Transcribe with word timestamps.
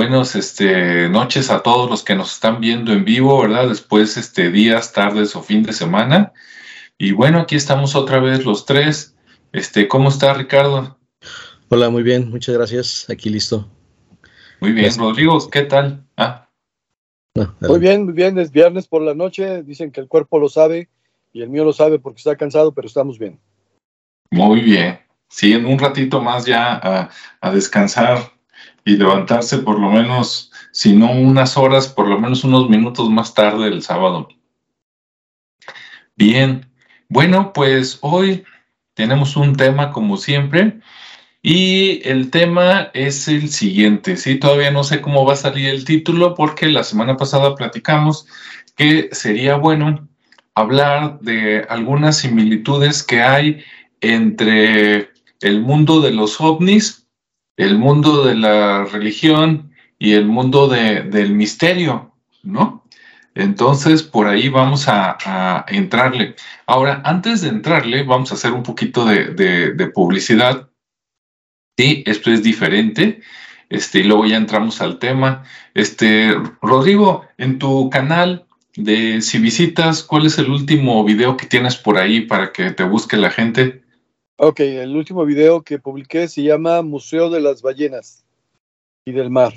buenas 0.00 0.34
este, 0.34 1.10
noches 1.10 1.50
a 1.50 1.62
todos 1.62 1.90
los 1.90 2.02
que 2.02 2.14
nos 2.14 2.32
están 2.32 2.58
viendo 2.58 2.90
en 2.90 3.04
vivo, 3.04 3.42
¿verdad? 3.42 3.68
Después, 3.68 4.16
este, 4.16 4.50
días, 4.50 4.94
tardes 4.94 5.36
o 5.36 5.42
fin 5.42 5.62
de 5.62 5.74
semana. 5.74 6.32
Y 6.96 7.12
bueno, 7.12 7.40
aquí 7.40 7.54
estamos 7.54 7.94
otra 7.94 8.18
vez 8.18 8.46
los 8.46 8.64
tres. 8.64 9.14
Este, 9.52 9.88
¿cómo 9.88 10.08
está 10.08 10.32
Ricardo? 10.32 10.98
Hola, 11.68 11.90
muy 11.90 12.02
bien, 12.02 12.30
muchas 12.30 12.54
gracias. 12.54 13.10
Aquí 13.10 13.28
listo. 13.28 13.68
Muy 14.60 14.72
bien, 14.72 14.90
Rodrigo, 14.96 15.38
¿qué 15.50 15.64
tal? 15.64 16.02
Ah. 16.16 16.48
muy 17.60 17.78
bien, 17.78 18.06
muy 18.06 18.14
bien. 18.14 18.38
Es 18.38 18.50
viernes 18.50 18.86
por 18.86 19.02
la 19.02 19.12
noche. 19.12 19.62
Dicen 19.64 19.92
que 19.92 20.00
el 20.00 20.08
cuerpo 20.08 20.38
lo 20.38 20.48
sabe 20.48 20.88
y 21.30 21.42
el 21.42 21.50
mío 21.50 21.62
lo 21.62 21.74
sabe 21.74 21.98
porque 21.98 22.20
está 22.20 22.36
cansado, 22.36 22.72
pero 22.72 22.88
estamos 22.88 23.18
bien. 23.18 23.38
Muy 24.30 24.62
bien. 24.62 24.98
Sí, 25.28 25.52
en 25.52 25.66
un 25.66 25.78
ratito 25.78 26.22
más 26.22 26.46
ya 26.46 26.80
a, 26.82 27.10
a 27.42 27.50
descansar 27.50 28.39
y 28.84 28.96
levantarse 28.96 29.58
por 29.58 29.78
lo 29.78 29.90
menos, 29.90 30.52
si 30.72 30.92
no 30.94 31.10
unas 31.12 31.56
horas, 31.56 31.88
por 31.88 32.08
lo 32.08 32.18
menos 32.18 32.44
unos 32.44 32.68
minutos 32.68 33.10
más 33.10 33.34
tarde 33.34 33.68
el 33.68 33.82
sábado. 33.82 34.28
Bien, 36.16 36.70
bueno, 37.08 37.52
pues 37.52 37.98
hoy 38.02 38.44
tenemos 38.94 39.36
un 39.36 39.56
tema 39.56 39.90
como 39.90 40.16
siempre 40.16 40.80
y 41.42 42.06
el 42.06 42.30
tema 42.30 42.90
es 42.92 43.26
el 43.28 43.48
siguiente, 43.48 44.16
¿sí? 44.16 44.36
Todavía 44.38 44.70
no 44.70 44.84
sé 44.84 45.00
cómo 45.00 45.24
va 45.24 45.32
a 45.32 45.36
salir 45.36 45.68
el 45.68 45.84
título 45.84 46.34
porque 46.34 46.66
la 46.68 46.84
semana 46.84 47.16
pasada 47.16 47.54
platicamos 47.54 48.26
que 48.76 49.08
sería 49.12 49.56
bueno 49.56 50.06
hablar 50.54 51.20
de 51.20 51.64
algunas 51.68 52.18
similitudes 52.18 53.02
que 53.02 53.22
hay 53.22 53.64
entre 54.00 55.10
el 55.40 55.62
mundo 55.62 56.00
de 56.00 56.12
los 56.12 56.40
ovnis, 56.40 56.99
el 57.60 57.76
mundo 57.76 58.24
de 58.24 58.34
la 58.36 58.86
religión 58.86 59.70
y 59.98 60.12
el 60.12 60.26
mundo 60.26 60.66
del 60.66 61.32
misterio, 61.32 62.14
¿no? 62.42 62.86
Entonces, 63.34 64.02
por 64.02 64.26
ahí 64.26 64.48
vamos 64.48 64.88
a, 64.88 65.66
entrarle. 65.68 66.36
Ahora, 66.66 67.02
antes 67.04 67.42
de 67.42 67.48
entrarle, 67.48 68.02
vamos 68.02 68.32
a 68.32 68.34
hacer 68.34 68.52
un 68.52 68.62
poquito 68.62 69.04
de, 69.04 69.92
publicidad. 69.94 70.70
Sí, 71.76 72.02
esto 72.06 72.30
es 72.30 72.42
diferente. 72.42 73.20
Este, 73.68 74.00
y 74.00 74.04
luego 74.04 74.24
ya 74.24 74.38
entramos 74.38 74.80
al 74.80 74.98
tema. 74.98 75.44
Este, 75.74 76.34
Rodrigo, 76.62 77.26
en 77.36 77.58
tu 77.58 77.90
canal 77.90 78.46
de 78.74 79.20
Si 79.20 79.38
Visitas, 79.38 80.02
¿cuál 80.02 80.24
es 80.26 80.38
el 80.38 80.50
último 80.50 81.04
video 81.04 81.36
que 81.36 81.46
tienes 81.46 81.76
por 81.76 81.98
ahí 81.98 82.22
para 82.22 82.52
que 82.52 82.70
te 82.70 82.84
busque 82.84 83.18
la 83.18 83.30
gente? 83.30 83.82
Ok, 84.42 84.60
el 84.60 84.96
último 84.96 85.26
video 85.26 85.60
que 85.60 85.78
publiqué 85.78 86.26
se 86.26 86.42
llama 86.42 86.80
Museo 86.80 87.28
de 87.28 87.40
las 87.40 87.60
Ballenas 87.60 88.24
y 89.04 89.12
del 89.12 89.28
Mar. 89.28 89.52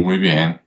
Muy 0.00 0.16
bien. 0.16 0.60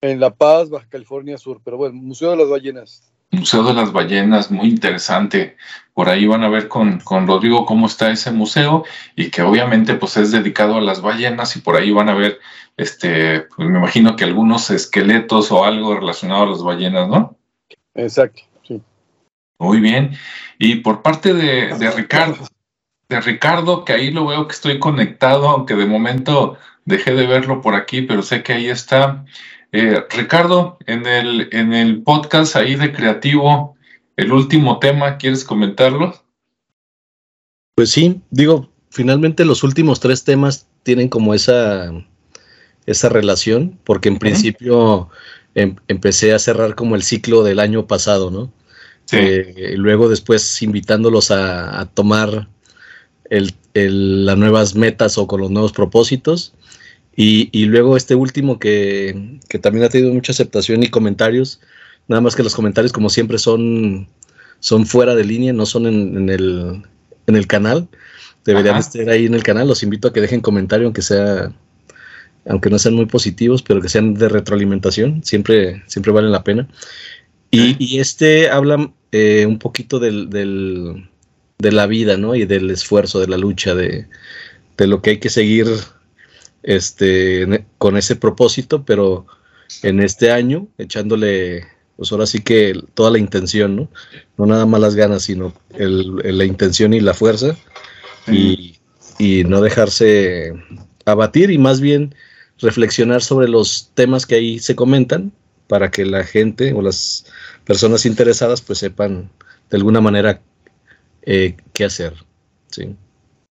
En 0.00 0.20
La 0.20 0.32
Paz, 0.32 0.70
Baja 0.70 0.86
California 0.88 1.36
Sur, 1.36 1.60
pero 1.64 1.78
bueno, 1.78 1.96
Museo 1.96 2.30
de 2.30 2.36
las 2.36 2.48
Ballenas. 2.48 3.12
Museo 3.32 3.64
de 3.64 3.74
las 3.74 3.92
Ballenas, 3.92 4.52
muy 4.52 4.68
interesante. 4.68 5.56
Por 5.94 6.08
ahí 6.08 6.28
van 6.28 6.44
a 6.44 6.48
ver 6.48 6.68
con, 6.68 7.00
con, 7.00 7.26
Rodrigo 7.26 7.66
cómo 7.66 7.88
está 7.88 8.12
ese 8.12 8.30
museo 8.30 8.84
y 9.16 9.28
que 9.28 9.42
obviamente 9.42 9.94
pues 9.94 10.16
es 10.18 10.30
dedicado 10.30 10.76
a 10.76 10.80
las 10.80 11.02
ballenas 11.02 11.56
y 11.56 11.60
por 11.60 11.74
ahí 11.74 11.90
van 11.90 12.08
a 12.08 12.14
ver, 12.14 12.38
este, 12.76 13.40
pues 13.56 13.68
me 13.68 13.78
imagino 13.78 14.14
que 14.14 14.22
algunos 14.22 14.70
esqueletos 14.70 15.50
o 15.50 15.64
algo 15.64 15.96
relacionado 15.96 16.44
a 16.44 16.50
las 16.50 16.62
ballenas, 16.62 17.08
¿no? 17.08 17.36
Exacto. 17.96 18.42
Muy 19.58 19.80
bien. 19.80 20.12
Y 20.58 20.76
por 20.76 21.02
parte 21.02 21.34
de, 21.34 21.74
Ricardo, 21.90 22.46
de 23.08 23.20
Ricardo, 23.20 23.84
que 23.84 23.92
ahí 23.92 24.10
lo 24.10 24.26
veo 24.26 24.46
que 24.46 24.54
estoy 24.54 24.78
conectado, 24.78 25.48
aunque 25.48 25.74
de 25.74 25.86
momento 25.86 26.58
dejé 26.84 27.14
de 27.14 27.26
verlo 27.26 27.60
por 27.60 27.74
aquí, 27.74 28.02
pero 28.02 28.22
sé 28.22 28.42
que 28.42 28.52
ahí 28.52 28.66
está. 28.66 29.24
Eh, 29.72 30.04
Ricardo, 30.10 30.78
en 30.86 31.06
el, 31.06 31.48
en 31.52 31.72
el 31.72 32.02
podcast 32.02 32.56
ahí 32.56 32.76
de 32.76 32.92
Creativo, 32.92 33.76
el 34.16 34.32
último 34.32 34.78
tema, 34.78 35.16
¿quieres 35.18 35.44
comentarlo? 35.44 36.14
Pues 37.74 37.90
sí, 37.90 38.22
digo, 38.30 38.70
finalmente 38.90 39.44
los 39.44 39.62
últimos 39.62 40.00
tres 40.00 40.24
temas 40.24 40.66
tienen 40.82 41.08
como 41.08 41.34
esa, 41.34 41.92
esa 42.86 43.08
relación, 43.08 43.78
porque 43.84 44.08
en 44.08 44.18
principio 44.18 45.10
em, 45.54 45.76
empecé 45.88 46.32
a 46.32 46.38
cerrar 46.38 46.74
como 46.74 46.96
el 46.96 47.02
ciclo 47.02 47.42
del 47.42 47.60
año 47.60 47.86
pasado, 47.86 48.30
¿no? 48.30 48.50
Eh, 49.12 49.74
luego 49.76 50.08
después 50.08 50.62
invitándolos 50.62 51.30
a, 51.30 51.88
tomar 51.94 52.48
las 53.28 54.38
nuevas 54.38 54.74
metas 54.74 55.18
o 55.18 55.26
con 55.26 55.40
los 55.40 55.50
nuevos 55.50 55.72
propósitos. 55.72 56.52
Y, 57.18 57.64
luego 57.64 57.96
este 57.96 58.14
último 58.14 58.58
que, 58.58 59.40
también 59.62 59.84
ha 59.84 59.88
tenido 59.88 60.12
mucha 60.12 60.32
aceptación 60.32 60.82
y 60.82 60.88
comentarios, 60.88 61.60
nada 62.08 62.20
más 62.20 62.36
que 62.36 62.42
los 62.42 62.54
comentarios 62.54 62.92
como 62.92 63.08
siempre 63.08 63.38
son, 63.38 64.06
son 64.60 64.86
fuera 64.86 65.14
de 65.14 65.24
línea, 65.24 65.52
no 65.52 65.64
son 65.64 65.86
en, 65.86 66.28
el, 66.28 66.82
en 67.26 67.36
el 67.36 67.46
canal. 67.46 67.88
Deberían 68.44 68.76
estar 68.76 69.08
ahí 69.08 69.26
en 69.26 69.34
el 69.34 69.42
canal. 69.42 69.66
Los 69.66 69.82
invito 69.82 70.08
a 70.08 70.12
que 70.12 70.20
dejen 70.20 70.40
comentario, 70.40 70.86
aunque 70.86 71.02
sea, 71.02 71.52
aunque 72.48 72.70
no 72.70 72.78
sean 72.78 72.94
muy 72.94 73.06
positivos, 73.06 73.62
pero 73.62 73.80
que 73.80 73.88
sean 73.88 74.14
de 74.14 74.28
retroalimentación. 74.28 75.24
Siempre, 75.24 75.82
siempre 75.86 76.12
valen 76.12 76.30
la 76.30 76.44
pena. 76.44 76.68
Y, 77.56 77.98
este 77.98 78.50
habla 78.50 78.92
eh, 79.12 79.46
un 79.46 79.58
poquito 79.58 79.98
del, 79.98 80.30
de 81.58 81.72
la 81.72 81.86
vida, 81.86 82.16
¿no? 82.16 82.34
Y 82.34 82.44
del 82.44 82.70
esfuerzo, 82.70 83.20
de 83.20 83.28
la 83.28 83.36
lucha, 83.36 83.74
de, 83.74 84.06
lo 84.78 85.02
que 85.02 85.10
hay 85.10 85.18
que 85.18 85.30
seguir 85.30 85.66
este, 86.62 87.64
con 87.78 87.96
ese 87.96 88.16
propósito, 88.16 88.84
pero 88.84 89.26
en 89.82 90.00
este 90.00 90.30
año 90.30 90.68
echándole, 90.78 91.64
pues 91.96 92.12
ahora 92.12 92.26
sí 92.26 92.40
que 92.40 92.80
toda 92.94 93.10
la 93.10 93.18
intención, 93.18 93.76
¿no? 93.76 93.90
No 94.36 94.46
nada 94.46 94.66
más 94.66 94.80
las 94.80 94.94
ganas, 94.94 95.22
sino 95.22 95.54
la 95.76 96.44
intención 96.44 96.94
y 96.94 97.00
la 97.00 97.14
fuerza. 97.14 97.56
Y, 98.30 98.76
y 99.18 99.44
no 99.44 99.60
dejarse 99.60 100.52
abatir 101.04 101.50
y 101.50 101.58
más 101.58 101.80
bien 101.80 102.14
reflexionar 102.58 103.22
sobre 103.22 103.48
los 103.48 103.92
temas 103.94 104.26
que 104.26 104.34
ahí 104.34 104.58
se 104.58 104.74
comentan 104.74 105.32
para 105.68 105.90
que 105.90 106.04
la 106.04 106.24
gente 106.24 106.72
o 106.72 106.82
las 106.82 107.26
personas 107.64 108.06
interesadas 108.06 108.60
pues 108.60 108.78
sepan 108.78 109.30
de 109.70 109.76
alguna 109.76 110.00
manera 110.00 110.40
eh, 111.22 111.56
qué 111.72 111.84
hacer. 111.84 112.14
¿sí? 112.68 112.94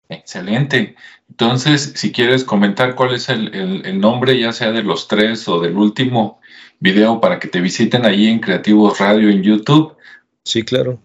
Excelente. 0.08 0.96
Entonces, 1.28 1.92
si 1.96 2.12
quieres 2.12 2.44
comentar 2.44 2.94
cuál 2.94 3.14
es 3.14 3.28
el, 3.28 4.00
nombre, 4.00 4.38
ya 4.38 4.52
sea 4.52 4.72
de 4.72 4.82
los 4.82 5.08
tres 5.08 5.48
o 5.48 5.60
del 5.60 5.76
último 5.76 6.40
video, 6.78 7.20
para 7.20 7.38
que 7.38 7.48
te 7.48 7.60
visiten 7.60 8.04
ahí 8.04 8.26
en 8.26 8.38
Creativos 8.38 8.98
Radio 8.98 9.30
en 9.30 9.42
YouTube. 9.42 9.96
Sí, 10.44 10.62
claro. 10.62 11.00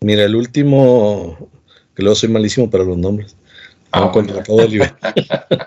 Mira, 0.00 0.24
el 0.24 0.36
último, 0.36 1.50
que 1.94 2.02
luego 2.02 2.14
soy 2.14 2.28
malísimo 2.28 2.70
para 2.70 2.84
los 2.84 2.96
nombres. 2.96 3.36
Ah, 3.92 4.12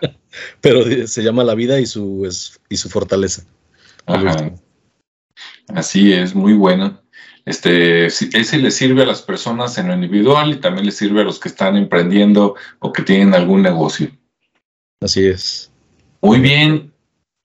Pero 0.62 1.08
se 1.08 1.24
llama 1.24 1.44
La 1.44 1.56
vida 1.56 1.80
y 1.80 1.86
su, 1.86 2.28
y 2.70 2.78
su 2.78 2.90
fortaleza. 2.90 3.44
Así 5.68 6.14
es, 6.14 6.36
muy 6.36 6.54
bueno. 6.54 7.02
Este, 7.46 8.08
ese 8.08 8.58
le 8.58 8.72
sirve 8.72 9.04
a 9.04 9.06
las 9.06 9.22
personas 9.22 9.78
en 9.78 9.88
lo 9.88 9.94
individual 9.94 10.52
y 10.52 10.56
también 10.58 10.86
le 10.86 10.92
sirve 10.92 11.22
a 11.22 11.24
los 11.24 11.40
que 11.40 11.48
están 11.48 11.78
emprendiendo 11.78 12.56
o 12.80 12.92
que 12.92 13.04
tienen 13.04 13.34
algún 13.34 13.62
negocio. 13.62 14.12
Así 15.00 15.26
es. 15.26 15.72
Muy 16.22 16.40
bien. 16.40 16.92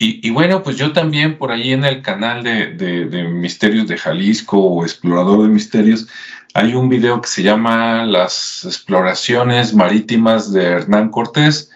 Y, 0.05 0.31
bueno, 0.31 0.65
pues 0.65 0.77
yo 0.77 0.93
también 0.93 1.39
por 1.39 1.53
ahí 1.53 1.73
en 1.73 1.85
el 1.85 2.03
canal 2.03 2.43
de, 2.43 2.75
de, 2.75 3.23
Misterios 3.29 3.87
de 3.87 3.97
Jalisco 3.97 4.59
o 4.59 4.83
Explorador 4.83 5.43
de 5.43 5.49
Misterios, 5.49 6.09
hay 6.55 6.75
un 6.75 6.89
video 6.89 7.21
que 7.21 7.29
se 7.29 7.45
llama 7.45 8.05
Las 8.05 8.65
exploraciones 8.65 9.73
marítimas 9.73 10.53
de 10.53 10.65
Hernán 10.65 11.11
Cortés, 11.11 11.71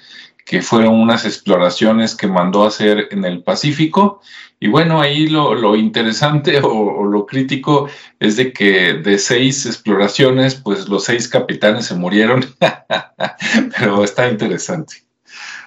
que 0.45 0.61
fueron 0.61 0.95
unas 0.95 1.25
exploraciones 1.25 2.17
que 2.17 2.27
mandó 2.27 2.65
a 2.65 2.69
hacer 2.69 3.07
en 3.13 3.25
el 3.25 3.45
Pacífico 3.45 4.21
y 4.59 4.69
bueno, 4.69 5.01
ahí 5.01 5.29
lo, 5.29 5.77
interesante 5.77 6.61
o, 6.63 7.05
lo 7.05 7.27
crítico 7.27 7.89
es 8.21 8.37
de 8.37 8.53
que 8.53 8.95
de 8.95 9.19
seis 9.19 9.67
exploraciones, 9.67 10.55
pues 10.55 10.89
los 10.89 11.05
seis 11.05 11.29
capitanes 11.29 11.87
se 11.87 11.95
murieron, 11.95 12.45
pero 13.79 14.05
está 14.05 14.29
interesante. 14.29 15.05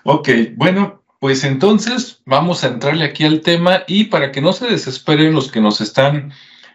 Ok, 0.04 0.30
bueno, 0.56 1.04
pues 1.20 1.44
entonces 1.44 2.22
vamos 2.26 2.64
a 2.64 2.68
entrarle 2.68 3.06
aquí 3.06 3.26
al 3.26 3.42
tema 3.42 3.84
y 3.88 4.06
para 4.06 4.32
que 4.32 4.42
no 4.42 4.54
se 4.54 4.68
desesperen 4.68 5.34
los 5.34 5.52
que 5.52 5.62
nos 5.62 5.82
están 5.82 6.32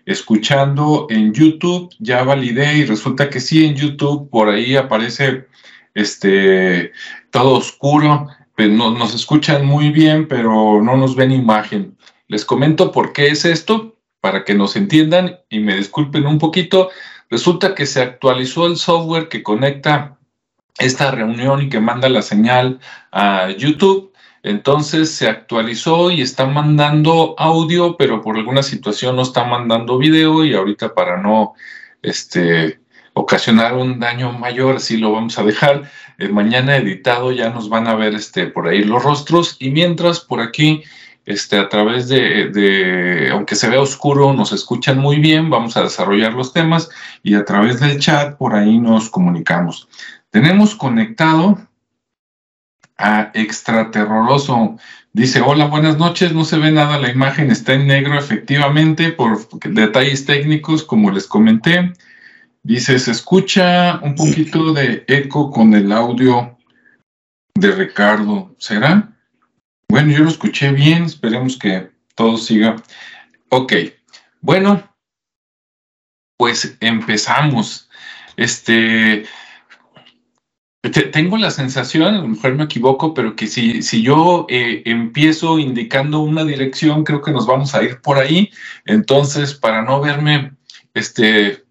escuchando 0.07 1.07
en 1.09 1.33
YouTube, 1.33 1.95
ya 1.99 2.23
validé 2.23 2.77
y 2.77 2.85
resulta 2.85 3.31
que 3.31 3.41
sí, 3.41 3.65
en 3.65 3.75
YouTube 3.75 4.29
por 4.29 4.51
ahí 4.51 4.77
aparece 4.77 5.47
este 5.95 6.93
todo 7.31 7.55
oscuro, 7.55 8.29
pues 8.55 8.69
nos 8.71 9.15
escuchan 9.15 9.65
muy 9.65 9.91
bien, 9.91 10.29
pero 10.29 10.83
no 10.83 10.97
nos 10.97 11.17
ven 11.17 11.33
imagen. 11.33 11.97
Les 12.29 12.45
comento 12.45 12.91
por 12.93 13.13
qué 13.13 13.29
es 13.29 13.45
esto, 13.45 13.97
para 14.21 14.45
que 14.45 14.55
nos 14.55 14.77
entiendan 14.77 15.41
y 15.51 15.59
me 15.61 15.77
disculpen 15.77 16.27
un 16.27 16.39
poquito. 16.39 16.91
Resulta 17.29 17.75
que 17.75 17.85
se 17.85 18.01
actualizó 18.01 18.67
el 18.67 18.77
software 18.77 19.29
que 19.29 19.43
conecta 19.43 20.19
esta 20.79 21.11
reunión 21.11 21.63
y 21.63 21.69
que 21.69 21.81
manda 21.81 22.09
la 22.09 22.23
señal 22.23 22.81
a 23.13 23.51
YouTube. 23.51 24.13
Entonces 24.43 25.11
se 25.11 25.29
actualizó 25.29 26.11
y 26.11 26.21
está 26.21 26.47
mandando 26.47 27.35
audio, 27.39 27.97
pero 27.97 28.21
por 28.21 28.37
alguna 28.37 28.63
situación 28.63 29.17
no 29.17 29.23
está 29.23 29.45
mandando 29.45 29.99
video 29.99 30.45
y 30.45 30.55
ahorita 30.55 30.95
para 30.95 31.21
no 31.21 31.55
este, 32.03 32.81
ocasionar 33.15 33.75
un 33.75 34.01
daño 34.01 34.33
mayor, 34.33 34.77
así 34.77 34.97
lo 34.99 35.13
vamos 35.13 35.39
a 35.39 35.45
dejar. 35.45 35.91
Eh, 36.19 36.29
mañana 36.29 36.77
editado 36.77 37.33
ya 37.33 37.51
nos 37.51 37.69
van 37.69 37.89
a 37.89 37.95
ver 37.95 38.15
este, 38.15 38.47
por 38.47 38.69
ahí 38.69 38.85
los 38.85 39.03
rostros 39.03 39.57
y 39.59 39.71
mientras 39.71 40.21
por 40.21 40.41
aquí, 40.41 40.83
este, 41.27 41.59
a 41.59 41.69
través 41.69 42.09
de, 42.09 42.51
de, 42.51 43.31
aunque 43.31 43.55
se 43.55 43.69
vea 43.69 43.81
oscuro, 43.81 44.33
nos 44.33 44.53
escuchan 44.53 44.99
muy 44.99 45.19
bien, 45.19 45.51
vamos 45.51 45.77
a 45.77 45.83
desarrollar 45.83 46.35
los 46.35 46.53
temas 46.53 46.91
y 47.23 47.35
a 47.35 47.45
través 47.45 47.81
del 47.81 47.99
chat 47.99 48.37
por 48.37 48.55
ahí 48.55 48.79
nos 48.79 49.09
comunicamos. 49.11 49.89
Tenemos 50.31 50.75
conectado 50.75 51.59
a 52.99 53.31
extraterroroso. 53.35 54.77
Dice, 55.13 55.41
hola, 55.41 55.67
buenas 55.67 55.99
noches, 55.99 56.33
no 56.33 56.45
se 56.45 56.59
ve 56.59 56.73
nada 56.73 56.99
la 56.99 57.11
imagen, 57.11 57.51
está 57.51 57.75
en 57.75 57.87
negro 57.87 58.19
efectivamente 58.19 59.13
por 59.13 59.49
detalles 59.49 60.27
técnicos, 60.27 60.83
como 60.83 61.11
les 61.11 61.27
comenté. 61.27 61.93
Dice, 62.63 62.99
se 62.99 63.11
escucha 63.11 64.01
un 64.03 64.15
poquito 64.15 64.73
de 64.73 65.05
eco 65.07 65.51
con 65.51 65.75
el 65.75 65.93
audio 65.93 66.57
de 67.55 67.71
Ricardo. 67.73 68.55
¿Será? 68.59 69.14
Bueno, 69.89 70.13
yo 70.13 70.25
lo 70.25 70.31
escuché 70.31 70.73
bien, 70.73 71.05
esperemos 71.05 71.59
que 71.59 71.91
todo 72.15 72.37
siga. 72.37 72.77
Ok, 73.51 73.73
bueno, 74.41 74.83
pues 76.37 76.77
empezamos. 76.81 77.89
Este, 78.37 79.25
tengo 81.13 81.39
la 81.39 81.51
sensación, 81.51 82.15
a 82.15 82.19
lo 82.19 82.29
mejor 82.29 82.55
me 82.55 82.65
equivoco, 82.65 83.15
pero 83.15 83.37
que 83.37 83.47
si, 83.47 83.83
si 83.83 84.03
yo 84.03 84.47
eh, 84.49 84.83
empiezo 84.85 85.59
indicando 85.59 86.21
una 86.21 86.45
dirección, 86.45 87.05
creo 87.05 87.23
que 87.23 87.33
nos 87.33 87.47
vamos 87.47 87.75
a 87.75 87.83
ir 87.83 88.01
por 88.01 88.19
ahí. 88.19 88.51
Entonces, 88.85 89.55
para 89.55 89.83
no 89.83 90.01
verme 90.01 90.53
este, 90.93 91.65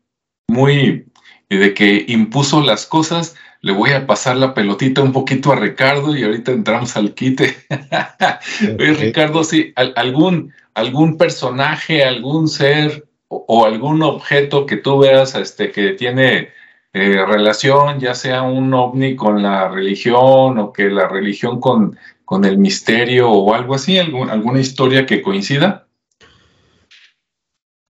muy 0.47 1.05
eh, 1.49 1.57
de 1.57 1.73
que 1.73 2.05
impuso 2.07 2.61
las 2.61 2.85
cosas, 2.85 3.35
le 3.63 3.71
voy 3.71 3.91
a 3.91 4.05
pasar 4.05 4.37
la 4.37 4.53
pelotita 4.53 5.01
un 5.01 5.11
poquito 5.11 5.51
a 5.51 5.55
Ricardo 5.55 6.15
y 6.15 6.23
ahorita 6.23 6.51
entramos 6.51 6.95
al 6.95 7.15
quite. 7.15 7.55
Ricardo, 8.77 9.43
sí, 9.43 9.73
algún, 9.75 10.53
algún 10.75 11.17
personaje, 11.17 12.03
algún 12.03 12.47
ser 12.47 13.05
o, 13.29 13.45
o, 13.47 13.65
algún 13.65 14.03
objeto 14.03 14.67
que 14.67 14.77
tú 14.77 14.99
veas 14.99 15.33
este, 15.33 15.71
que 15.71 15.93
tiene 15.93 16.49
eh, 16.95 17.25
relación, 17.25 17.99
ya 17.99 18.13
sea 18.13 18.43
un 18.43 18.71
ovni 18.71 19.15
con 19.15 19.41
la 19.41 19.67
religión 19.67 20.59
o 20.59 20.71
que 20.71 20.91
la 20.91 21.07
religión 21.07 21.59
con, 21.59 21.97
con 22.23 22.45
el 22.45 22.59
misterio 22.59 23.31
o 23.31 23.55
algo 23.55 23.73
así, 23.73 23.97
alguna 23.97 24.59
historia 24.59 25.07
que 25.07 25.23
coincida? 25.23 25.87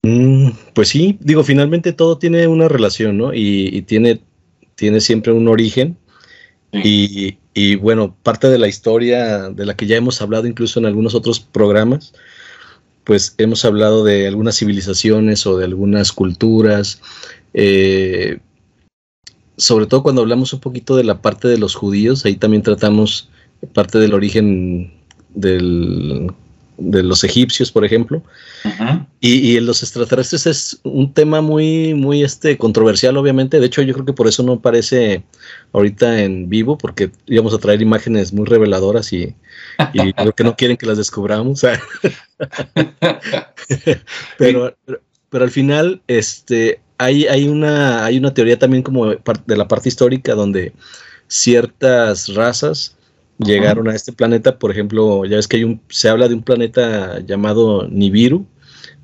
Mm, 0.04 0.52
pues 0.72 0.88
sí, 0.88 1.18
digo, 1.20 1.44
finalmente 1.44 1.92
todo 1.92 2.16
tiene 2.16 2.46
una 2.46 2.66
relación, 2.66 3.18
¿no? 3.18 3.34
Y, 3.34 3.82
tiene, 3.82 4.20
tiene 4.74 5.00
siempre 5.00 5.32
un 5.32 5.48
origen. 5.48 5.96
Y, 6.72 7.38
y, 7.54 7.76
bueno, 7.76 8.16
parte 8.24 8.48
de 8.48 8.58
la 8.58 8.66
historia 8.66 9.48
de 9.48 9.64
la 9.64 9.76
que 9.76 9.86
ya 9.86 9.96
hemos 9.96 10.20
hablado 10.20 10.48
incluso 10.48 10.80
en 10.80 10.86
algunos 10.86 11.14
otros 11.14 11.38
programas, 11.38 12.12
pues 13.04 13.34
hemos 13.38 13.64
hablado 13.64 14.02
de 14.02 14.26
algunas 14.26 14.58
civilizaciones 14.58 15.46
o 15.46 15.56
de 15.56 15.66
algunas 15.66 16.10
culturas, 16.10 17.00
eh, 17.52 18.40
sobre 19.56 19.86
todo 19.86 20.02
cuando 20.02 20.22
hablamos 20.22 20.52
un 20.52 20.60
poquito 20.60 20.96
de 20.96 21.04
la 21.04 21.22
parte 21.22 21.46
de 21.46 21.58
los 21.58 21.74
judíos, 21.74 22.24
ahí 22.24 22.36
también 22.36 22.62
tratamos 22.62 23.28
parte 23.72 23.98
del 23.98 24.14
origen 24.14 24.92
del, 25.34 26.32
de 26.76 27.02
los 27.02 27.24
egipcios, 27.24 27.70
por 27.70 27.84
ejemplo. 27.84 28.22
y, 29.20 29.52
y, 29.52 29.56
en 29.56 29.66
los 29.66 29.82
extraterrestres 29.82 30.46
es 30.46 30.80
un 30.82 31.12
tema 31.12 31.40
muy, 31.40 31.94
muy 31.94 32.22
este, 32.22 32.56
controversial, 32.58 33.16
obviamente. 33.16 33.60
De 33.60 33.66
hecho, 33.66 33.82
yo 33.82 33.94
creo 33.94 34.06
que 34.06 34.12
por 34.12 34.26
eso 34.26 34.42
no 34.42 34.54
aparece 34.54 35.22
ahorita 35.72 36.22
en 36.22 36.48
vivo, 36.48 36.76
porque 36.78 37.10
íbamos 37.26 37.54
a 37.54 37.58
traer 37.58 37.82
imágenes 37.82 38.32
muy 38.32 38.46
reveladoras 38.46 39.12
y, 39.12 39.34
y 39.92 40.12
creo 40.14 40.32
que 40.32 40.44
no 40.44 40.56
quieren 40.56 40.76
que 40.76 40.86
las 40.86 40.98
descubramos. 40.98 41.62
pero, 44.38 44.76
pero, 44.86 45.00
pero, 45.30 45.44
al 45.44 45.50
final, 45.50 46.02
este, 46.08 46.80
hay, 46.98 47.26
hay, 47.26 47.48
una, 47.48 48.04
hay 48.04 48.18
una 48.18 48.34
teoría 48.34 48.58
también 48.58 48.82
como 48.82 49.06
de 49.06 49.56
la 49.56 49.68
parte 49.68 49.88
histórica 49.88 50.34
donde 50.34 50.72
ciertas 51.28 52.34
razas 52.34 52.96
llegaron 53.44 53.88
a 53.88 53.94
este 53.94 54.12
planeta. 54.12 54.58
Por 54.58 54.70
ejemplo, 54.70 55.24
ya 55.24 55.36
ves 55.36 55.48
que 55.48 55.56
hay 55.56 55.64
un, 55.64 55.80
se 55.88 56.08
habla 56.08 56.28
de 56.28 56.34
un 56.34 56.42
planeta 56.42 57.20
llamado 57.20 57.88
Nibiru, 57.88 58.46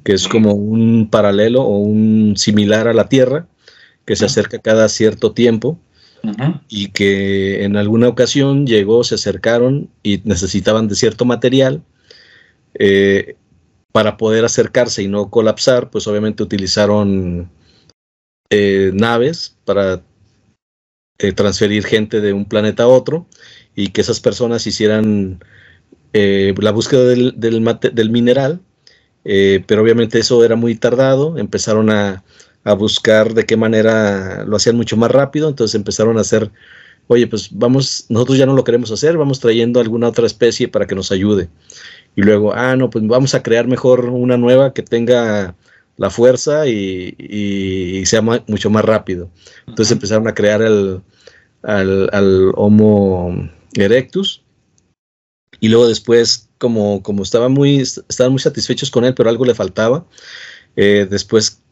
que 0.04 0.12
es 0.12 0.28
como 0.28 0.52
un 0.52 1.08
paralelo 1.10 1.62
o 1.62 1.78
un 1.78 2.34
similar 2.36 2.88
a 2.88 2.94
la 2.94 3.08
Tierra, 3.08 3.46
que 4.04 4.16
se 4.16 4.24
acerca 4.24 4.58
cada 4.58 4.88
cierto 4.88 5.32
tiempo. 5.32 5.78
Y 6.68 6.88
que 6.88 7.64
en 7.64 7.76
alguna 7.76 8.08
ocasión 8.08 8.66
llegó, 8.66 9.04
se 9.04 9.14
acercaron 9.14 9.88
y 10.02 10.20
necesitaban 10.24 10.86
de 10.86 10.94
cierto 10.94 11.24
material. 11.24 11.82
Eh, 12.74 13.36
para 13.92 14.16
poder 14.16 14.44
acercarse 14.44 15.02
y 15.02 15.08
no 15.08 15.30
colapsar, 15.30 15.90
pues 15.90 16.06
obviamente 16.06 16.42
utilizaron 16.42 17.50
eh, 18.50 18.90
naves 18.94 19.56
para 19.64 20.02
eh, 21.18 21.32
transferir 21.32 21.84
gente 21.84 22.20
de 22.20 22.32
un 22.32 22.44
planeta 22.44 22.84
a 22.84 22.88
otro 22.88 23.26
y 23.74 23.88
que 23.88 24.00
esas 24.00 24.20
personas 24.20 24.66
hicieran 24.66 25.42
eh, 26.12 26.54
la 26.58 26.70
búsqueda 26.70 27.04
del, 27.04 27.34
del, 27.36 28.10
mineral, 28.10 28.60
pero 29.22 29.82
obviamente 29.82 30.18
eso 30.18 30.44
era 30.44 30.56
muy 30.56 30.74
tardado, 30.74 31.38
empezaron 31.38 31.90
a, 31.90 32.24
a, 32.64 32.72
buscar 32.74 33.34
de 33.34 33.46
qué 33.46 33.56
manera 33.56 34.44
lo 34.44 34.56
hacían 34.56 34.76
mucho 34.76 34.96
más 34.96 35.10
rápido, 35.10 35.48
entonces 35.48 35.74
empezaron 35.74 36.18
a 36.18 36.22
hacer, 36.22 36.50
oye, 37.06 37.26
pues 37.26 37.48
vamos, 37.52 38.06
nosotros 38.08 38.38
ya 38.38 38.46
no 38.46 38.54
lo 38.54 38.64
queremos 38.64 38.90
hacer, 38.90 39.16
vamos 39.16 39.40
trayendo 39.40 39.80
alguna 39.80 40.08
otra 40.08 40.26
especie 40.26 40.68
para 40.68 40.86
que 40.86 40.94
nos 40.94 41.12
ayude. 41.12 41.48
Y 42.16 42.22
luego, 42.22 42.52
ah, 42.54 42.76
no, 42.76 42.90
pues 42.90 43.06
vamos 43.06 43.34
a 43.34 43.42
crear 43.42 43.68
mejor 43.68 44.06
una 44.06 44.36
nueva 44.36 44.72
que 44.72 44.82
tenga 44.82 45.54
la 45.96 46.10
fuerza 46.10 46.66
y, 46.66 48.02
sea 48.06 48.22
mucho 48.22 48.70
más 48.70 48.84
rápido. 48.84 49.30
Entonces 49.66 49.92
empezaron 49.92 50.26
a 50.26 50.34
crear 50.34 50.62
el, 50.62 51.02
al, 51.62 52.52
Homo 52.56 53.50
erectus 53.74 54.42
y 55.60 55.68
luego 55.68 55.88
después, 55.88 56.48
como, 56.58 57.02
como 57.02 57.22
estaban, 57.22 57.52
muy, 57.52 57.78
estaban 57.80 58.32
muy 58.32 58.40
satisfechos 58.40 58.90
con 58.90 59.04
él, 59.04 59.14
pero 59.14 59.28
algo 59.28 59.44
le 59.44 59.54
faltaba, 59.54 60.06
eh, 60.76 61.06
después 61.08 61.62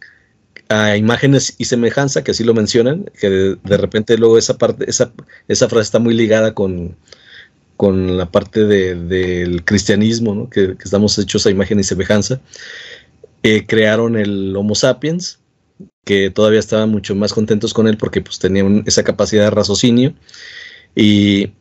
a 0.69 0.97
imágenes 0.97 1.55
y 1.57 1.65
semejanza, 1.65 2.23
que 2.23 2.33
así 2.33 2.45
lo 2.45 2.53
mencionan, 2.53 3.11
que 3.19 3.57
de, 3.63 3.77
repente 3.79 4.19
luego 4.19 4.37
esa 4.37 4.59
parte, 4.59 4.89
esa, 4.89 5.13
esa 5.49 5.69
frase 5.69 5.85
está 5.85 5.99
muy 5.99 6.15
ligada 6.15 6.53
con, 6.53 6.97
con 7.79 8.19
la 8.19 8.31
parte 8.31 8.65
del 8.67 9.65
cristianismo, 9.65 10.51
que, 10.51 10.77
que, 10.77 10.85
estamos 10.85 11.19
hechos 11.19 11.47
a 11.47 11.51
imagen 11.51 11.81
y 11.81 11.85
semejanza. 11.85 12.41
Eh, 13.43 13.65
crearon 13.67 14.17
el 14.17 14.55
Homo 14.55 14.75
sapiens, 14.75 15.39
que 16.05 16.31
todavía 16.31 16.59
estaban 16.59 16.91
mucho 16.91 17.15
más 17.15 17.33
contentos 17.33 17.73
con 17.73 17.87
él 17.89 17.97
porque 17.97 18.21
pues 18.21 18.39
tenían 18.39 18.83
esa 18.87 19.05
capacidad 19.05 19.45
de 19.45 19.51
raciocinio. 19.51 20.13
Y, 20.95 21.53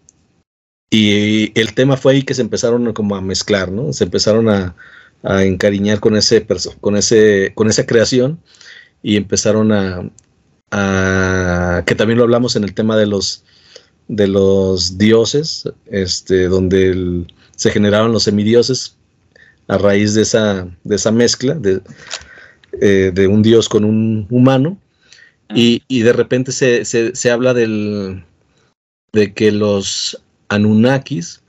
y 0.90 1.60
el 1.60 1.74
tema 1.74 1.98
fue 1.98 2.14
ahí 2.14 2.24
que 2.24 2.34
se 2.34 2.42
empezaron 2.42 2.94
como 2.94 3.16
a 3.16 3.22
mezclar, 3.22 3.72
¿no? 3.72 3.92
Se 3.94 4.06
empezaron 4.06 4.50
a, 4.50 4.76
encariñar 5.24 6.00
con, 6.00 6.16
ese, 6.16 6.46
con, 6.80 6.96
ese, 6.96 7.52
con 7.56 7.68
esa 7.68 7.86
creación 7.86 8.40
y 9.04 9.18
empezaron 9.18 9.72
a, 9.72 10.10
que 11.86 11.96
también 11.96 12.18
lo 12.18 12.24
hablamos 12.24 12.56
en 12.56 12.64
el 12.64 12.74
tema 12.74 12.96
de 12.98 13.08
los 13.08 13.44
de 14.08 14.28
los 14.28 14.98
dioses, 14.98 15.70
este, 15.88 16.48
donde 16.48 17.26
se 17.56 17.72
generaron 17.72 18.14
los 18.14 18.24
semidioses 18.24 18.96
a 19.68 19.78
raíz 19.78 20.14
de 20.14 20.22
esa, 20.22 20.68
de 20.86 20.96
esa 20.96 21.12
mezcla 21.12 21.56
de, 21.56 21.82
eh, 22.80 23.12
de 23.14 23.28
un 23.28 23.42
dios 23.42 23.68
con 23.68 23.84
un 23.84 24.28
humano. 24.30 24.78
Y, 25.54 25.84
y 25.88 26.02
de 26.02 26.14
repente 26.14 26.52
se, 26.52 26.84
se, 26.86 27.16
se, 27.16 27.32
habla 27.32 27.54
del, 27.54 28.24
de 29.14 29.34
que 29.34 29.52
los 29.52 30.22
Anunnakis, 30.50 31.42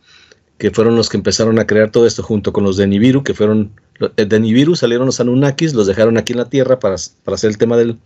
que 0.59 0.71
fueron 0.71 0.97
los 0.97 1.09
que 1.09 1.17
empezaron 1.17 1.59
a 1.59 1.67
crear 1.67 1.90
todo 1.90 2.07
esto 2.07 2.23
junto 2.23 2.52
con 2.52 2.64
los 2.64 2.76
de 2.76 2.87
Nibiru, 2.87 3.23
que 3.23 3.35
fueron 3.35 3.73
eh, 4.17 4.25
de 4.25 4.40
Nibiru 4.40 4.76
salieron 4.76 5.07
los 5.07 5.21
Anunnakis, 5.21 5.75
los 5.75 5.87
dejaron 5.87 6.19
aquí 6.19 6.33
en 6.33 6.38
la 6.38 6.49
Tierra 6.49 6.78
para, 6.78 6.97
para 7.25 7.35
hacer 7.35 7.50
el 7.50 7.59
tema 7.59 7.76
del, 7.76 7.99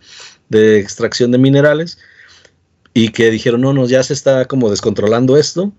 de 0.49 0.79
extracción 0.79 1.31
de 1.31 1.37
minerales 1.37 1.99
y 2.93 3.09
que 3.09 3.31
dijeron, 3.31 3.61
no, 3.61 3.73
no, 3.73 3.87
ya 3.87 4.03
se 4.03 4.13
está 4.13 4.45
como 4.45 4.69
descontrolando 4.69 5.37
esto 5.37 5.71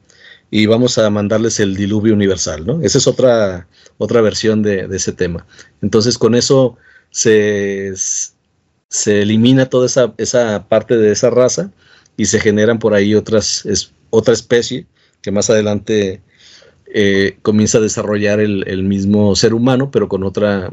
y 0.50 0.66
vamos 0.66 0.99
a 0.99 1.11
mandarles 1.11 1.59
el 1.61 1.76
diluvio 1.76 2.14
universal, 2.14 2.66
¿no? 2.66 2.80
Esa 2.83 2.99
es 2.99 3.06
otra, 3.06 3.66
otra 3.99 4.21
versión 4.21 4.62
de, 4.62 4.88
ese 4.92 5.12
tema. 5.12 5.47
Entonces, 5.83 6.18
con 6.18 6.35
eso 6.35 6.76
se, 7.11 7.92
se 8.88 9.23
elimina 9.23 9.66
toda 9.66 9.87
esa, 9.87 10.14
esa, 10.16 10.68
parte 10.68 10.97
de 10.97 11.12
esa 11.12 11.30
raza 11.30 11.73
y 12.16 12.26
se 12.26 12.40
generan 12.40 12.78
por 12.78 12.94
ahí 12.94 13.14
otras, 13.14 13.64
otra 14.11 14.35
especie 14.35 14.87
que 15.25 15.31
más 15.31 15.49
adelante 15.49 16.21
eh, 16.93 17.38
comienza 17.40 17.78
a 17.78 17.81
desarrollar 17.81 18.40
el, 18.40 18.83
mismo 18.83 19.35
ser 19.35 19.54
humano, 19.54 19.90
pero 19.90 20.07
con 20.07 20.23
otra, 20.23 20.71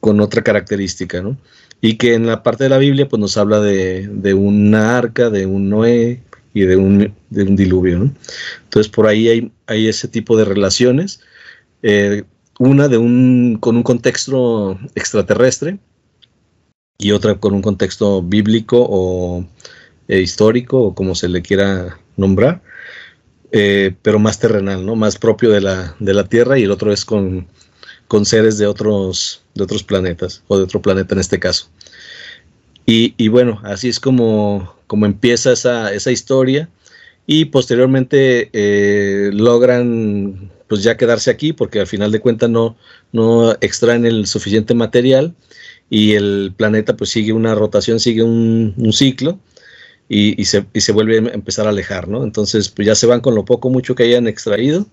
con 0.00 0.20
otra 0.20 0.42
característica, 0.42 1.22
¿no? 1.22 1.38
Y 1.80 1.96
que 1.96 2.14
en 2.14 2.26
la 2.26 2.42
parte 2.42 2.64
de 2.64 2.70
la 2.70 2.78
Biblia 2.78 3.08
pues 3.08 3.20
nos 3.20 3.36
habla 3.36 3.60
de, 3.60 4.34
una 4.34 4.98
arca, 4.98 5.30
de 5.30 5.46
un 5.46 5.70
Noé 5.70 6.20
y 6.52 6.62
de 6.62 6.74
un, 6.76 7.14
diluvio, 7.30 7.98
¿no? 7.98 8.12
Entonces 8.64 8.90
por 8.90 9.06
ahí 9.06 9.28
hay, 9.28 9.52
hay 9.68 9.86
ese 9.86 10.08
tipo 10.08 10.36
de 10.36 10.46
relaciones. 10.46 11.20
Eh, 11.84 12.24
una 12.58 12.88
de 12.88 12.98
un, 12.98 13.58
con 13.60 13.76
un 13.76 13.84
contexto 13.84 14.80
extraterrestre 14.96 15.78
y 16.98 17.12
otra 17.12 17.36
con 17.36 17.54
un 17.54 17.62
contexto 17.62 18.20
bíblico 18.20 18.84
o 18.90 19.46
eh, 20.08 20.20
histórico 20.20 20.80
o 20.80 20.94
como 20.94 21.14
se 21.14 21.28
le 21.28 21.40
quiera 21.40 22.00
nombrar, 22.16 22.60
eh, 23.56 23.94
pero 24.02 24.18
más 24.18 24.40
terrenal, 24.40 24.84
¿no? 24.84 24.96
Más 24.96 25.16
propio 25.16 25.50
de 25.50 25.60
la, 25.60 25.94
de 26.00 26.12
la 26.12 26.24
Tierra 26.24 26.58
y 26.58 26.64
el 26.64 26.72
otro 26.72 26.92
es 26.92 27.04
con, 27.04 27.46
con 28.08 28.24
seres 28.24 28.58
de 28.58 28.66
otros, 28.66 29.42
de 29.54 29.62
otros 29.62 29.84
planetas 29.84 30.42
o 30.48 30.58
de 30.58 30.64
otro 30.64 30.82
planeta 30.82 31.14
en 31.14 31.20
este 31.20 31.38
caso. 31.38 31.68
Y, 32.84 33.14
y 33.16 33.28
bueno, 33.28 33.60
así 33.62 33.88
es 33.88 34.00
como, 34.00 34.74
como 34.88 35.06
empieza 35.06 35.52
esa, 35.52 35.92
esa 35.94 36.10
historia 36.10 36.68
y 37.26 37.44
posteriormente 37.46 38.50
eh, 38.52 39.30
logran 39.32 40.50
pues 40.66 40.82
ya 40.82 40.96
quedarse 40.96 41.30
aquí 41.30 41.52
porque 41.52 41.78
al 41.78 41.86
final 41.86 42.10
de 42.10 42.20
cuentas 42.20 42.50
no, 42.50 42.76
no 43.12 43.52
extraen 43.60 44.04
el 44.04 44.26
suficiente 44.26 44.74
material 44.74 45.34
y 45.90 46.14
el 46.14 46.52
planeta 46.56 46.96
pues 46.96 47.10
sigue 47.10 47.32
una 47.32 47.54
rotación, 47.54 48.00
sigue 48.00 48.24
un, 48.24 48.74
ciclo 48.92 49.38
y, 50.08 50.44
se, 50.44 50.66
y, 50.72 50.80
se, 50.80 50.92
vuelve 50.92 51.16
a 51.18 51.34
empezar 51.34 51.66
a 51.66 51.70
alejar, 51.70 52.08
¿no? 52.08 52.24
Entonces 52.24 52.68
pues 52.68 52.86
ya 52.86 52.94
se 52.94 53.06
van 53.06 53.20
con 53.20 53.34
lo 53.34 53.44
poco, 53.44 53.70
mucho 53.70 53.94
que 53.94 54.04
hayan 54.04 54.28
extraído 54.28 54.86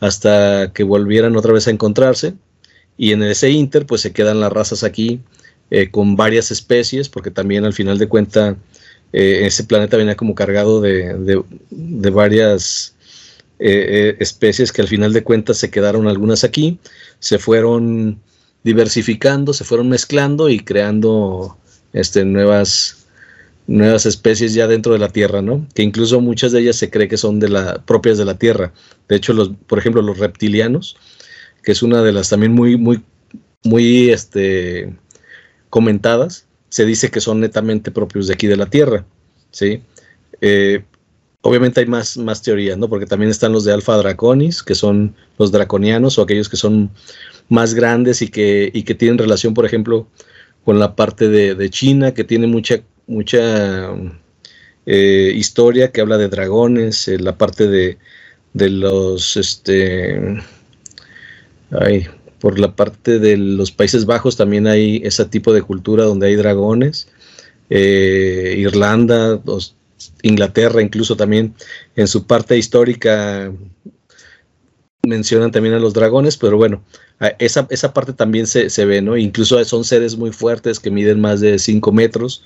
hasta 0.00 0.72
que 0.72 0.82
volvieran 0.82 1.36
otra 1.36 1.52
vez 1.52 1.68
a 1.68 1.70
encontrarse 1.70 2.34
y 2.96 3.12
en 3.12 3.22
ese 3.22 3.50
inter 3.50 3.86
pues 3.86 4.00
se 4.00 4.12
quedan 4.12 4.40
las 4.40 4.52
razas 4.52 4.82
aquí 4.82 5.20
eh, 5.70 5.90
con 5.90 6.16
varias 6.16 6.50
especies 6.50 7.08
porque 7.08 7.30
también 7.30 7.64
al 7.64 7.74
final 7.74 7.98
de 7.98 8.08
cuentas 8.08 8.56
eh, 9.12 9.42
ese 9.44 9.64
planeta 9.64 9.96
venía 9.96 10.16
como 10.16 10.34
cargado 10.34 10.80
de, 10.80 11.42
varias 12.10 12.94
eh, 13.58 14.16
especies 14.20 14.72
que 14.72 14.82
al 14.82 14.88
final 14.88 15.12
de 15.12 15.22
cuentas 15.22 15.58
se 15.58 15.70
quedaron 15.70 16.08
algunas 16.08 16.44
aquí, 16.44 16.78
se 17.18 17.38
fueron 17.38 18.20
diversificando, 18.62 19.52
se 19.52 19.64
fueron 19.64 19.88
mezclando 19.88 20.48
y 20.48 20.60
creando 20.60 21.56
este, 21.92 22.24
nuevas, 22.24 22.99
nuevas 23.66 24.06
especies 24.06 24.54
ya 24.54 24.66
dentro 24.66 24.92
de 24.92 24.98
la 24.98 25.08
Tierra, 25.08 25.42
¿no? 25.42 25.66
Que 25.74 25.82
incluso 25.82 26.20
muchas 26.20 26.52
de 26.52 26.60
ellas 26.60 26.76
se 26.76 26.90
cree 26.90 27.08
que 27.08 27.16
son 27.16 27.40
de 27.40 27.48
la, 27.48 27.82
propias 27.84 28.18
de 28.18 28.24
la 28.24 28.38
Tierra. 28.38 28.72
De 29.08 29.16
hecho, 29.16 29.32
los, 29.32 29.50
por 29.66 29.78
ejemplo, 29.78 30.02
los 30.02 30.18
reptilianos, 30.18 30.96
que 31.62 31.72
es 31.72 31.82
una 31.82 32.02
de 32.02 32.12
las 32.12 32.28
también 32.28 32.52
muy, 32.52 32.76
muy, 32.76 33.02
muy 33.64 34.10
este, 34.10 34.92
comentadas, 35.68 36.46
se 36.68 36.84
dice 36.84 37.10
que 37.10 37.20
son 37.20 37.40
netamente 37.40 37.90
propios 37.90 38.26
de 38.26 38.34
aquí 38.34 38.46
de 38.46 38.56
la 38.56 38.66
Tierra, 38.66 39.04
¿sí? 39.50 39.82
Eh, 40.40 40.82
obviamente 41.42 41.80
hay 41.80 41.86
más, 41.86 42.16
más 42.16 42.42
teorías, 42.42 42.78
¿no? 42.78 42.88
Porque 42.88 43.06
también 43.06 43.30
están 43.30 43.52
los 43.52 43.64
de 43.64 43.72
Alpha 43.72 43.96
Draconis, 43.96 44.62
que 44.62 44.74
son 44.74 45.14
los 45.38 45.52
draconianos 45.52 46.18
o 46.18 46.22
aquellos 46.22 46.48
que 46.48 46.56
son 46.56 46.90
más 47.48 47.74
grandes 47.74 48.22
y 48.22 48.28
que, 48.28 48.70
y 48.72 48.82
que 48.84 48.94
tienen 48.94 49.18
relación, 49.18 49.54
por 49.54 49.64
ejemplo, 49.64 50.06
con 50.64 50.78
la 50.78 50.94
parte 50.94 51.28
de, 51.28 51.70
China, 51.70 52.12
que 52.14 52.24
tiene 52.24 52.46
mucha, 52.46 52.80
mucha 53.10 53.90
eh, 54.86 55.32
historia, 55.34 55.90
que 55.92 56.00
habla 56.00 56.16
de 56.16 56.28
dragones, 56.28 57.08
eh, 57.08 57.18
la 57.18 57.36
parte 57.36 57.66
de, 57.66 57.98
de 58.54 58.70
los, 58.70 59.36
este, 59.36 60.40
ay, 61.70 62.06
por 62.38 62.58
la 62.58 62.74
parte 62.74 63.18
de 63.18 63.36
los 63.36 63.72
Países 63.72 64.06
Bajos 64.06 64.36
también 64.36 64.66
hay 64.66 65.02
ese 65.04 65.24
tipo 65.26 65.52
de 65.52 65.62
cultura 65.62 66.04
donde 66.04 66.28
hay 66.28 66.36
dragones. 66.36 67.08
Eh, 67.68 68.56
Irlanda, 68.58 69.40
Inglaterra 70.22 70.82
incluso 70.82 71.16
también 71.16 71.54
en 71.96 72.08
su 72.08 72.26
parte 72.26 72.56
histórica 72.56 73.52
mencionan 75.02 75.50
también 75.50 75.74
a 75.74 75.78
los 75.78 75.94
dragones, 75.94 76.36
pero 76.36 76.56
bueno, 76.56 76.82
esa, 77.38 77.66
esa 77.70 77.92
parte 77.92 78.12
también 78.12 78.46
se, 78.46 78.70
se, 78.70 78.84
ve, 78.84 79.02
¿no? 79.02 79.16
Incluso 79.16 79.62
son 79.64 79.84
seres 79.84 80.16
muy 80.16 80.32
fuertes 80.32 80.78
que 80.80 80.90
miden 80.90 81.20
más 81.20 81.40
de 81.40 81.58
5 81.58 81.92
metros, 81.92 82.44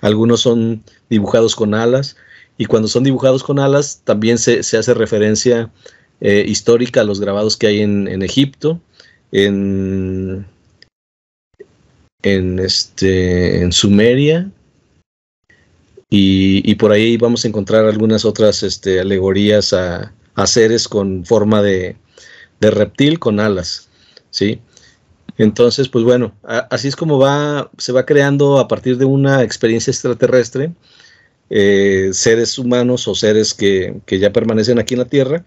algunos 0.00 0.40
son 0.40 0.82
dibujados 1.08 1.54
con 1.54 1.74
alas, 1.74 2.16
y 2.56 2.66
cuando 2.66 2.88
son 2.88 3.04
dibujados 3.04 3.42
con 3.42 3.58
alas 3.58 4.00
también 4.04 4.38
se, 4.38 4.62
se 4.62 4.76
hace 4.76 4.94
referencia 4.94 5.70
eh, 6.20 6.44
histórica 6.46 7.00
a 7.00 7.04
los 7.04 7.20
grabados 7.20 7.56
que 7.56 7.66
hay 7.66 7.80
en, 7.80 8.08
en 8.08 8.22
Egipto, 8.22 8.80
en, 9.32 10.46
este, 12.22 13.62
en 13.62 13.72
Sumeria, 13.72 14.50
y, 16.10 16.62
y, 16.70 16.74
por 16.76 16.92
ahí 16.92 17.16
vamos 17.16 17.44
a 17.44 17.48
encontrar 17.48 17.86
algunas 17.86 18.24
otras 18.24 18.62
este, 18.62 19.00
alegorías 19.00 19.72
a, 19.72 20.12
a 20.34 20.46
seres 20.46 20.86
con 20.86 21.24
forma 21.24 21.60
de, 21.60 21.96
de 22.60 22.70
reptil 22.70 23.18
con 23.18 23.40
alas. 23.40 23.88
¿sí? 24.30 24.60
Entonces, 25.36 25.88
pues 25.88 26.04
bueno, 26.04 26.32
así 26.42 26.88
es 26.88 26.96
como 26.96 27.18
va, 27.18 27.70
se 27.78 27.92
va 27.92 28.06
creando 28.06 28.58
a 28.58 28.68
partir 28.68 28.98
de 28.98 29.04
una 29.04 29.42
experiencia 29.42 29.90
extraterrestre, 29.90 30.72
eh, 31.50 32.10
seres 32.12 32.58
humanos 32.58 33.08
o 33.08 33.14
seres 33.14 33.52
que, 33.52 34.00
ya 34.06 34.32
permanecen 34.32 34.78
aquí 34.78 34.94
en 34.94 35.00
la 35.00 35.06
Tierra 35.06 35.44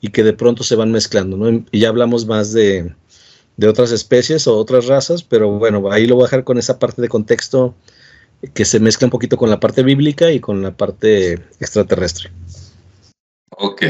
y 0.00 0.08
que 0.08 0.24
de 0.24 0.32
pronto 0.32 0.64
se 0.64 0.76
van 0.76 0.90
mezclando, 0.90 1.36
¿no? 1.36 1.64
Y 1.70 1.80
ya 1.80 1.88
hablamos 1.88 2.26
más 2.26 2.52
de, 2.52 2.92
de 3.56 3.68
otras 3.68 3.92
especies 3.92 4.46
o 4.46 4.56
otras 4.56 4.86
razas, 4.86 5.22
pero 5.22 5.50
bueno, 5.58 5.92
ahí 5.92 6.06
lo 6.06 6.16
voy 6.16 6.24
a 6.24 6.26
dejar 6.26 6.44
con 6.44 6.58
esa 6.58 6.78
parte 6.78 7.00
de 7.00 7.08
contexto 7.08 7.74
que 8.54 8.64
se 8.64 8.80
mezcla 8.80 9.06
un 9.06 9.10
poquito 9.10 9.36
con 9.36 9.50
la 9.50 9.60
parte 9.60 9.82
bíblica 9.82 10.30
y 10.30 10.40
con 10.40 10.62
la 10.62 10.76
parte 10.76 11.34
extraterrestre. 11.60 12.30
Ok. 13.50 13.82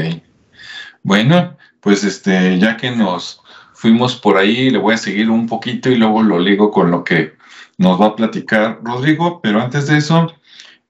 Bueno, 1.03 1.57
pues 1.79 2.03
este, 2.03 2.59
ya 2.59 2.77
que 2.77 2.91
nos 2.91 3.40
fuimos 3.81 4.15
por 4.15 4.37
ahí, 4.37 4.69
le 4.69 4.77
voy 4.77 4.93
a 4.93 4.97
seguir 4.97 5.31
un 5.31 5.47
poquito 5.47 5.89
y 5.89 5.95
luego 5.95 6.21
lo 6.21 6.37
ligo 6.37 6.69
con 6.69 6.91
lo 6.91 7.03
que 7.03 7.33
nos 7.79 7.99
va 7.99 8.07
a 8.07 8.15
platicar 8.15 8.79
Rodrigo, 8.83 9.39
pero 9.41 9.59
antes 9.59 9.87
de 9.87 9.97
eso, 9.97 10.31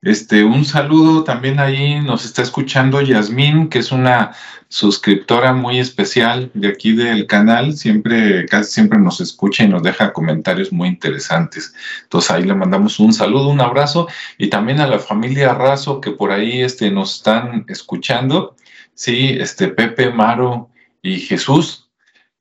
este, 0.01 0.43
un 0.43 0.65
saludo 0.65 1.23
también 1.23 1.61
ahí 1.61 2.01
nos 2.01 2.25
está 2.25 2.41
escuchando 2.41 2.99
Yasmín, 2.99 3.69
que 3.69 3.79
es 3.79 3.93
una 3.93 4.33
suscriptora 4.67 5.53
muy 5.53 5.79
especial 5.79 6.51
de 6.53 6.67
aquí 6.67 6.91
del 6.91 7.27
canal, 7.27 7.77
siempre, 7.77 8.45
casi 8.47 8.73
siempre 8.73 8.99
nos 8.99 9.21
escucha 9.21 9.63
y 9.63 9.69
nos 9.69 9.83
deja 9.83 10.11
comentarios 10.11 10.73
muy 10.73 10.89
interesantes. 10.89 11.73
Entonces 12.03 12.29
ahí 12.31 12.43
le 12.43 12.55
mandamos 12.55 12.99
un 12.99 13.13
saludo, 13.13 13.47
un 13.47 13.61
abrazo 13.61 14.09
y 14.37 14.49
también 14.49 14.81
a 14.81 14.87
la 14.87 14.99
familia 14.99 15.53
Razo 15.53 16.01
que 16.01 16.11
por 16.11 16.33
ahí 16.33 16.61
este, 16.61 16.91
nos 16.91 17.15
están 17.15 17.63
escuchando. 17.69 18.57
Sí, 18.95 19.37
este 19.39 19.69
Pepe, 19.69 20.11
Maro 20.11 20.69
y 21.01 21.21
Jesús, 21.21 21.90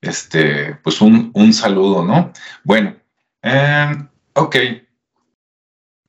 este, 0.00 0.74
pues 0.82 1.00
un, 1.00 1.52
saludo, 1.52 2.04
¿no? 2.04 2.32
Bueno, 2.64 2.96
em, 3.42 4.08
ok. 4.34 4.56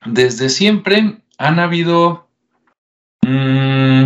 Desde 0.05 0.49
siempre 0.49 1.21
han 1.37 1.59
habido, 1.59 2.29
mm, 3.21 4.05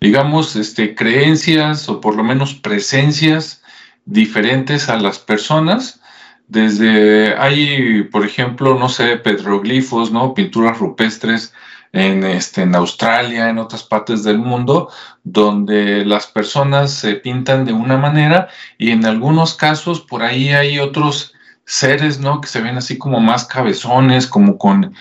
digamos, 0.00 0.56
este, 0.56 0.94
creencias 0.94 1.88
o 1.88 2.00
por 2.00 2.16
lo 2.16 2.24
menos 2.24 2.54
presencias 2.54 3.62
diferentes 4.04 4.88
a 4.88 4.96
las 4.96 5.18
personas. 5.18 6.00
Desde 6.46 7.36
hay, 7.36 8.04
por 8.04 8.24
ejemplo, 8.24 8.78
no 8.78 8.88
sé, 8.88 9.16
petroglifos, 9.18 10.10
¿no? 10.10 10.32
Pinturas 10.34 10.78
rupestres 10.78 11.52
en, 11.92 12.24
este, 12.24 12.62
en 12.62 12.74
Australia, 12.74 13.48
en 13.48 13.58
otras 13.58 13.82
partes 13.82 14.22
del 14.22 14.38
mundo, 14.38 14.90
donde 15.24 16.04
las 16.04 16.26
personas 16.26 16.92
se 16.92 17.14
pintan 17.14 17.64
de 17.64 17.72
una 17.72 17.96
manera 17.96 18.48
y 18.76 18.90
en 18.90 19.06
algunos 19.06 19.54
casos 19.54 20.00
por 20.00 20.22
ahí 20.22 20.50
hay 20.50 20.78
otros 20.78 21.34
seres, 21.64 22.18
¿no? 22.18 22.40
Que 22.40 22.48
se 22.48 22.60
ven 22.60 22.76
así 22.78 22.98
como 22.98 23.20
más 23.20 23.44
cabezones, 23.46 24.26
como 24.26 24.58
con 24.58 24.94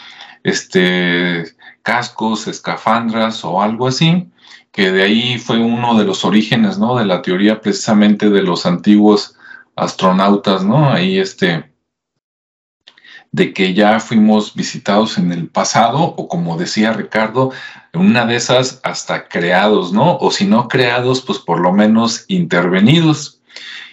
este 0.43 1.45
cascos, 1.81 2.47
escafandras 2.47 3.45
o 3.45 3.61
algo 3.61 3.87
así, 3.87 4.29
que 4.73 4.91
de 4.91 5.03
ahí 5.03 5.39
fue 5.39 5.57
uno 5.59 5.97
de 5.97 6.03
los 6.03 6.25
orígenes, 6.25 6.77
¿no? 6.77 6.97
De 6.97 7.05
la 7.05 7.21
teoría 7.21 7.61
precisamente 7.61 8.29
de 8.29 8.43
los 8.43 8.65
antiguos 8.65 9.37
astronautas, 9.75 10.63
¿no? 10.63 10.89
Ahí 10.91 11.17
este 11.19 11.71
de 13.31 13.53
que 13.53 13.73
ya 13.73 13.99
fuimos 13.99 14.55
visitados 14.55 15.17
en 15.17 15.31
el 15.31 15.47
pasado 15.47 15.99
o 15.99 16.27
como 16.27 16.57
decía 16.57 16.93
Ricardo, 16.93 17.51
una 17.93 18.25
de 18.25 18.35
esas 18.35 18.79
hasta 18.83 19.27
creados, 19.27 19.91
¿no? 19.93 20.17
O 20.17 20.31
si 20.31 20.45
no 20.45 20.67
creados, 20.67 21.21
pues 21.21 21.39
por 21.39 21.59
lo 21.59 21.73
menos 21.73 22.25
intervenidos. 22.27 23.41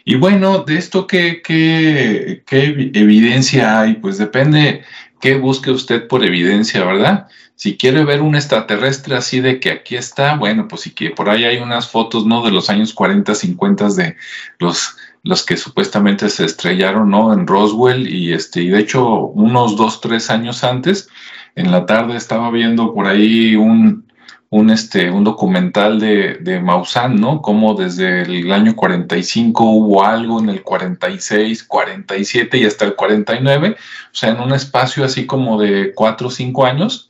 Y 0.04 0.16
bueno, 0.16 0.64
de 0.64 0.76
esto, 0.76 1.06
¿qué, 1.06 1.40
qué, 1.42 2.42
qué 2.46 2.64
evidencia 2.94 3.80
hay? 3.80 3.94
Pues 3.94 4.18
depende 4.18 4.84
qué 5.20 5.36
busque 5.36 5.70
usted 5.70 6.06
por 6.06 6.24
evidencia, 6.24 6.84
¿verdad? 6.84 7.28
Si 7.56 7.76
quiere 7.76 8.04
ver 8.04 8.20
un 8.20 8.34
extraterrestre 8.34 9.16
así 9.16 9.40
de 9.40 9.60
que 9.60 9.70
aquí 9.70 9.96
está, 9.96 10.36
bueno, 10.36 10.68
pues 10.68 10.82
sí 10.82 10.90
que 10.90 11.10
por 11.10 11.30
ahí 11.30 11.44
hay 11.44 11.58
unas 11.58 11.88
fotos, 11.88 12.26
¿no? 12.26 12.44
De 12.44 12.50
los 12.50 12.68
años 12.68 12.92
40, 12.92 13.34
50 13.34 13.88
de 13.90 14.16
los, 14.58 14.96
los 15.24 15.44
que 15.44 15.56
supuestamente 15.56 16.28
se 16.28 16.44
estrellaron, 16.44 17.10
¿no? 17.10 17.32
En 17.32 17.46
Roswell 17.46 18.06
y 18.08 18.32
este, 18.32 18.62
y 18.62 18.68
de 18.68 18.78
hecho 18.78 19.26
unos 19.28 19.76
dos, 19.76 20.00
tres 20.00 20.30
años 20.30 20.62
antes, 20.62 21.08
en 21.56 21.72
la 21.72 21.86
tarde 21.86 22.16
estaba 22.16 22.50
viendo 22.50 22.94
por 22.94 23.06
ahí 23.06 23.56
un, 23.56 24.06
un, 24.50 24.70
este, 24.70 25.10
un 25.10 25.24
documental 25.24 25.98
de, 25.98 26.34
de 26.34 26.60
Maussan, 26.60 27.16
¿no? 27.16 27.40
Como 27.40 27.74
desde 27.74 28.22
el 28.22 28.52
año 28.52 28.76
45 28.76 29.64
hubo 29.64 30.04
algo, 30.04 30.40
en 30.40 30.50
el 30.50 30.62
46, 30.62 31.64
47 31.64 32.58
y 32.58 32.66
hasta 32.66 32.84
el 32.84 32.94
49, 32.94 33.76
o 33.78 34.14
sea, 34.14 34.30
en 34.30 34.40
un 34.40 34.52
espacio 34.52 35.04
así 35.04 35.24
como 35.26 35.58
de 35.60 35.92
cuatro 35.94 36.28
o 36.28 36.30
cinco 36.30 36.66
años, 36.66 37.08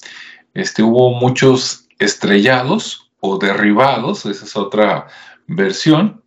este, 0.54 0.85
hubo 0.85 1.11
muchos 1.14 1.88
estrellados 1.99 3.11
o 3.18 3.38
derribados, 3.38 4.25
esa 4.25 4.44
es 4.44 4.56
otra 4.56 5.09
versión, 5.47 6.23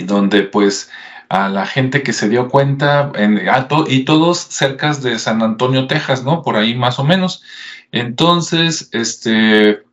donde 0.00 0.42
pues 0.42 0.90
a 1.30 1.48
la 1.48 1.64
gente 1.64 2.02
que 2.02 2.12
se 2.12 2.28
dio 2.28 2.48
cuenta, 2.48 3.12
en, 3.14 3.48
alto 3.48 3.84
y 3.88 4.04
todos 4.04 4.38
cerca 4.38 4.92
de 4.94 5.18
San 5.18 5.42
Antonio, 5.42 5.86
Texas, 5.86 6.24
¿no? 6.24 6.42
Por 6.42 6.56
ahí 6.56 6.74
más 6.74 6.98
o 6.98 7.04
menos. 7.04 7.42
Entonces, 7.92 8.88
este, 8.92 9.84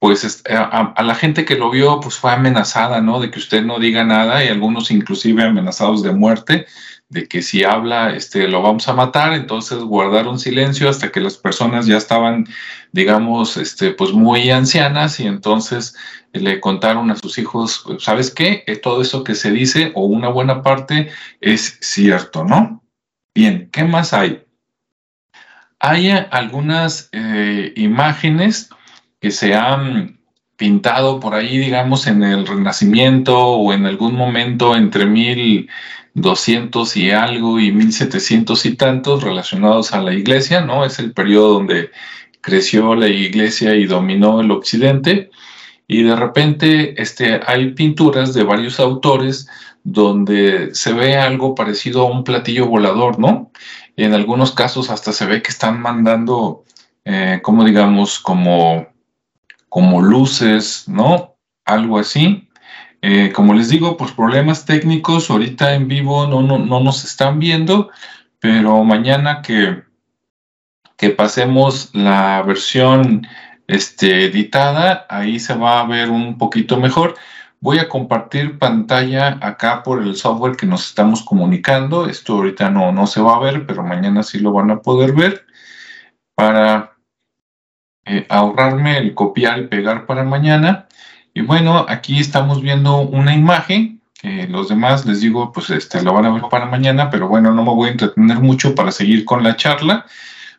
pues 0.00 0.42
a, 0.50 1.02
la 1.02 1.14
gente 1.14 1.44
que 1.44 1.54
lo 1.54 1.70
vio, 1.70 2.00
pues 2.00 2.16
fue 2.16 2.32
amenazada, 2.32 3.00
¿no? 3.00 3.20
De 3.20 3.30
que 3.30 3.38
usted 3.38 3.62
no 3.62 3.78
diga 3.78 4.04
nada 4.04 4.44
y 4.44 4.48
algunos 4.48 4.90
inclusive 4.90 5.44
amenazados 5.44 6.02
de 6.02 6.12
muerte, 6.12 6.66
de 7.08 7.28
que 7.28 7.40
si 7.40 7.62
habla, 7.62 8.14
este, 8.14 8.48
lo 8.48 8.60
vamos 8.60 8.88
a 8.88 8.94
matar, 8.94 9.34
entonces 9.34 9.78
guardaron 9.78 10.40
silencio 10.40 10.88
hasta 10.88 11.12
que 11.12 11.20
las 11.20 11.36
personas 11.36 11.86
ya 11.86 11.96
estaban, 11.96 12.46
digamos, 12.92 13.56
este, 13.56 13.92
pues 13.92 14.12
muy 14.12 14.50
ancianas 14.50 15.20
y 15.20 15.26
entonces 15.26 15.94
le 16.34 16.60
contaron 16.60 17.10
a 17.10 17.16
sus 17.16 17.38
hijos, 17.38 17.84
¿sabes 17.98 18.30
qué? 18.30 18.64
Eh, 18.66 18.76
todo 18.76 19.00
eso 19.00 19.24
que 19.24 19.34
se 19.34 19.50
dice 19.50 19.92
o 19.94 20.04
una 20.04 20.28
buena 20.28 20.62
parte 20.62 21.10
es 21.40 21.78
cierto, 21.80 22.44
¿no? 22.44 22.82
Bien, 23.34 23.68
¿qué 23.72 23.84
más 23.84 24.12
hay? 24.12 24.44
Hay 25.78 26.10
algunas 26.10 27.08
eh, 27.12 27.72
imágenes 27.76 28.70
que 29.20 29.30
se 29.30 29.54
han 29.54 30.20
pintado 30.56 31.20
por 31.20 31.34
ahí, 31.34 31.58
digamos, 31.58 32.06
en 32.06 32.22
el 32.22 32.46
Renacimiento 32.46 33.38
o 33.38 33.72
en 33.72 33.86
algún 33.86 34.14
momento 34.14 34.76
entre 34.76 35.06
1200 35.06 36.96
y 36.96 37.10
algo 37.10 37.58
y 37.58 37.72
1700 37.72 38.66
y 38.66 38.76
tantos 38.76 39.22
relacionados 39.22 39.92
a 39.92 40.00
la 40.00 40.14
iglesia, 40.14 40.60
¿no? 40.60 40.84
Es 40.84 40.98
el 40.98 41.12
periodo 41.12 41.54
donde 41.54 41.90
creció 42.40 42.94
la 42.94 43.08
iglesia 43.08 43.74
y 43.74 43.86
dominó 43.86 44.40
el 44.40 44.50
occidente. 44.50 45.30
Y 45.86 46.02
de 46.02 46.16
repente 46.16 47.00
este, 47.00 47.40
hay 47.46 47.72
pinturas 47.72 48.34
de 48.34 48.42
varios 48.42 48.80
autores 48.80 49.48
donde 49.82 50.74
se 50.74 50.92
ve 50.92 51.16
algo 51.16 51.54
parecido 51.54 52.02
a 52.02 52.10
un 52.10 52.24
platillo 52.24 52.66
volador, 52.66 53.18
¿no? 53.18 53.52
Y 53.96 54.04
en 54.04 54.14
algunos 54.14 54.52
casos 54.52 54.90
hasta 54.90 55.12
se 55.12 55.26
ve 55.26 55.42
que 55.42 55.50
están 55.50 55.80
mandando, 55.80 56.64
eh, 57.04 57.40
como 57.42 57.64
digamos, 57.64 58.18
como 58.18 58.86
como 59.74 60.00
luces, 60.00 60.84
¿no? 60.86 61.34
Algo 61.64 61.98
así. 61.98 62.48
Eh, 63.02 63.32
como 63.34 63.54
les 63.54 63.68
digo, 63.68 63.96
pues 63.96 64.12
problemas 64.12 64.66
técnicos, 64.66 65.28
ahorita 65.28 65.74
en 65.74 65.88
vivo 65.88 66.28
no, 66.28 66.42
no, 66.42 66.60
no 66.60 66.78
nos 66.78 67.04
están 67.04 67.40
viendo, 67.40 67.90
pero 68.38 68.84
mañana 68.84 69.42
que, 69.42 69.82
que 70.96 71.10
pasemos 71.10 71.90
la 71.92 72.40
versión 72.42 73.26
este, 73.66 74.24
editada, 74.24 75.06
ahí 75.08 75.38
se 75.38 75.54
va 75.54 75.80
a 75.80 75.86
ver 75.86 76.10
un 76.10 76.38
poquito 76.38 76.78
mejor. 76.78 77.14
Voy 77.60 77.78
a 77.78 77.88
compartir 77.88 78.58
pantalla 78.58 79.38
acá 79.40 79.82
por 79.82 80.02
el 80.02 80.16
software 80.16 80.56
que 80.56 80.66
nos 80.66 80.86
estamos 80.86 81.22
comunicando. 81.22 82.06
Esto 82.08 82.34
ahorita 82.34 82.70
no, 82.70 82.92
no 82.92 83.06
se 83.06 83.22
va 83.22 83.36
a 83.36 83.40
ver, 83.40 83.66
pero 83.66 83.82
mañana 83.82 84.22
sí 84.22 84.38
lo 84.38 84.52
van 84.52 84.70
a 84.70 84.80
poder 84.80 85.12
ver 85.12 85.46
para 86.34 86.96
eh, 88.04 88.26
ahorrarme 88.28 88.98
el 88.98 89.14
copiar 89.14 89.58
y 89.60 89.66
pegar 89.68 90.04
para 90.06 90.24
mañana. 90.24 90.88
Y 91.32 91.40
bueno, 91.40 91.86
aquí 91.88 92.20
estamos 92.20 92.60
viendo 92.60 92.98
una 92.98 93.34
imagen 93.34 94.02
que 94.24 94.46
los 94.46 94.68
demás 94.68 95.04
les 95.04 95.20
digo, 95.20 95.52
pues 95.52 95.70
este, 95.70 96.02
lo 96.02 96.12
van 96.12 96.26
a 96.26 96.32
ver 96.32 96.42
para 96.50 96.66
mañana, 96.66 97.10
pero 97.10 97.28
bueno, 97.28 97.52
no 97.52 97.62
me 97.62 97.74
voy 97.74 97.88
a 97.88 97.92
entretener 97.92 98.40
mucho 98.40 98.74
para 98.74 98.92
seguir 98.92 99.24
con 99.24 99.42
la 99.42 99.56
charla, 99.56 100.06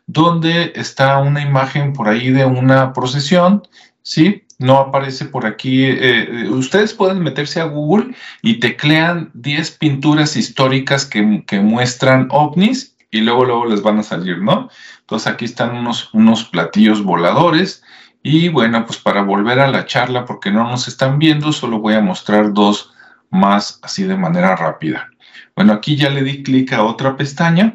donde 0.06 0.72
está 0.76 1.18
una 1.18 1.42
imagen 1.42 1.92
por 1.92 2.08
ahí 2.08 2.30
de 2.30 2.44
una 2.44 2.92
procesión, 2.92 3.62
¿sí? 4.02 4.44
No 4.58 4.78
aparece 4.78 5.26
por 5.26 5.46
aquí. 5.46 5.84
Eh, 5.84 5.98
eh, 6.00 6.48
ustedes 6.48 6.94
pueden 6.94 7.20
meterse 7.22 7.60
a 7.60 7.64
Google 7.64 8.14
y 8.40 8.60
teclean 8.60 9.30
10 9.34 9.72
pinturas 9.72 10.36
históricas 10.36 11.04
que, 11.04 11.44
que 11.46 11.60
muestran 11.60 12.28
ovnis 12.30 12.96
y 13.10 13.20
luego, 13.20 13.44
luego 13.44 13.66
les 13.66 13.82
van 13.82 13.98
a 13.98 14.02
salir, 14.02 14.38
¿no? 14.38 14.68
Entonces 15.00 15.32
aquí 15.32 15.44
están 15.44 15.76
unos, 15.76 16.12
unos 16.14 16.44
platillos 16.44 17.02
voladores. 17.02 17.82
Y 18.22 18.48
bueno, 18.48 18.84
pues 18.86 18.98
para 18.98 19.22
volver 19.22 19.60
a 19.60 19.68
la 19.70 19.86
charla, 19.86 20.24
porque 20.24 20.50
no 20.50 20.64
nos 20.64 20.88
están 20.88 21.18
viendo, 21.18 21.52
solo 21.52 21.78
voy 21.78 21.94
a 21.94 22.00
mostrar 22.00 22.52
dos 22.52 22.92
más 23.30 23.78
así 23.82 24.02
de 24.04 24.16
manera 24.16 24.56
rápida. 24.56 25.10
Bueno, 25.54 25.72
aquí 25.72 25.96
ya 25.96 26.10
le 26.10 26.22
di 26.22 26.42
clic 26.42 26.72
a 26.72 26.82
otra 26.82 27.16
pestaña 27.16 27.74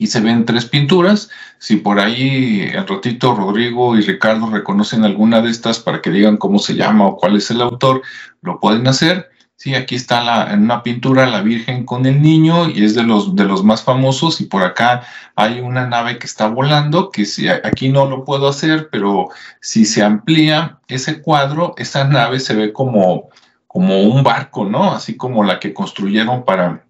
y 0.00 0.06
se 0.06 0.20
ven 0.20 0.46
tres 0.46 0.64
pinturas. 0.64 1.28
Si 1.58 1.76
por 1.76 2.00
ahí 2.00 2.62
el 2.72 2.86
ratito 2.88 3.34
Rodrigo 3.34 3.98
y 3.98 4.00
Ricardo 4.00 4.48
reconocen 4.50 5.04
alguna 5.04 5.42
de 5.42 5.50
estas 5.50 5.78
para 5.78 6.00
que 6.00 6.10
digan 6.10 6.38
cómo 6.38 6.58
se 6.58 6.74
llama 6.74 7.06
o 7.06 7.16
cuál 7.18 7.36
es 7.36 7.50
el 7.50 7.60
autor, 7.60 8.00
lo 8.40 8.58
pueden 8.60 8.88
hacer. 8.88 9.28
Sí, 9.56 9.74
aquí 9.74 9.96
está 9.96 10.54
en 10.54 10.62
una 10.62 10.82
pintura 10.82 11.26
la 11.26 11.42
Virgen 11.42 11.84
con 11.84 12.06
el 12.06 12.22
niño 12.22 12.70
y 12.70 12.82
es 12.82 12.94
de 12.94 13.02
los, 13.02 13.36
de 13.36 13.44
los 13.44 13.62
más 13.62 13.82
famosos 13.82 14.40
y 14.40 14.46
por 14.46 14.62
acá 14.62 15.02
hay 15.36 15.60
una 15.60 15.86
nave 15.86 16.18
que 16.18 16.26
está 16.26 16.48
volando, 16.48 17.10
que 17.10 17.26
si, 17.26 17.46
aquí 17.50 17.90
no 17.90 18.06
lo 18.06 18.24
puedo 18.24 18.48
hacer, 18.48 18.88
pero 18.90 19.28
si 19.60 19.84
se 19.84 20.02
amplía 20.02 20.78
ese 20.88 21.20
cuadro, 21.20 21.74
esa 21.76 22.04
nave 22.04 22.40
se 22.40 22.54
ve 22.54 22.72
como, 22.72 23.28
como 23.66 24.00
un 24.04 24.22
barco, 24.22 24.64
¿no? 24.64 24.94
Así 24.94 25.18
como 25.18 25.44
la 25.44 25.60
que 25.60 25.74
construyeron 25.74 26.46
para 26.46 26.86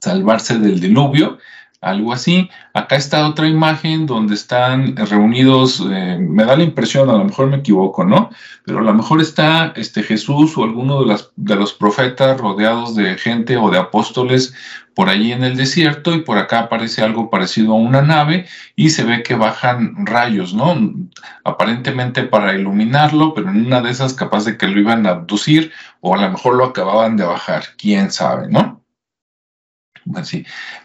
salvarse 0.00 0.60
del 0.60 0.78
diluvio 0.78 1.38
algo 1.82 2.12
así. 2.12 2.48
Acá 2.72 2.96
está 2.96 3.28
otra 3.28 3.48
imagen 3.48 4.06
donde 4.06 4.34
están 4.34 4.96
reunidos, 4.96 5.84
eh, 5.90 6.16
me 6.18 6.44
da 6.44 6.56
la 6.56 6.62
impresión, 6.62 7.10
a 7.10 7.14
lo 7.14 7.24
mejor 7.24 7.48
me 7.48 7.58
equivoco, 7.58 8.04
¿no? 8.04 8.30
Pero 8.64 8.78
a 8.78 8.82
lo 8.82 8.94
mejor 8.94 9.20
está 9.20 9.72
este 9.76 10.02
Jesús 10.02 10.56
o 10.56 10.64
alguno 10.64 11.00
de, 11.02 11.06
las, 11.08 11.32
de 11.36 11.56
los 11.56 11.74
profetas 11.74 12.40
rodeados 12.40 12.94
de 12.94 13.18
gente 13.18 13.56
o 13.56 13.68
de 13.70 13.78
apóstoles 13.78 14.54
por 14.94 15.08
allí 15.08 15.32
en 15.32 15.42
el 15.42 15.56
desierto 15.56 16.14
y 16.14 16.20
por 16.20 16.38
acá 16.38 16.60
aparece 16.60 17.02
algo 17.02 17.30
parecido 17.30 17.72
a 17.72 17.76
una 17.76 18.02
nave 18.02 18.46
y 18.76 18.90
se 18.90 19.04
ve 19.04 19.22
que 19.22 19.34
bajan 19.34 20.06
rayos, 20.06 20.54
¿no? 20.54 20.76
Aparentemente 21.44 22.22
para 22.22 22.54
iluminarlo, 22.54 23.34
pero 23.34 23.50
en 23.50 23.66
una 23.66 23.80
de 23.80 23.90
esas 23.90 24.14
capaz 24.14 24.44
de 24.44 24.56
que 24.56 24.68
lo 24.68 24.78
iban 24.78 25.06
a 25.06 25.10
abducir 25.10 25.72
o 26.00 26.14
a 26.14 26.20
lo 26.20 26.30
mejor 26.30 26.54
lo 26.54 26.66
acababan 26.66 27.16
de 27.16 27.24
bajar, 27.24 27.64
quién 27.76 28.12
sabe, 28.12 28.48
¿no? 28.48 28.81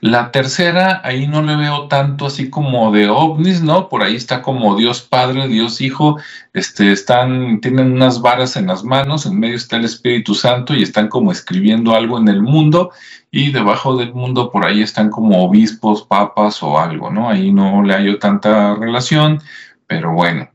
La 0.01 0.32
tercera, 0.32 1.01
ahí 1.03 1.27
no 1.27 1.41
le 1.41 1.56
veo 1.56 1.88
tanto 1.88 2.27
así 2.27 2.49
como 2.49 2.91
de 2.91 3.10
ovnis, 3.10 3.62
¿no? 3.62 3.89
Por 3.89 4.03
ahí 4.03 4.15
está 4.15 4.41
como 4.41 4.75
Dios 4.75 5.01
Padre, 5.01 5.47
Dios 5.47 5.82
Hijo, 5.82 6.17
este, 6.53 6.91
están, 6.91 7.60
tienen 7.62 7.93
unas 7.93 8.21
varas 8.21 8.56
en 8.56 8.67
las 8.67 8.84
manos, 8.84 9.25
en 9.25 9.39
medio 9.39 9.56
está 9.56 9.77
el 9.77 9.86
Espíritu 9.86 10.36
Santo 10.36 10.75
y 10.75 10.84
están 10.84 11.08
como 11.08 11.32
escribiendo 11.32 11.95
algo 11.95 12.17
en 12.19 12.27
el 12.27 12.41
mundo 12.41 12.91
y 13.32 13.51
debajo 13.51 13.95
del 13.97 14.13
mundo 14.13 14.51
por 14.51 14.65
ahí 14.65 14.82
están 14.82 15.10
como 15.10 15.43
obispos, 15.43 16.03
papas 16.03 16.62
o 16.63 16.80
algo, 16.80 17.10
¿no? 17.12 17.30
Ahí 17.30 17.51
no 17.51 17.84
le 17.84 17.93
hallo 17.93 18.19
tanta 18.19 18.75
relación, 18.75 19.41
pero 19.88 20.13
bueno. 20.13 20.49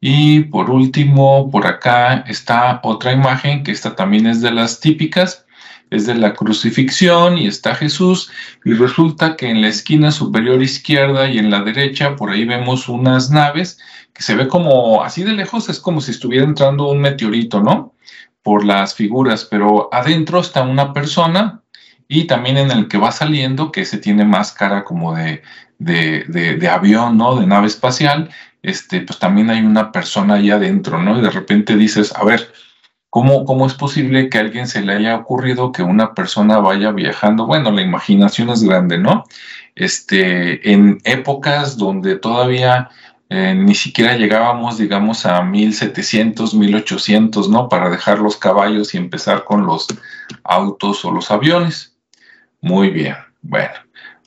Y 0.00 0.44
por 0.44 0.70
último, 0.70 1.50
por 1.50 1.66
acá 1.66 2.24
está 2.26 2.80
otra 2.82 3.12
imagen, 3.12 3.62
que 3.62 3.72
esta 3.72 3.94
también 3.94 4.26
es 4.26 4.40
de 4.40 4.50
las 4.50 4.80
típicas, 4.80 5.44
es 5.90 6.06
de 6.06 6.14
la 6.14 6.34
crucifixión 6.34 7.36
y 7.36 7.46
está 7.46 7.74
Jesús 7.74 8.30
y 8.64 8.72
resulta 8.74 9.36
que 9.36 9.48
en 9.48 9.60
la 9.60 9.68
esquina 9.68 10.12
superior 10.12 10.62
izquierda 10.62 11.28
y 11.28 11.38
en 11.38 11.50
la 11.50 11.62
derecha 11.62 12.16
por 12.16 12.30
ahí 12.30 12.44
vemos 12.44 12.88
unas 12.88 13.30
naves 13.30 13.78
que 14.14 14.22
se 14.22 14.34
ve 14.34 14.48
como 14.48 15.02
así 15.02 15.24
de 15.24 15.32
lejos 15.32 15.68
es 15.68 15.80
como 15.80 16.00
si 16.00 16.12
estuviera 16.12 16.44
entrando 16.44 16.88
un 16.88 17.00
meteorito, 17.00 17.60
¿no? 17.60 17.94
Por 18.42 18.64
las 18.64 18.94
figuras, 18.94 19.46
pero 19.50 19.88
adentro 19.92 20.40
está 20.40 20.62
una 20.62 20.92
persona 20.92 21.62
y 22.08 22.24
también 22.24 22.56
en 22.56 22.70
el 22.70 22.88
que 22.88 22.98
va 22.98 23.12
saliendo, 23.12 23.70
que 23.70 23.84
se 23.84 23.98
tiene 23.98 24.24
más 24.24 24.52
cara 24.52 24.84
como 24.84 25.14
de, 25.14 25.42
de, 25.78 26.24
de, 26.28 26.56
de 26.56 26.68
avión, 26.68 27.16
¿no? 27.16 27.36
De 27.36 27.46
nave 27.46 27.66
espacial, 27.66 28.30
este, 28.62 29.00
pues 29.02 29.18
también 29.18 29.50
hay 29.50 29.60
una 29.60 29.92
persona 29.92 30.34
ahí 30.34 30.50
adentro, 30.50 31.00
¿no? 31.00 31.18
Y 31.18 31.22
de 31.22 31.30
repente 31.30 31.76
dices, 31.76 32.12
a 32.16 32.24
ver, 32.24 32.52
¿Cómo, 33.10 33.44
¿Cómo, 33.44 33.66
es 33.66 33.74
posible 33.74 34.28
que 34.28 34.38
a 34.38 34.42
alguien 34.42 34.68
se 34.68 34.82
le 34.82 34.94
haya 34.94 35.16
ocurrido 35.16 35.72
que 35.72 35.82
una 35.82 36.14
persona 36.14 36.58
vaya 36.58 36.92
viajando? 36.92 37.44
Bueno, 37.44 37.72
la 37.72 37.82
imaginación 37.82 38.50
es 38.50 38.62
grande, 38.62 38.98
¿no? 38.98 39.24
Este, 39.74 40.72
en 40.72 40.98
épocas 41.04 41.76
donde 41.76 42.16
todavía 42.16 42.88
eh, 43.28 43.54
ni 43.54 43.76
siquiera 43.76 44.16
llegábamos, 44.16 44.78
digamos, 44.78 45.24
a 45.24 45.42
1700, 45.42 46.52
1800, 46.54 47.48
¿no? 47.48 47.68
Para 47.68 47.88
dejar 47.88 48.18
los 48.18 48.36
caballos 48.36 48.92
y 48.94 48.98
empezar 48.98 49.44
con 49.44 49.66
los 49.66 49.86
autos 50.42 51.04
o 51.04 51.12
los 51.12 51.30
aviones. 51.30 51.96
Muy 52.60 52.90
bien, 52.90 53.14
bueno, 53.42 53.74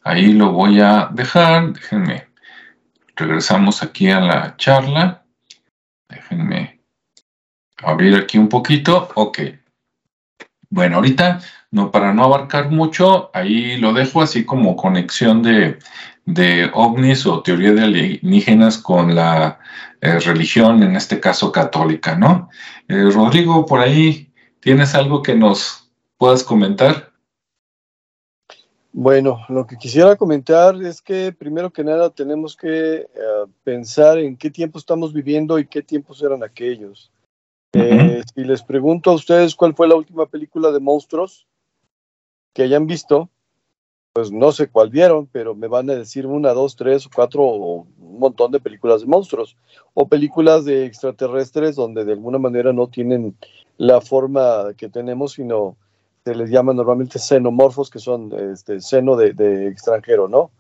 ahí 0.04 0.32
lo 0.32 0.54
voy 0.54 0.80
a 0.80 1.10
dejar, 1.12 1.74
déjenme, 1.74 2.28
regresamos 3.16 3.84
aquí 3.84 4.10
a 4.10 4.22
la 4.22 4.56
charla, 4.58 5.24
déjenme 6.10 6.63
abrir 7.86 8.16
aquí 8.16 8.38
un 8.38 8.50
poquito, 8.50 9.10
ok. 9.16 9.40
Bueno, 10.70 10.96
ahorita, 10.98 11.40
no, 11.72 11.92
para 11.92 12.14
no 12.14 12.24
abarcar 12.24 12.72
mucho, 12.72 13.30
ahí 13.34 13.78
lo 13.78 13.94
dejo 13.94 14.22
así 14.22 14.44
como 14.44 14.76
conexión 14.76 15.44
de, 15.44 15.78
de 16.26 16.70
ovnis 16.74 17.26
o 17.26 17.44
teoría 17.44 17.74
de 17.74 17.84
alienígenas 17.84 18.80
con 18.80 19.14
la 19.14 19.60
eh, 20.02 20.20
religión, 20.20 20.84
en 20.84 20.96
este 20.96 21.20
caso 21.20 21.52
católica, 21.52 22.18
¿no? 22.18 22.50
Eh, 22.88 23.10
Rodrigo, 23.14 23.66
por 23.66 23.80
ahí, 23.80 24.34
¿tienes 24.60 24.96
algo 24.96 25.22
que 25.22 25.36
nos 25.36 25.90
puedas 26.18 26.44
comentar? 26.44 27.14
Bueno, 28.92 29.46
lo 29.48 29.66
que 29.66 29.78
quisiera 29.78 30.18
comentar 30.18 30.76
es 30.84 31.02
que 31.02 31.32
primero 31.32 31.72
que 31.72 31.86
nada 31.86 32.10
tenemos 32.10 32.58
que 32.58 32.96
eh, 32.96 33.08
pensar 33.64 34.18
en 34.18 34.36
qué 34.36 34.52
tiempo 34.52 34.78
estamos 34.78 35.14
viviendo 35.14 35.58
y 35.58 35.68
qué 35.68 35.82
tiempos 35.82 36.22
eran 36.22 36.44
aquellos. 36.44 37.13
Si 37.74 38.44
les 38.44 38.64
pregunto 38.64 39.12
a 39.12 39.16
ustedes 39.16 39.56
cuál 39.56 39.74
fue 39.74 39.88
la 39.88 39.96
última 39.96 40.26
película 40.28 40.72
de 40.72 40.80
monstruos 40.80 41.48
que 42.54 42.64
hayan 42.64 42.86
visto, 42.86 43.30
pues 44.14 44.32
no 44.32 44.52
sé 44.52 44.68
cuál 44.68 44.90
vieron, 44.90 45.26
pero 45.26 45.56
me 45.56 45.68
van 45.68 45.90
a 45.90 45.96
decir 45.96 46.28
una, 46.28 46.54
dos, 46.54 46.76
tres, 46.76 47.08
cuatro 47.14 47.44
o 47.44 47.88
un 47.98 48.20
montón 48.20 48.52
de 48.52 48.60
películas 48.60 49.02
de 49.02 49.08
monstruos 49.08 49.58
o 49.96 50.08
películas 50.08 50.66
de 50.66 50.86
extraterrestres 50.86 51.76
donde 51.76 52.06
de 52.06 52.14
alguna 52.14 52.38
manera 52.38 52.72
no 52.74 52.88
tienen 52.88 53.36
la 53.78 54.02
forma 54.02 54.74
que 54.78 54.88
tenemos, 54.88 55.34
sino 55.34 55.76
se 56.24 56.36
les 56.36 56.52
llama 56.52 56.74
normalmente 56.74 57.18
xenomorfos, 57.18 57.90
que 57.90 58.00
son 58.00 58.32
este 58.52 58.80
seno 58.82 59.16
de 59.16 59.68
extranjero, 59.68 60.28
¿no? 60.28 60.52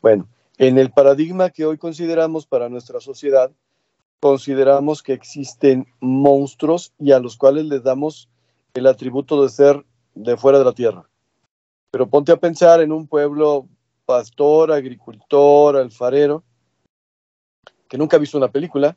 Bueno, 0.00 0.26
en 0.58 0.78
el 0.78 0.90
paradigma 0.90 1.50
que 1.50 1.66
hoy 1.66 1.76
consideramos 1.76 2.46
para 2.46 2.68
nuestra 2.68 2.98
sociedad, 3.00 3.50
consideramos 4.22 5.02
que 5.02 5.14
existen 5.14 5.88
monstruos 5.98 6.92
y 7.00 7.10
a 7.10 7.18
los 7.18 7.36
cuales 7.36 7.64
les 7.64 7.82
damos 7.82 8.28
el 8.72 8.86
atributo 8.86 9.42
de 9.42 9.48
ser 9.48 9.84
de 10.14 10.36
fuera 10.36 10.60
de 10.60 10.64
la 10.64 10.72
tierra. 10.72 11.08
Pero 11.90 12.08
ponte 12.08 12.30
a 12.30 12.36
pensar 12.36 12.80
en 12.80 12.92
un 12.92 13.08
pueblo 13.08 13.66
pastor, 14.06 14.70
agricultor, 14.70 15.76
alfarero, 15.76 16.44
que 17.88 17.98
nunca 17.98 18.16
ha 18.16 18.20
visto 18.20 18.38
una 18.38 18.52
película 18.52 18.96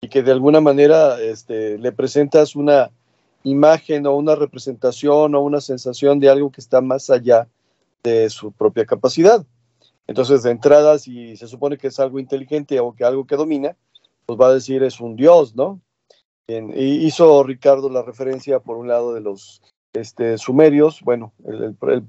y 0.00 0.08
que 0.08 0.22
de 0.22 0.30
alguna 0.30 0.60
manera 0.60 1.20
este, 1.20 1.76
le 1.76 1.90
presentas 1.90 2.54
una 2.54 2.92
imagen 3.42 4.06
o 4.06 4.14
una 4.14 4.36
representación 4.36 5.34
o 5.34 5.40
una 5.40 5.60
sensación 5.60 6.20
de 6.20 6.30
algo 6.30 6.52
que 6.52 6.60
está 6.60 6.80
más 6.80 7.10
allá 7.10 7.48
de 8.04 8.30
su 8.30 8.52
propia 8.52 8.86
capacidad. 8.86 9.44
Entonces, 10.06 10.44
de 10.44 10.52
entrada, 10.52 11.00
si 11.00 11.36
se 11.36 11.48
supone 11.48 11.78
que 11.78 11.88
es 11.88 11.98
algo 11.98 12.20
inteligente 12.20 12.78
o 12.78 12.92
que 12.92 13.04
algo 13.04 13.26
que 13.26 13.34
domina, 13.34 13.76
pues 14.26 14.38
va 14.38 14.48
a 14.48 14.54
decir 14.54 14.82
es 14.82 15.00
un 15.00 15.16
dios, 15.16 15.54
¿no? 15.54 15.80
Y 16.48 17.06
hizo 17.06 17.42
Ricardo 17.44 17.88
la 17.88 18.02
referencia, 18.02 18.60
por 18.60 18.76
un 18.76 18.88
lado, 18.88 19.14
de 19.14 19.20
los 19.20 19.62
este, 19.92 20.38
sumerios, 20.38 21.00
bueno, 21.02 21.32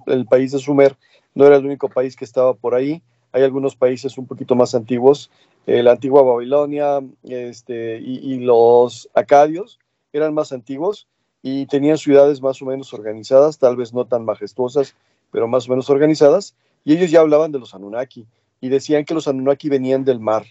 el, 0.08 0.26
país 0.26 0.52
de 0.52 0.60
Sumer 0.60 0.98
no 1.36 1.46
era 1.46 1.58
el 1.58 1.66
único 1.66 1.90
país 1.90 2.16
que 2.16 2.26
estaba 2.26 2.54
por 2.54 2.76
ahí, 2.76 3.02
hay 3.32 3.44
algunos 3.44 3.76
países 3.76 4.18
un 4.18 4.28
poquito 4.28 4.56
más 4.56 4.76
antiguos, 4.76 5.30
la 5.66 5.92
antigua 5.92 6.22
Babilonia 6.24 7.00
este, 7.24 8.00
y, 8.00 8.40
los 8.40 9.10
acadios 9.14 9.80
eran 10.12 10.34
más 10.34 10.52
antiguos 10.52 11.08
y 11.42 11.66
tenían 11.68 11.98
ciudades 11.98 12.42
más 12.42 12.62
o 12.62 12.66
menos 12.66 12.94
organizadas, 12.94 13.58
tal 13.58 13.76
vez 13.76 13.94
no 13.94 14.06
tan 14.06 14.26
majestuosas, 14.26 14.96
pero 15.32 15.48
más 15.48 15.68
o 15.68 15.72
menos 15.72 15.90
organizadas, 15.90 16.56
y 16.84 16.94
ellos 16.94 17.12
ya 17.12 17.22
hablaban 17.22 17.52
de 17.52 17.60
los 17.60 17.74
Anunnaki 17.74 18.28
y 18.62 18.70
decían 18.70 19.06
que 19.06 19.14
los 19.14 19.28
Anunnaki 19.28 19.70
venían 19.70 20.04
del 20.06 20.20
mar, 20.20 20.46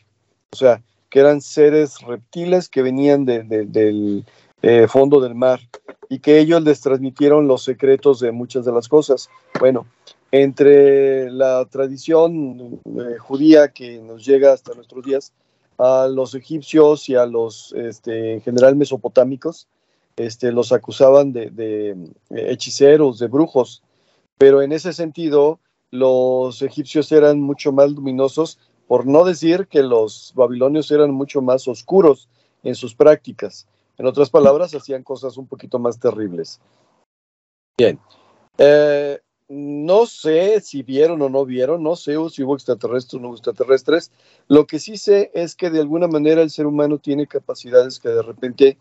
o 0.50 0.56
sea, 0.56 0.82
que 1.12 1.20
eran 1.20 1.42
seres 1.42 2.00
reptiles 2.00 2.70
que 2.70 2.80
venían 2.80 3.26
del 3.26 4.24
eh, 4.62 4.86
fondo 4.88 5.20
del 5.20 5.34
mar 5.34 5.60
y 6.08 6.20
que 6.20 6.38
ellos 6.38 6.62
les 6.62 6.80
transmitieron 6.80 7.46
los 7.46 7.62
secretos 7.62 8.18
de 8.18 8.32
muchas 8.32 8.64
de 8.64 8.72
las 8.72 8.88
cosas. 8.88 9.28
Bueno, 9.60 9.86
entre 10.30 11.30
la 11.30 11.66
tradición 11.66 12.80
eh, 12.86 13.18
judía 13.18 13.68
que 13.68 13.98
nos 13.98 14.24
llega 14.24 14.54
hasta 14.54 14.72
nuestros 14.72 15.04
días, 15.04 15.32
a 15.76 16.06
los 16.06 16.34
egipcios 16.34 17.06
y 17.10 17.14
a 17.14 17.26
los, 17.26 17.74
este, 17.76 18.32
en 18.34 18.40
general, 18.40 18.74
mesopotámicos, 18.76 19.68
este, 20.16 20.50
los 20.50 20.72
acusaban 20.72 21.34
de, 21.34 21.50
de, 21.50 21.94
hechiceros, 22.30 23.18
de 23.18 23.26
brujos, 23.26 23.82
pero 24.38 24.62
en 24.62 24.72
ese 24.72 24.94
sentido 24.94 25.58
los 25.90 26.62
egipcios 26.62 27.12
eran 27.12 27.38
mucho 27.38 27.70
más 27.70 27.90
luminosos, 27.90 28.58
por 28.92 29.06
no 29.06 29.24
decir 29.24 29.68
que 29.68 29.82
los 29.82 30.34
babilonios 30.36 30.90
eran 30.90 31.12
mucho 31.12 31.40
más 31.40 31.66
oscuros 31.66 32.28
en 32.62 32.74
sus 32.74 32.94
prácticas. 32.94 33.66
En 33.96 34.04
otras 34.04 34.28
palabras, 34.28 34.74
hacían 34.74 35.02
cosas 35.02 35.38
un 35.38 35.46
poquito 35.46 35.78
más 35.78 35.98
terribles. 35.98 36.60
Bien. 37.78 37.98
Eh, 38.58 39.18
no 39.48 40.04
sé 40.04 40.60
si 40.60 40.82
vieron 40.82 41.22
o 41.22 41.30
no 41.30 41.46
vieron, 41.46 41.82
no 41.82 41.96
sé 41.96 42.16
si 42.28 42.42
hubo 42.42 42.54
extraterrestres 42.54 43.14
o 43.14 43.18
no 43.18 43.28
hubo 43.28 43.36
extraterrestres. 43.36 44.12
Lo 44.46 44.66
que 44.66 44.78
sí 44.78 44.98
sé 44.98 45.30
es 45.32 45.56
que 45.56 45.70
de 45.70 45.80
alguna 45.80 46.06
manera 46.06 46.42
el 46.42 46.50
ser 46.50 46.66
humano 46.66 46.98
tiene 46.98 47.26
capacidades 47.26 47.98
que 47.98 48.10
de 48.10 48.20
repente 48.20 48.76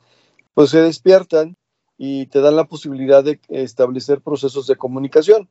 pues 0.54 0.72
se 0.72 0.82
despiertan 0.82 1.56
y 1.98 2.26
te 2.26 2.42
dan 2.42 2.58
la 2.58 2.66
posibilidad 2.66 3.24
de 3.24 3.40
establecer 3.48 4.20
procesos 4.20 4.68
de 4.68 4.76
comunicación. 4.76 5.48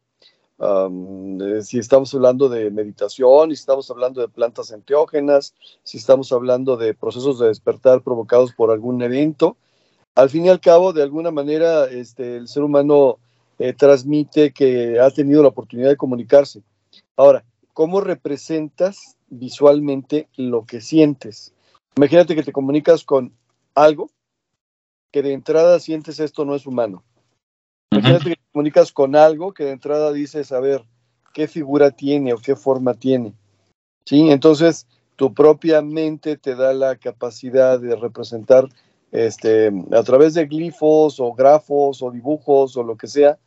Si 1.63 1.79
estamos 1.79 2.15
hablando 2.15 2.51
de 2.51 2.71
meditación, 2.71 3.49
si 3.49 3.55
estamos 3.55 3.91
hablando 3.91 4.21
de 4.21 4.29
plantas 4.29 4.71
enteógenas, 4.71 5.55
si 5.85 5.97
estamos 5.97 6.33
hablando 6.33 6.77
de 6.77 6.93
procesos 6.93 7.39
de 7.39 7.49
despertar 7.49 8.03
provocados 8.03 8.53
por 8.53 8.71
algún 8.71 9.01
evento, 9.01 9.57
al 10.15 10.29
fin 10.29 10.45
y 10.45 10.49
al 10.51 10.61
cabo, 10.61 10.93
de 10.93 11.03
alguna 11.03 11.31
manera, 11.31 11.87
este, 11.87 12.37
el 12.37 12.47
ser 12.47 12.63
humano 12.63 13.19
eh, 13.59 13.73
transmite 13.73 14.53
que 14.53 15.01
ha 15.01 15.11
tenido 15.11 15.43
la 15.43 15.49
oportunidad 15.49 15.89
de 15.89 15.97
comunicarse. 15.97 16.63
Ahora, 17.17 17.45
¿cómo 17.73 18.01
representas 18.01 19.17
visualmente 19.29 20.29
lo 20.37 20.67
que 20.67 20.81
sientes? 20.81 21.55
Imagínate 21.97 22.35
que 22.35 22.43
te 22.43 22.53
comunicas 22.53 23.05
con 23.05 23.33
algo 23.75 24.11
que 25.11 25.23
de 25.23 25.33
entrada 25.33 25.81
sientes 25.81 26.21
esto 26.21 26.45
no 26.45 26.55
es 26.55 26.67
humano. 26.67 27.03
Imagínate 27.93 28.31
que 28.31 28.40
comunicas 28.53 28.93
con 28.93 29.17
algo 29.17 29.53
que 29.53 29.65
de 29.65 29.73
entrada 29.73 30.13
dices, 30.13 30.53
a 30.53 30.61
ver, 30.61 30.85
qué 31.33 31.49
figura 31.49 31.91
tiene 31.91 32.33
o 32.33 32.39
qué 32.39 32.57
forma 32.57 32.95
tiene. 32.95 33.35
¿Sí? 34.05 34.31
Entonces, 34.31 34.87
tu 35.17 35.35
propia 35.35 35.83
mente 35.83 36.37
te 36.37 36.55
da 36.55 36.73
la 36.73 36.97
capacidad 36.97 37.79
de 37.79 37.95
representar 37.95 38.69
este, 39.13 39.71
a 39.93 40.03
través 40.03 40.35
de 40.35 40.47
glifos 40.47 41.21
o 41.21 41.33
grafos 41.33 42.03
o 42.03 42.11
dibujos 42.11 42.77
o 42.77 42.83
lo 42.83 42.97
que 42.97 43.07
sea, 43.07 43.39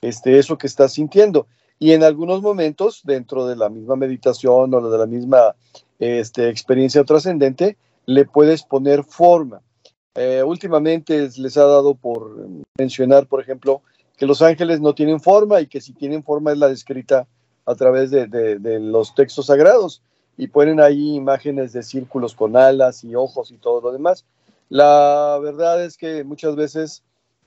este, 0.00 0.38
eso 0.38 0.58
que 0.58 0.66
estás 0.66 0.92
sintiendo. 0.92 1.46
Y 1.78 1.92
en 1.92 2.04
algunos 2.04 2.42
momentos, 2.42 3.00
dentro 3.04 3.46
de 3.46 3.56
la 3.56 3.68
misma 3.68 3.96
meditación 3.96 4.72
o 4.74 4.90
de 4.90 4.98
la 4.98 5.06
misma 5.06 5.56
este, 5.98 6.48
experiencia 6.48 7.02
trascendente, 7.04 7.76
le 8.06 8.24
puedes 8.24 8.62
poner 8.62 9.04
forma. 9.04 9.62
Eh, 10.14 10.42
últimamente 10.44 11.28
les 11.36 11.56
ha 11.56 11.64
dado 11.64 11.94
por 11.94 12.46
mencionar, 12.78 13.26
por 13.26 13.40
ejemplo, 13.40 13.82
que 14.16 14.26
los 14.26 14.42
ángeles 14.42 14.80
no 14.80 14.94
tienen 14.94 15.20
forma 15.20 15.60
y 15.60 15.66
que 15.66 15.80
si 15.80 15.92
tienen 15.92 16.22
forma 16.22 16.52
es 16.52 16.58
la 16.58 16.68
descrita 16.68 17.26
a 17.64 17.74
través 17.74 18.10
de, 18.10 18.26
de, 18.26 18.80
los 18.80 19.14
textos 19.14 19.46
sagrados 19.46 20.02
y 20.36 20.48
ponen 20.48 20.80
ahí 20.80 21.14
imágenes 21.14 21.72
de 21.72 21.82
círculos 21.82 22.34
con 22.34 22.56
alas 22.56 23.04
y 23.04 23.14
ojos 23.14 23.50
y 23.50 23.58
todo 23.58 23.80
lo 23.80 23.92
demás. 23.92 24.24
La 24.68 25.38
verdad 25.42 25.84
es 25.84 25.96
que 25.96 26.24
muchas 26.24 26.56
veces, 26.56 27.02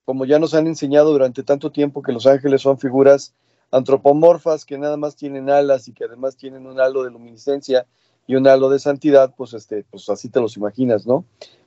como 0.06 0.26
ya 0.26 0.40
nos 0.40 0.54
han 0.54 0.68
enseñado 0.68 1.12
durante 1.12 1.44
tanto 1.44 1.72
tiempo 1.72 2.02
que 2.02 2.14
los 2.14 2.28
ángeles 2.28 2.62
son 2.62 2.78
figuras 2.78 3.34
antropomorfas 3.72 4.64
que 4.64 4.78
nada 4.78 4.96
más 4.96 5.16
tienen 5.16 5.50
alas 5.50 5.88
y 5.88 5.94
que 5.94 6.06
además 6.06 6.38
tienen 6.38 6.68
un 6.68 6.80
halo 6.80 7.04
de 7.04 7.12
luminiscencia 7.12 7.86
y 8.28 8.36
un 8.36 8.48
halo 8.48 8.70
de 8.70 8.80
santidad, 8.80 9.34
pues 9.36 9.54
este, 9.54 9.84
pues 9.90 10.08
así 10.10 10.30
te 10.30 10.40
los 10.40 10.56
imaginas, 10.56 11.06
¿no? 11.06 11.26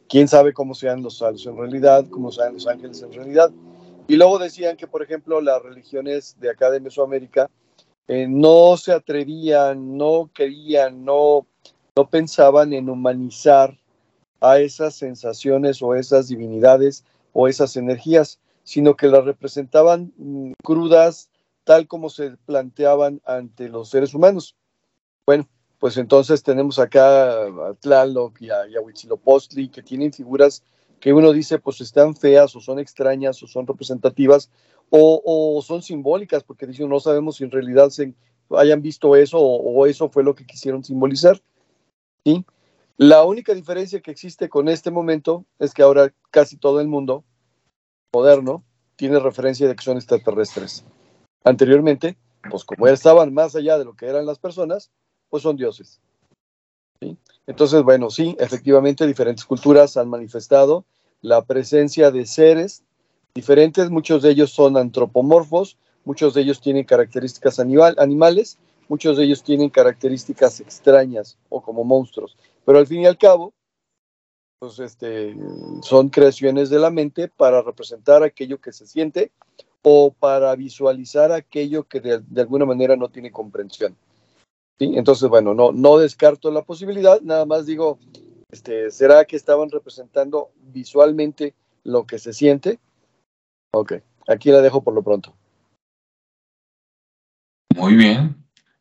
quién 0.09 0.27
sabe 0.27 0.53
cómo 0.53 0.75
sean 0.75 1.03
los 1.03 1.19
salvos 1.19 1.47
en 1.47 1.57
realidad, 1.57 2.07
cómo 2.11 2.33
sean 2.33 2.55
los 2.55 2.67
ángeles 2.67 3.03
en 3.03 3.13
realidad. 3.13 3.51
Y 4.09 4.16
luego 4.16 4.38
decían 4.38 4.79
que, 4.79 4.87
por 4.87 5.03
ejemplo, 5.03 5.42
las 5.42 5.62
religiones 5.62 6.35
de 6.40 6.51
acá 6.51 6.71
de 6.71 6.81
Mesoamérica 6.81 7.51
eh, 8.09 8.27
no 8.27 8.79
se 8.79 8.92
atrevían, 8.92 9.99
no 9.99 10.31
querían, 10.35 11.05
no, 11.05 11.47
no 11.94 12.09
pensaban 12.09 12.73
en 12.73 12.88
humanizar 12.88 13.79
a 14.40 14.61
esas 14.61 14.94
sensaciones 14.94 15.83
o 15.83 15.94
esas 15.94 16.29
divinidades 16.29 17.05
o 17.35 17.49
esas 17.49 17.77
energías, 17.77 18.40
sino 18.64 18.97
que 18.97 19.09
las 19.09 19.27
representaban 19.27 20.14
mm, 20.16 20.53
crudas 20.64 21.29
tal 21.64 21.87
como 21.87 22.09
se 22.09 22.31
planteaban 22.47 23.21
ante 23.27 23.68
los 23.68 23.90
seres 23.90 24.14
humanos. 24.14 24.57
Bueno, 25.27 25.47
pues 25.79 25.99
entonces 25.99 26.42
tenemos 26.42 26.79
acá 26.79 27.42
a 27.42 27.75
Tlaloc 27.79 28.40
y 28.40 28.49
a, 28.49 28.66
y 28.66 28.79
Huitzilopochtli, 28.79 29.68
que 29.68 29.83
tienen 29.83 30.14
figuras 30.14 30.62
que 31.01 31.13
uno 31.13 31.33
dice 31.33 31.59
pues 31.59 31.81
están 31.81 32.17
feas 32.17 32.55
o 32.57 32.61
son 32.61 32.79
extrañas 32.79 33.43
o 33.43 33.47
son 33.47 33.67
representativas 33.67 34.51
o, 34.91 35.63
son 35.63 35.83
simbólicas, 35.83 36.43
porque 36.45 36.67
dicen 36.67 36.89
no 36.89 36.99
sabemos 36.99 37.37
si 37.37 37.45
en 37.45 37.51
realidad 37.51 37.91
se 37.91 38.15
hayan 38.51 38.81
visto 38.81 39.15
eso 39.17 39.39
o, 39.39 39.87
eso 39.87 40.09
fue 40.09 40.25
lo 40.25 40.35
que 40.35 40.47
quisieron 40.47 40.83
simbolizar. 40.83 41.41
¿sí? 42.25 42.45
La 42.97 43.25
única 43.25 43.55
diferencia 43.55 44.01
que 44.01 44.11
existe 44.11 44.49
con 44.49 44.69
este 44.69 44.91
momento 44.91 45.45
es 45.59 45.75
que 45.75 45.83
ahora 45.83 46.13
casi 46.31 46.57
todo 46.57 46.81
el 46.81 46.89
mundo 46.89 47.25
moderno 48.13 48.65
tiene 48.97 49.19
referencia 49.21 49.69
de 49.69 49.77
que 49.77 49.85
son 49.85 49.99
extraterrestres. 49.99 50.85
Anteriormente, 51.45 52.17
pues 52.51 52.65
como 52.65 52.89
estaban 52.89 53.33
más 53.33 53.55
allá 53.55 53.79
de 53.79 53.85
lo 53.85 53.95
que 53.95 54.07
eran 54.07 54.27
las 54.27 54.39
personas, 54.39 54.91
pues 55.29 55.43
son 55.43 55.57
dioses. 55.57 56.01
Entonces, 57.47 57.83
bueno, 57.83 58.11
sí, 58.11 58.37
efectivamente 58.39 59.07
diferentes 59.07 59.45
culturas 59.45 59.97
han 59.97 60.09
manifestado 60.09 60.85
la 61.23 61.43
presencia 61.43 62.11
de 62.11 62.27
seres 62.27 62.85
diferentes, 63.35 63.91
muchos 63.91 64.23
de 64.23 64.31
ellos 64.31 64.51
son 64.51 64.77
antropomorfos, 64.77 65.77
muchos 66.05 66.35
de 66.35 66.43
ellos 66.43 66.61
tienen 66.61 66.85
características 66.85 67.59
animales, 67.59 68.59
muchos 68.89 69.17
de 69.17 69.25
ellos 69.25 69.43
tienen 69.43 69.71
características 69.71 70.61
extrañas 70.61 71.39
o 71.49 71.63
como 71.63 71.85
monstruos, 71.85 72.37
pero 72.65 72.79
al 72.79 72.87
fin 72.87 73.01
y 73.01 73.07
al 73.07 73.17
cabo, 73.17 73.53
pues 74.59 74.79
este, 74.81 75.37
son 75.83 76.09
creaciones 76.09 76.69
de 76.69 76.79
la 76.79 76.91
mente 76.91 77.29
para 77.29 77.63
representar 77.63 78.23
aquello 78.23 78.61
que 78.61 78.73
se 78.73 78.87
siente 78.87 79.31
o 79.83 80.13
para 80.13 80.55
visualizar 80.57 81.31
aquello 81.33 81.85
que 81.85 82.01
de, 82.01 82.41
alguna 82.41 82.65
manera 82.65 82.97
no 82.97 83.09
tiene 83.09 83.31
comprensión. 83.31 83.97
¿Sí? 84.79 84.93
Entonces, 84.97 85.29
bueno, 85.29 85.55
no, 85.55 85.73
no 85.73 85.99
descarto 85.99 86.51
la 86.51 86.62
posibilidad, 86.62 87.21
nada 87.21 87.47
más 87.47 87.67
digo, 87.67 87.99
este, 88.51 88.91
¿será 88.91 89.25
que 89.25 89.37
estaban 89.37 89.71
representando 89.71 90.51
visualmente 90.73 91.55
lo 91.85 92.07
que 92.07 92.19
se 92.19 92.33
siente? 92.33 92.79
Ok, 93.73 93.95
aquí 94.27 94.51
la 94.51 94.62
dejo 94.62 94.83
por 94.83 94.95
lo 94.95 95.03
pronto. 95.03 95.35
Muy 97.77 97.95
bien. 97.95 98.37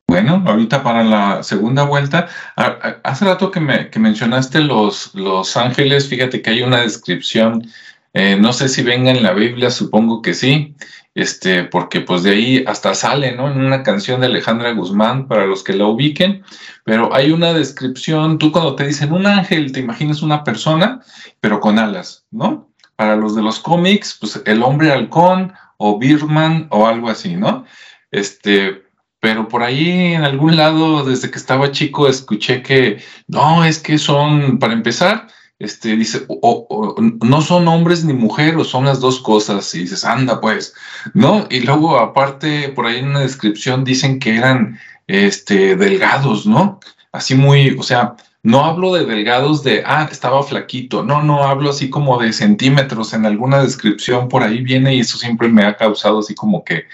Bueno, 0.10 0.41
ahorita 0.47 0.83
para 0.83 1.03
la 1.03 1.43
segunda 1.43 1.83
vuelta, 1.83 2.29
hace 2.55 3.25
rato 3.25 3.51
que, 3.51 3.60
me, 3.60 3.89
que 3.89 3.99
mencionaste 3.99 4.62
los, 4.62 5.13
los 5.13 5.57
ángeles, 5.57 6.07
fíjate 6.07 6.41
que 6.41 6.49
hay 6.49 6.62
una 6.62 6.81
descripción, 6.81 7.67
eh, 8.13 8.38
no 8.39 8.53
sé 8.53 8.69
si 8.69 8.83
venga 8.83 9.12
en 9.12 9.21
la 9.21 9.33
Biblia, 9.33 9.69
supongo 9.69 10.21
que 10.21 10.33
sí, 10.33 10.75
este, 11.17 11.63
porque 11.63 12.01
pues 12.01 12.21
de 12.21 12.30
ahí 12.30 12.63
hasta 12.67 12.93
sale, 12.93 13.36
¿no? 13.36 13.51
En 13.51 13.60
una 13.60 13.82
canción 13.82 14.21
de 14.21 14.27
Alejandra 14.27 14.73
Guzmán, 14.73 15.27
para 15.27 15.47
los 15.47 15.63
que 15.63 15.73
la 15.73 15.88
ubiquen, 15.88 16.43
pero 16.84 17.12
hay 17.12 17.32
una 17.32 17.53
descripción, 17.53 18.38
tú 18.38 18.51
cuando 18.51 18.75
te 18.75 18.86
dicen 18.86 19.12
un 19.12 19.25
ángel, 19.25 19.71
te 19.71 19.80
imaginas 19.80 20.21
una 20.21 20.43
persona, 20.43 21.01
pero 21.39 21.60
con 21.60 21.80
alas, 21.80 22.27
¿no? 22.30 22.69
Para 22.95 23.15
los 23.15 23.36
de 23.36 23.41
los 23.41 23.60
cómics, 23.60 24.15
pues 24.21 24.39
el 24.45 24.62
hombre 24.62 24.91
halcón 24.91 25.53
o 25.77 25.97
Birman 25.97 26.67
o 26.69 26.86
algo 26.86 27.10
así, 27.10 27.36
¿no? 27.36 27.65
Este, 28.12 28.84
pero 29.19 29.47
por 29.47 29.63
ahí 29.63 30.13
en 30.13 30.23
algún 30.23 30.56
lado, 30.56 31.03
desde 31.03 31.32
que 31.32 31.39
estaba 31.39 31.71
chico, 31.71 32.08
escuché 32.08 32.62
que 32.62 33.01
no, 33.25 33.65
es 33.65 33.80
que 33.80 33.97
son, 33.97 34.60
para 34.60 34.73
empezar, 34.73 35.27
este, 35.59 35.95
dice, 35.95 36.25
o, 36.27 36.95
no 37.23 37.41
son 37.41 37.67
hombres 37.67 38.05
ni 38.05 38.13
mujeres, 38.13 38.67
son 38.67 38.85
las 38.85 38.99
dos 38.99 39.19
cosas, 39.19 39.73
y 39.75 39.79
dices, 39.79 40.05
anda 40.05 40.39
pues, 40.39 40.73
¿no? 41.13 41.47
Y 41.49 41.61
luego 41.61 41.97
aparte, 41.99 42.69
por 42.69 42.85
ahí 42.85 42.97
en 42.99 43.09
una 43.09 43.21
descripción 43.21 43.83
dicen 43.83 44.19
que 44.19 44.35
eran, 44.35 44.79
este, 45.07 45.75
delgados, 45.75 46.45
¿no? 46.45 46.79
Así 47.11 47.33
muy, 47.35 47.75
o 47.79 47.83
sea, 47.83 48.15
no 48.43 48.65
hablo 48.65 48.93
de 48.93 49.05
delgados 49.05 49.63
de, 49.63 49.83
ah, 49.85 50.07
estaba 50.11 50.43
flaquito, 50.43 51.03
no, 51.03 51.23
no, 51.23 51.43
hablo 51.43 51.71
así 51.71 51.89
como 51.89 52.17
de 52.19 52.33
centímetros 52.33 53.13
en 53.13 53.25
alguna 53.25 53.61
descripción, 53.63 54.29
por 54.29 54.43
ahí 54.43 54.61
viene 54.61 54.95
y 54.95 54.99
eso 55.01 55.17
siempre 55.17 55.49
me 55.49 55.65
ha 55.65 55.75
causado 55.75 56.19
así 56.19 56.35
como 56.35 56.63
que, 56.63 56.85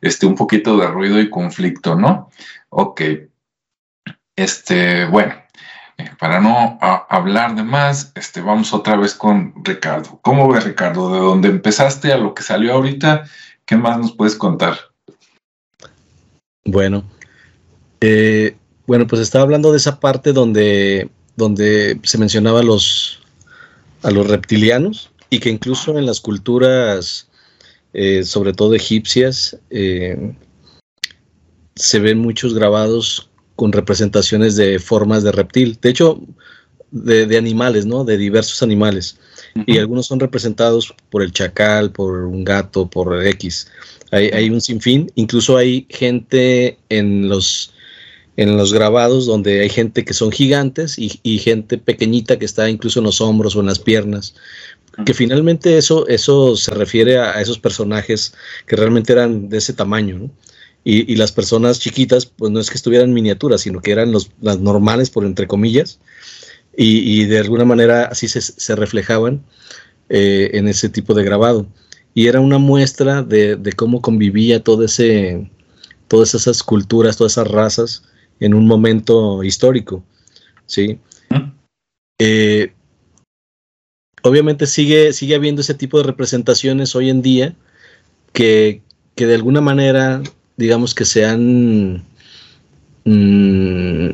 este, 0.00 0.26
un 0.26 0.36
poquito 0.36 0.76
de 0.78 0.86
ruido 0.86 1.20
y 1.20 1.30
conflicto, 1.30 1.96
¿no? 1.96 2.30
Ok. 2.70 3.02
Este, 4.36 5.06
bueno, 5.06 5.34
para 6.18 6.40
no 6.40 6.78
hablar 6.80 7.54
de 7.54 7.62
más, 7.62 8.12
este, 8.14 8.40
vamos 8.40 8.72
otra 8.72 8.96
vez 8.96 9.14
con 9.14 9.54
Ricardo. 9.64 10.18
¿Cómo 10.22 10.48
ves, 10.52 10.64
Ricardo? 10.64 11.12
De 11.12 11.18
dónde 11.18 11.48
empezaste 11.48 12.12
a 12.12 12.16
lo 12.16 12.34
que 12.34 12.42
salió 12.42 12.74
ahorita, 12.74 13.24
¿qué 13.64 13.76
más 13.76 13.98
nos 13.98 14.12
puedes 14.12 14.36
contar? 14.36 14.78
Bueno, 16.64 17.04
eh, 18.00 18.56
bueno, 18.86 19.06
pues 19.06 19.20
estaba 19.20 19.44
hablando 19.44 19.72
de 19.72 19.78
esa 19.78 20.00
parte 20.00 20.32
donde, 20.32 21.10
donde 21.36 21.98
se 22.02 22.18
mencionaba 22.18 22.60
a 22.60 22.64
los, 22.64 23.20
a 24.02 24.10
los 24.10 24.28
reptilianos 24.28 25.10
y 25.30 25.40
que 25.40 25.50
incluso 25.50 25.98
en 25.98 26.06
las 26.06 26.20
culturas, 26.20 27.28
eh, 27.92 28.22
sobre 28.24 28.52
todo 28.52 28.74
egipcias, 28.74 29.58
eh, 29.70 30.34
se 31.74 31.98
ven 32.00 32.18
muchos 32.18 32.54
grabados 32.54 33.30
con 33.62 33.70
representaciones 33.70 34.56
de 34.56 34.80
formas 34.80 35.22
de 35.22 35.30
reptil. 35.30 35.78
De 35.80 35.90
hecho, 35.90 36.20
de, 36.90 37.38
animales, 37.38 37.86
¿no? 37.86 38.02
De 38.02 38.18
diversos 38.18 38.60
animales. 38.60 39.18
Y 39.66 39.78
algunos 39.78 40.06
son 40.06 40.18
representados 40.18 40.92
por 41.10 41.22
el 41.22 41.30
chacal, 41.30 41.92
por 41.92 42.24
un 42.24 42.42
gato, 42.42 42.90
por 42.90 43.24
X. 43.24 43.68
Hay, 44.10 44.30
hay, 44.30 44.50
un 44.50 44.60
sinfín. 44.60 45.12
Incluso 45.14 45.56
hay 45.56 45.86
gente 45.90 46.76
en 46.88 47.28
los, 47.28 47.72
en 48.36 48.56
los 48.56 48.72
grabados 48.72 49.26
donde 49.26 49.60
hay 49.60 49.68
gente 49.68 50.04
que 50.04 50.12
son 50.12 50.32
gigantes 50.32 50.98
y, 50.98 51.20
y 51.22 51.38
gente 51.38 51.78
pequeñita 51.78 52.40
que 52.40 52.46
está 52.46 52.68
incluso 52.68 52.98
en 52.98 53.04
los 53.04 53.20
hombros 53.20 53.54
o 53.54 53.60
en 53.60 53.66
las 53.66 53.78
piernas. 53.78 54.34
Que 55.06 55.14
finalmente 55.14 55.78
eso, 55.78 56.08
eso 56.08 56.56
se 56.56 56.74
refiere 56.74 57.16
a, 57.16 57.36
a 57.36 57.40
esos 57.40 57.60
personajes 57.60 58.34
que 58.66 58.74
realmente 58.74 59.12
eran 59.12 59.48
de 59.48 59.58
ese 59.58 59.72
tamaño, 59.72 60.18
¿no? 60.18 60.30
Y, 60.84 61.14
las 61.14 61.30
personas 61.30 61.78
chiquitas, 61.78 62.26
pues 62.26 62.50
no 62.50 62.58
es 62.58 62.68
que 62.68 62.76
estuvieran 62.76 63.12
miniaturas, 63.12 63.60
sino 63.60 63.80
que 63.80 63.92
eran 63.92 64.10
los, 64.10 64.30
las 64.40 64.58
normales, 64.58 65.10
por 65.10 65.24
entre 65.24 65.46
comillas, 65.46 66.00
y, 66.76 67.24
de 67.26 67.38
alguna 67.38 67.64
manera 67.64 68.06
así 68.06 68.26
se, 68.26 68.76
reflejaban 68.76 69.44
eh, 70.08 70.50
en 70.54 70.66
ese 70.68 70.88
tipo 70.88 71.14
de 71.14 71.22
grabado. 71.22 71.66
Y 72.14 72.26
era 72.26 72.40
una 72.40 72.58
muestra 72.58 73.22
de, 73.22 73.72
cómo 73.76 74.02
convivía 74.02 74.62
todo 74.64 74.84
ese, 74.84 75.50
todas 76.08 76.34
esas 76.34 76.62
culturas, 76.62 77.16
todas 77.16 77.34
esas 77.34 77.48
razas 77.48 78.02
en 78.40 78.54
un 78.54 78.66
momento 78.66 79.44
histórico. 79.44 80.02
¿sí? 80.66 80.98
Eh, 82.18 82.72
obviamente 84.22 84.66
sigue, 84.66 85.12
sigue 85.12 85.34
habiendo 85.34 85.60
ese 85.60 85.74
tipo 85.74 85.98
de 85.98 86.04
representaciones 86.04 86.94
hoy 86.96 87.10
en 87.10 87.22
día 87.22 87.54
que, 88.32 88.82
que 89.14 89.26
de 89.26 89.34
alguna 89.34 89.60
manera 89.60 90.22
digamos 90.62 90.94
que 90.94 91.04
se 91.04 91.26
han... 91.26 92.04
Mm, 93.04 94.08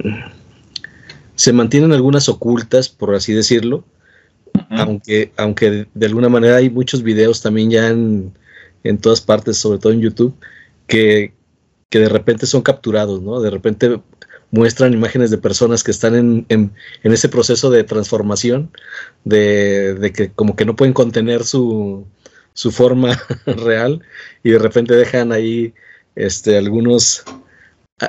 se 1.35 1.53
mantienen 1.53 1.93
algunas 1.93 2.29
ocultas, 2.29 2.89
por 2.89 3.15
así 3.15 3.33
decirlo, 3.35 3.85
aunque, 4.71 5.31
aunque 5.37 5.87
de 5.95 6.07
alguna 6.07 6.29
manera 6.29 6.57
hay 6.57 6.71
muchos 6.71 7.03
videos 7.03 7.43
también 7.43 7.71
ya 7.71 7.89
en, 7.89 8.33
en 8.83 8.99
todas 8.99 9.21
partes, 9.21 9.59
sobre 9.59 9.79
todo 9.79 9.93
en 9.93 10.01
YouTube, 10.01 10.35
que, 10.89 11.35
que, 11.91 12.01
de 12.01 12.09
repente 12.09 12.47
son 12.47 12.63
capturados, 12.63 13.23
¿no? 13.23 13.41
De 13.41 13.51
repente 13.51 14.01
muestran 14.51 14.95
imágenes 14.95 15.31
de 15.31 15.39
personas 15.39 15.85
que 15.85 15.91
están 15.91 16.15
en, 16.17 16.47
en, 16.49 16.73
en 17.05 17.13
ese 17.13 17.29
proceso 17.29 17.71
de 17.71 17.85
transformación, 17.85 18.73
de, 19.25 19.95
de, 19.95 20.13
que 20.13 20.31
como 20.31 20.57
que 20.57 20.65
no 20.65 20.75
pueden 20.75 20.95
contener 20.95 21.45
su, 21.45 22.07
su 22.55 22.73
forma 22.73 23.17
real 23.47 24.01
y 24.43 24.51
de 24.51 24.59
repente 24.59 24.97
dejan 24.97 25.31
ahí 25.31 25.73
este, 26.19 26.59
algunos, 26.59 27.23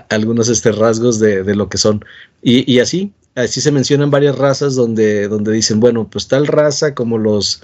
algunos 0.10 0.50
este, 0.50 0.72
rasgos 0.72 1.20
de, 1.20 1.56
lo 1.56 1.70
que 1.70 1.78
son. 1.78 2.04
Y, 2.42 2.80
así, 2.80 3.14
así 3.36 3.62
se 3.62 3.72
mencionan 3.72 4.12
varias 4.12 4.38
razas 4.38 4.76
donde, 4.76 5.28
donde 5.28 5.52
dicen, 5.52 5.80
bueno, 5.80 6.10
pues 6.10 6.28
tal 6.28 6.48
raza 6.48 6.96
como 6.96 7.18
los 7.18 7.62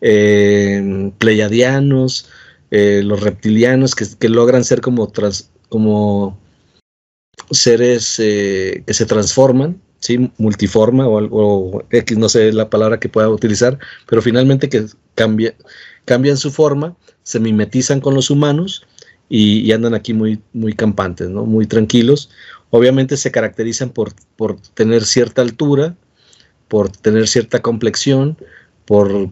eh, 0.00 1.12
pleiadianos, 1.18 2.28
eh, 2.70 3.02
los 3.04 3.20
reptilianos, 3.20 3.94
que, 3.94 4.28
logran 4.28 4.64
ser 4.64 4.80
como, 4.80 5.12
como 5.68 6.38
seres 7.50 8.16
eh, 8.18 8.82
que 8.86 8.94
se 8.94 9.06
transforman, 9.06 9.80
¿sí? 10.00 10.30
multiforma 10.38 11.06
o, 11.06 11.18
algo 11.18 11.84
X, 11.90 12.18
no 12.18 12.28
sé 12.28 12.52
la 12.52 12.68
palabra 12.68 12.98
que 12.98 13.08
pueda 13.08 13.28
utilizar, 13.28 13.78
pero 14.08 14.22
finalmente 14.22 14.68
que 14.68 14.86
cambia, 15.14 15.54
cambian 16.04 16.36
su 16.36 16.50
forma, 16.50 16.96
se 17.22 17.38
mimetizan 17.38 18.00
con 18.00 18.14
los 18.14 18.28
humanos 18.28 18.84
y, 19.28 19.70
andan 19.72 19.94
aquí 19.94 20.14
muy, 20.14 20.40
muy 20.52 20.74
campantes, 20.74 21.28
¿no? 21.28 21.44
muy 21.46 21.66
tranquilos. 21.66 22.30
Obviamente 22.70 23.16
se 23.16 23.30
caracterizan 23.30 23.90
por, 23.90 24.12
por 24.36 24.60
tener 24.74 25.04
cierta 25.04 25.42
altura, 25.42 25.96
por 26.68 26.90
tener 26.90 27.28
cierta 27.28 27.62
complexión, 27.62 28.36
por 28.84 29.30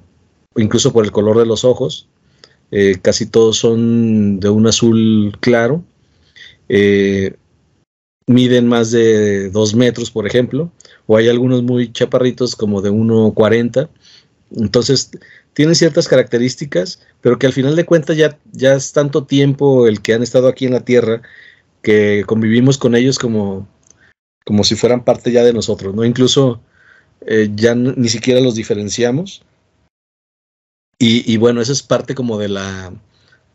incluso 0.57 0.93
por 0.93 1.05
el 1.05 1.13
color 1.13 1.39
de 1.39 1.47
los 1.47 1.65
ojos. 1.65 2.09
Eh, 2.71 2.97
casi 3.03 3.27
todos 3.27 3.59
son 3.59 4.41
de 4.41 4.49
un 4.49 4.67
azul 4.67 5.37
claro. 5.41 5.85
Eh, 6.69 7.35
miden 8.27 8.67
más 8.69 8.91
de 8.91 9.51
dos 9.51 9.75
metros, 9.75 10.11
por 10.11 10.27
ejemplo, 10.27 10.71
o 11.07 11.17
hay 11.17 11.29
algunos 11.29 11.63
muy 11.63 11.93
chaparritos 11.93 12.57
como 12.57 12.81
de 12.81 12.91
1,40. 12.91 13.89
Entonces, 14.57 15.11
tienen 15.55 15.75
ciertas 15.75 16.09
características, 16.09 17.01
pero 17.21 17.39
que 17.39 17.47
al 17.47 17.53
final 17.53 17.77
de 17.77 17.85
cuentas 17.85 18.17
ya, 18.17 18.39
ya 18.53 18.75
es 18.75 18.93
tanto 18.93 19.25
tiempo 19.25 19.87
el 19.87 20.01
que 20.01 20.15
han 20.15 20.23
estado 20.23 20.49
aquí 20.49 20.67
en 20.67 20.73
la 20.73 20.85
Tierra 20.85 21.23
que 21.83 22.25
convivimos 22.27 22.79
con 22.79 22.95
ellos 22.95 23.19
como, 23.19 23.69
como 24.45 24.65
si 24.65 24.77
fueran 24.77 25.05
parte 25.05 25.33
ya 25.33 25.45
de 25.45 25.53
nosotros, 25.53 25.95
¿no? 25.95 26.05
Incluso 26.05 26.61
eh, 27.27 27.51
ya 27.55 27.75
ni 27.75 28.09
siquiera 28.09 28.41
los 28.41 28.55
diferenciamos. 28.55 29.45
Y, 31.05 31.37
bueno, 31.37 31.61
eso 31.61 31.73
es 31.73 31.83
parte 31.83 32.15
como 32.15 32.39
de 32.39 32.49
la, 32.49 32.93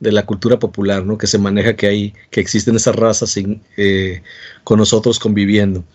de 0.01 0.11
la 0.11 0.25
cultura 0.25 0.59
popular, 0.59 1.05
¿no? 1.05 1.17
Que 1.17 1.27
se 1.27 1.37
maneja 1.37 1.77
que 1.77 1.87
hay, 1.87 2.13
que 2.29 2.41
existen 2.41 2.75
esas 2.75 2.97
razas 2.97 3.37
eh, 3.77 4.21
con 4.65 4.79
nosotros 4.79 5.17
conviviendo. 5.17 5.85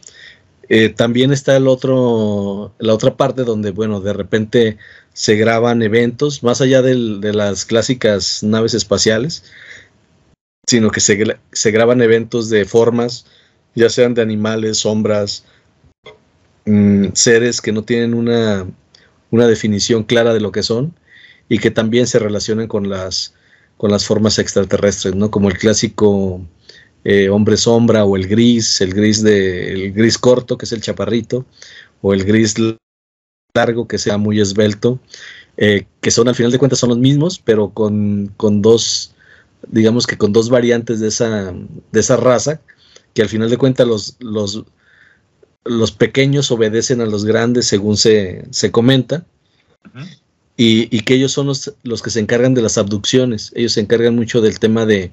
Eh, 0.68 0.88
también 0.88 1.32
está 1.32 1.56
el 1.56 1.66
otro, 1.66 2.74
la 2.78 2.94
otra 2.94 3.16
parte 3.16 3.44
donde, 3.44 3.72
bueno, 3.72 4.00
de 4.00 4.12
repente 4.12 4.78
se 5.12 5.36
graban 5.36 5.82
eventos, 5.82 6.42
más 6.42 6.60
allá 6.60 6.82
de 6.82 6.94
las 7.32 7.64
clásicas 7.64 8.42
naves 8.42 8.74
espaciales, 8.74 9.44
sino 10.66 10.90
que 10.90 11.00
se, 11.00 11.36
se, 11.52 11.70
graban 11.70 12.00
eventos 12.00 12.48
de 12.48 12.64
formas, 12.64 13.26
ya 13.74 13.90
sean 13.90 14.14
de 14.14 14.22
animales, 14.22 14.78
sombras, 14.78 15.44
mm, 16.64 17.08
seres 17.14 17.60
que 17.60 17.72
no 17.72 17.82
tienen 17.82 18.14
una, 18.14 18.66
una, 19.30 19.46
definición 19.46 20.04
clara 20.04 20.32
de 20.32 20.40
lo 20.40 20.52
que 20.52 20.62
son 20.62 20.94
y 21.48 21.58
que 21.58 21.70
también 21.70 22.06
se 22.06 22.18
relacionan 22.18 22.68
con 22.68 22.88
las, 22.88 23.34
con 23.76 23.90
las 23.90 24.06
formas 24.06 24.38
extraterrestres, 24.38 25.14
¿no? 25.14 25.30
Como 25.30 25.48
el 25.48 25.58
clásico 25.58 26.40
eh, 27.04 27.28
hombre 27.28 27.56
sombra 27.56 28.04
o 28.04 28.16
el 28.16 28.28
gris, 28.28 28.80
el 28.80 28.94
gris 28.94 29.22
de 29.22 29.72
el 29.72 29.92
gris 29.92 30.18
corto 30.18 30.56
que 30.56 30.66
es 30.66 30.72
el 30.72 30.80
chaparrito 30.80 31.44
o 32.00 32.14
el 32.14 32.24
gris 32.24 32.54
largo 33.54 33.86
que 33.86 33.98
sea 33.98 34.18
muy 34.18 34.40
esbelto, 34.40 34.98
eh, 35.56 35.86
que 36.00 36.10
son 36.10 36.28
al 36.28 36.34
final 36.34 36.52
de 36.52 36.58
cuentas 36.58 36.78
son 36.78 36.90
los 36.90 36.98
mismos, 36.98 37.38
pero 37.38 37.70
con, 37.70 38.32
con, 38.36 38.62
dos, 38.62 39.14
digamos 39.68 40.06
que 40.06 40.16
con 40.16 40.32
dos 40.32 40.48
variantes 40.48 41.00
de 41.00 41.08
esa, 41.08 41.52
de 41.52 42.00
esa 42.00 42.16
raza, 42.16 42.60
que 43.14 43.22
al 43.22 43.28
final 43.28 43.50
de 43.50 43.58
cuentas 43.58 43.86
los, 43.86 44.16
los, 44.20 44.64
los 45.64 45.92
pequeños 45.92 46.50
obedecen 46.50 47.00
a 47.00 47.06
los 47.06 47.24
grandes 47.24 47.66
según 47.66 47.96
se, 47.96 48.44
se 48.50 48.70
comenta. 48.70 49.26
y, 50.56 50.96
y, 50.96 51.00
que 51.00 51.14
ellos 51.14 51.32
son 51.32 51.46
los, 51.46 51.74
los, 51.82 52.02
que 52.02 52.10
se 52.10 52.20
encargan 52.20 52.54
de 52.54 52.62
las 52.62 52.78
abducciones. 52.78 53.52
Ellos 53.54 53.72
se 53.72 53.80
encargan 53.80 54.14
mucho 54.14 54.40
del 54.40 54.58
tema 54.58 54.86
de, 54.86 55.12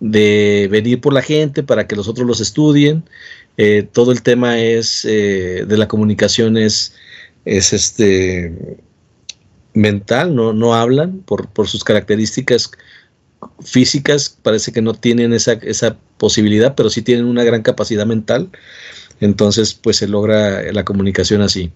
de 0.00 0.68
venir 0.70 1.00
por 1.00 1.12
la 1.12 1.22
gente 1.22 1.62
para 1.62 1.86
que 1.86 1.96
los 1.96 2.08
otros 2.08 2.26
los 2.26 2.40
estudien. 2.40 3.04
Eh, 3.56 3.88
todo 3.90 4.12
el 4.12 4.22
tema 4.22 4.60
es 4.60 5.04
eh, 5.04 5.64
de 5.66 5.78
la 5.78 5.88
comunicación 5.88 6.56
es, 6.56 6.94
es 7.44 7.72
este 7.72 8.52
mental, 9.72 10.34
no, 10.34 10.52
no 10.52 10.74
hablan 10.74 11.20
por, 11.20 11.48
por, 11.48 11.68
sus 11.68 11.84
características 11.84 12.70
físicas, 13.60 14.38
parece 14.42 14.72
que 14.72 14.82
no 14.82 14.94
tienen 14.94 15.32
esa, 15.32 15.52
esa 15.52 15.96
posibilidad, 16.18 16.74
pero 16.74 16.90
sí 16.90 17.02
tienen 17.02 17.26
una 17.26 17.44
gran 17.44 17.62
capacidad 17.62 18.06
mental. 18.06 18.50
Entonces, 19.20 19.74
pues 19.74 19.96
se 19.96 20.08
logra 20.08 20.72
la 20.72 20.84
comunicación 20.84 21.40
así. 21.40 21.72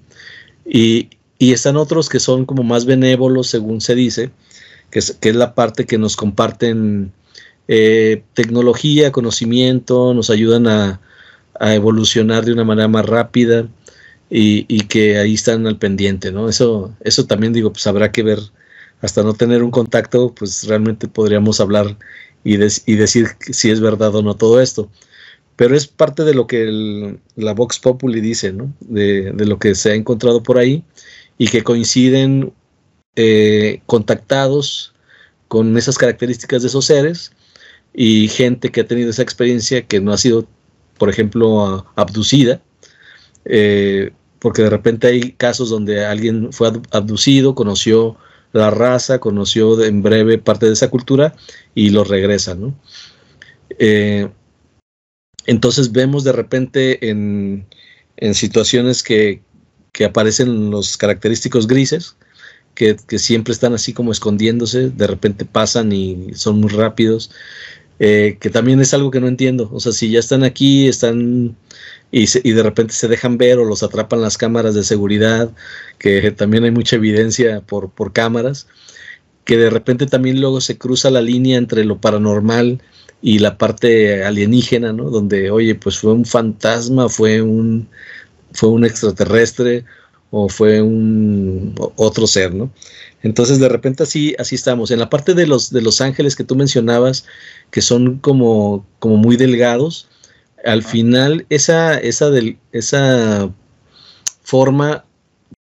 Y, 0.66 1.10
y 1.38 1.52
están 1.52 1.76
otros 1.76 2.08
que 2.08 2.20
son 2.20 2.44
como 2.44 2.62
más 2.62 2.84
benévolos, 2.84 3.48
según 3.48 3.80
se 3.80 3.94
dice, 3.94 4.30
que 4.90 4.98
es, 4.98 5.16
que 5.20 5.30
es 5.30 5.36
la 5.36 5.54
parte 5.54 5.86
que 5.86 5.96
nos 5.96 6.16
comparten 6.16 7.12
eh, 7.68 8.22
tecnología, 8.34 9.12
conocimiento, 9.12 10.14
nos 10.14 10.30
ayudan 10.30 10.66
a, 10.66 11.00
evolucionar 11.62 12.46
de 12.46 12.54
una 12.54 12.64
manera 12.64 12.88
más 12.88 13.04
rápida 13.04 13.68
y, 14.30 14.64
que 14.84 15.18
ahí 15.18 15.34
están 15.34 15.66
al 15.66 15.76
pendiente, 15.76 16.32
¿no? 16.32 16.48
Eso, 16.48 16.94
eso 17.00 17.26
también 17.26 17.52
digo, 17.52 17.70
pues 17.70 17.86
habrá 17.86 18.10
que 18.12 18.22
ver, 18.22 18.38
hasta 19.02 19.22
no 19.22 19.34
tener 19.34 19.62
un 19.62 19.70
contacto, 19.70 20.34
pues 20.34 20.66
realmente 20.66 21.06
podríamos 21.06 21.60
hablar 21.60 21.98
y, 22.44 22.56
decir 22.56 23.28
si 23.40 23.70
es 23.70 23.80
verdad 23.80 24.14
o 24.14 24.22
no 24.22 24.36
todo 24.36 24.60
esto. 24.60 24.90
Pero 25.56 25.76
es 25.76 25.86
parte 25.86 26.24
de 26.24 26.34
lo 26.34 26.46
que 26.46 27.18
la 27.36 27.52
Vox 27.52 27.78
Populi 27.78 28.22
dice, 28.22 28.52
¿no? 28.52 28.72
De, 28.80 29.32
lo 29.36 29.58
que 29.58 29.74
se 29.74 29.92
ha 29.92 29.94
encontrado 29.94 30.42
por 30.42 30.56
ahí 30.56 30.82
y 31.36 31.48
que 31.48 31.62
coinciden 31.62 32.54
eh, 33.16 33.82
contactados 33.86 34.94
con 35.48 35.76
esas 35.76 35.98
características 35.98 36.62
de 36.62 36.68
esos 36.68 36.86
seres 36.86 37.32
y 37.94 38.28
gente 38.28 38.70
que 38.70 38.82
ha 38.82 38.86
tenido 38.86 39.10
esa 39.10 39.22
experiencia 39.22 39.86
que 39.86 40.00
no 40.00 40.12
ha 40.12 40.18
sido, 40.18 40.46
por 40.98 41.08
ejemplo, 41.10 41.86
abducida, 41.96 42.60
eh, 43.44 44.12
porque 44.38 44.62
de 44.62 44.70
repente 44.70 45.06
hay 45.08 45.32
casos 45.32 45.70
donde 45.70 46.04
alguien 46.04 46.52
fue 46.52 46.72
abducido, 46.90 47.54
conoció 47.54 48.16
la 48.52 48.70
raza, 48.70 49.18
conoció 49.18 49.82
en 49.84 50.02
breve 50.02 50.38
parte 50.38 50.66
de 50.66 50.72
esa 50.72 50.90
cultura 50.90 51.34
y 51.74 51.90
lo 51.90 52.04
regresa, 52.04 52.54
¿no? 52.54 52.74
Eh, 53.78 54.28
entonces 55.46 55.92
vemos 55.92 56.24
de 56.24 56.32
repente 56.32 57.10
en, 57.10 57.66
en 58.16 58.34
situaciones 58.34 59.02
que, 59.02 59.42
que, 59.92 60.04
aparecen 60.04 60.70
los 60.70 60.96
característicos 60.96 61.66
grises, 61.66 62.16
que, 62.74 62.96
que, 63.06 63.18
siempre 63.18 63.52
están 63.52 63.72
así 63.72 63.92
como 63.92 64.12
escondiéndose, 64.12 64.90
de 64.90 65.06
repente 65.06 65.44
pasan 65.44 65.92
y 65.92 66.34
son 66.34 66.60
muy 66.60 66.70
rápidos, 66.70 67.30
eh, 68.00 68.38
que 68.40 68.50
también 68.50 68.80
es 68.80 68.94
algo 68.94 69.10
que 69.10 69.20
no 69.20 69.28
entiendo. 69.28 69.70
O 69.72 69.78
sea, 69.78 69.92
si 69.92 70.10
ya 70.10 70.18
están 70.18 70.42
aquí, 70.42 70.88
están 70.88 71.56
y, 72.10 72.24
y, 72.42 72.52
de 72.52 72.62
repente 72.62 72.94
se 72.94 73.08
dejan 73.08 73.38
ver 73.38 73.58
o 73.58 73.64
los 73.64 73.82
atrapan 73.82 74.22
las 74.22 74.38
cámaras 74.38 74.74
de 74.74 74.82
seguridad, 74.82 75.52
que 75.98 76.32
también 76.32 76.64
hay 76.64 76.70
mucha 76.72 76.96
evidencia 76.96 77.60
por, 77.60 77.90
por 77.90 78.12
cámaras, 78.12 78.66
que 79.44 79.56
de 79.56 79.70
repente 79.70 80.06
también 80.06 80.40
luego 80.40 80.60
se 80.60 80.78
cruza 80.78 81.10
la 81.10 81.22
línea 81.22 81.58
entre 81.58 81.84
lo 81.84 82.00
paranormal 82.00 82.82
y 83.22 83.38
la 83.38 83.58
parte 83.58 84.24
alienígena, 84.24 84.92
¿no? 84.92 85.10
Donde, 85.10 85.50
oye, 85.50 85.74
pues 85.74 85.98
fue 85.98 86.12
un 86.12 86.24
fantasma, 86.24 87.08
fue 87.08 87.42
un, 87.42 87.88
fue 88.52 88.70
un 88.70 88.84
extraterrestre 88.84 89.84
o 90.30 90.48
fue 90.48 90.80
un 90.80 91.74
otro 91.96 92.26
ser, 92.26 92.54
¿no? 92.54 92.72
Entonces 93.22 93.58
de 93.58 93.68
repente 93.68 94.02
así, 94.02 94.34
así 94.38 94.54
estamos. 94.54 94.90
En 94.90 94.98
la 94.98 95.10
parte 95.10 95.34
de 95.34 95.46
los, 95.46 95.70
de 95.70 95.82
los 95.82 96.00
ángeles 96.00 96.36
que 96.36 96.44
tú 96.44 96.56
mencionabas, 96.56 97.26
que 97.70 97.82
son 97.82 98.18
como, 98.18 98.86
como 98.98 99.16
muy 99.16 99.36
delgados, 99.36 100.08
al 100.64 100.82
final 100.82 101.46
esa, 101.50 101.98
esa, 101.98 102.30
del, 102.30 102.58
esa 102.72 103.50
forma 104.42 105.04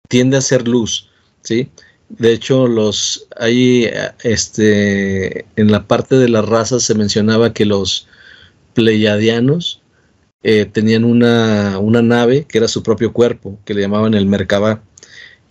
tiende 0.07 0.37
a 0.37 0.41
ser 0.41 0.67
luz, 0.67 1.09
¿sí? 1.41 1.69
De 2.09 2.33
hecho, 2.33 2.67
los 2.67 3.27
hay 3.37 3.89
este 4.23 5.45
en 5.55 5.71
la 5.71 5.87
parte 5.87 6.17
de 6.17 6.27
las 6.27 6.45
razas 6.45 6.83
se 6.83 6.93
mencionaba 6.93 7.53
que 7.53 7.65
los 7.65 8.07
pleiadianos 8.73 9.81
eh, 10.43 10.65
tenían 10.65 11.05
una, 11.05 11.79
una, 11.79 12.01
nave 12.01 12.45
que 12.49 12.57
era 12.57 12.67
su 12.67 12.83
propio 12.83 13.13
cuerpo, 13.13 13.59
que 13.63 13.73
le 13.73 13.81
llamaban 13.81 14.13
el 14.13 14.25
Merkabah 14.25 14.81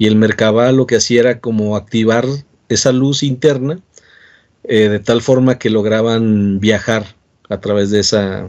y 0.00 0.06
el 0.06 0.16
Merkabah 0.16 0.72
lo 0.72 0.86
que 0.86 0.96
hacía 0.96 1.20
era 1.20 1.40
como 1.40 1.76
activar 1.76 2.24
esa 2.70 2.90
luz 2.90 3.22
interna 3.22 3.80
eh, 4.64 4.88
de 4.88 4.98
tal 4.98 5.20
forma 5.20 5.58
que 5.58 5.68
lograban 5.68 6.58
viajar 6.58 7.04
a 7.50 7.60
través 7.60 7.90
de 7.90 8.00
esa, 8.00 8.48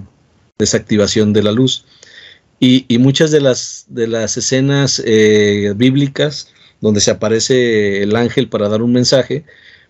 activación 0.58 1.34
de 1.34 1.44
la 1.44 1.52
luz. 1.52 1.84
Y, 2.62 2.86
muchas 3.00 3.32
de 3.32 3.42
las, 3.42 3.86
de 3.90 4.08
las 4.08 4.38
escenas 4.38 5.04
eh, 5.06 5.74
bíblicas 5.76 6.48
donde 6.80 7.02
se 7.02 7.12
aparece 7.12 8.02
el 8.02 8.16
ángel 8.16 8.48
para 8.48 8.70
dar 8.70 8.82
un 8.82 8.94
mensaje, 8.94 9.44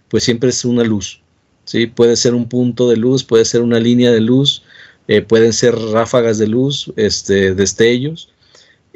pues 0.08 0.24
siempre 0.24 0.50
es 0.50 0.65
una 0.65 0.84
luz. 0.84 1.21
¿sí? 1.65 1.86
Puede 1.86 2.15
ser 2.15 2.34
un 2.34 2.50
punto 2.50 2.89
de 2.89 2.97
luz, 2.97 3.24
puede 3.24 3.45
ser 3.45 3.62
una 3.62 3.80
línea 3.80 4.10
de 4.10 4.21
luz, 4.21 4.63
eh, 5.08 5.21
pueden 5.21 5.54
ser 5.54 5.75
ráfagas 5.75 6.40
de 6.40 6.48
luz, 6.48 6.92
este, 6.96 7.54
destellos, 7.54 8.29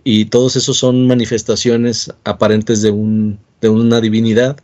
y 0.08 0.26
todos 0.26 0.56
esos 0.56 0.78
son 0.78 1.08
manifestaciones 1.08 2.14
aparentes 2.24 2.84
de, 2.84 2.92
un, 2.92 3.40
de 3.60 3.70
una 3.70 4.00
divinidad 4.00 4.56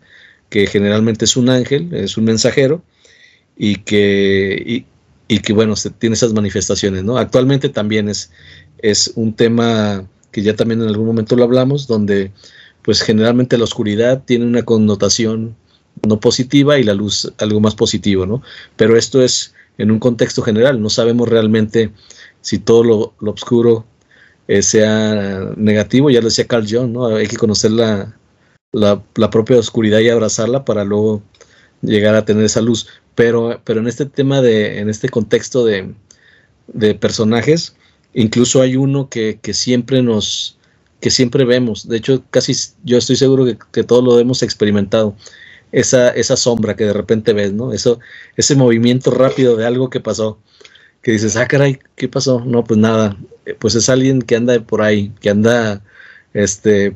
que 0.49 0.67
generalmente 0.67 1.25
es 1.25 1.35
un 1.35 1.49
ángel, 1.49 1.91
es 1.93 2.15
un 2.15 2.25
mensajero 2.25 2.83
y 3.57 3.77
que, 3.77 4.85
y, 5.27 5.39
que 5.39 5.53
bueno, 5.53 5.73
tiene 5.97 6.13
esas 6.13 6.33
manifestaciones, 6.33 7.03
¿no? 7.03 7.17
Actualmente 7.17 7.69
también 7.69 8.07
es, 8.07 8.31
es 8.77 9.13
un 9.15 9.33
tema 9.33 10.07
que 10.31 10.43
ya 10.43 10.55
también 10.55 10.83
en 10.83 10.89
algún 10.89 11.07
momento 11.07 11.35
lo 11.35 11.43
hablamos, 11.43 11.87
donde 11.87 12.31
pues 12.83 13.01
generalmente 13.01 13.57
la 13.57 13.63
oscuridad 13.63 14.23
tiene 14.23 14.45
una 14.45 14.63
connotación 14.63 15.55
no 16.07 16.19
positiva 16.19 16.77
y 16.77 16.83
la 16.83 16.93
luz 16.93 17.33
algo 17.39 17.59
más 17.59 17.73
positivo, 17.73 18.27
¿no? 18.27 18.43
Pero 18.75 18.95
esto 18.95 19.23
es 19.23 19.55
en 19.79 19.89
un 19.89 19.97
contexto 19.97 20.43
general, 20.43 20.79
no 20.83 20.91
sabemos 20.91 21.27
realmente 21.27 21.89
si 22.41 22.59
todo 22.59 22.83
lo, 22.83 23.13
lo 23.19 23.31
oscuro 23.31 23.85
eh, 24.57 24.61
sea 24.61 25.51
negativo, 25.57 26.09
ya 26.09 26.21
lo 26.21 26.27
decía 26.27 26.47
Carl 26.47 26.67
Jung, 26.69 26.91
¿no? 26.91 27.07
Hay 27.07 27.27
que 27.27 27.37
conocer 27.37 27.71
la, 27.71 28.17
la, 28.71 29.29
propia 29.29 29.57
oscuridad 29.57 29.99
y 29.99 30.09
abrazarla 30.09 30.65
para 30.65 30.83
luego 30.83 31.21
llegar 31.81 32.15
a 32.15 32.25
tener 32.25 32.43
esa 32.43 32.61
luz. 32.61 32.87
Pero, 33.15 33.61
pero 33.63 33.81
en 33.81 33.87
este 33.87 34.05
tema 34.05 34.41
de, 34.41 34.79
en 34.79 34.89
este 34.89 35.09
contexto 35.09 35.65
de, 35.65 35.93
de 36.67 36.95
personajes, 36.95 37.75
Incluso 38.13 38.61
hay 38.61 38.75
uno 38.75 39.09
que, 39.09 39.39
que 39.41 39.53
siempre 39.53 40.01
nos, 40.01 40.57
que 40.99 41.09
siempre 41.09 41.45
vemos. 41.45 41.87
De 41.87 41.97
hecho, 41.97 42.23
casi 42.29 42.53
yo 42.83 42.97
estoy 42.97 43.15
seguro 43.15 43.45
que, 43.45 43.57
que 43.71 43.83
todos 43.83 44.03
lo 44.03 44.19
hemos 44.19 44.43
experimentado. 44.43 45.15
Esa, 45.71 46.09
esa 46.09 46.35
sombra 46.35 46.75
que 46.75 46.83
de 46.83 46.93
repente 46.93 47.31
ves, 47.31 47.53
¿no? 47.53 47.71
Eso, 47.71 47.99
ese 48.35 48.55
movimiento 48.55 49.09
rápido 49.11 49.55
de 49.55 49.65
algo 49.65 49.89
que 49.89 50.01
pasó. 50.01 50.39
Que 51.01 51.11
dices, 51.11 51.35
ah, 51.35 51.47
caray, 51.47 51.79
¿qué 51.95 52.07
pasó? 52.07 52.43
No, 52.45 52.63
pues 52.63 52.79
nada. 52.79 53.17
Eh, 53.45 53.55
pues 53.59 53.75
es 53.75 53.89
alguien 53.89 54.21
que 54.21 54.35
anda 54.35 54.59
por 54.61 54.81
ahí, 54.81 55.11
que 55.19 55.29
anda, 55.29 55.81
este, 56.33 56.95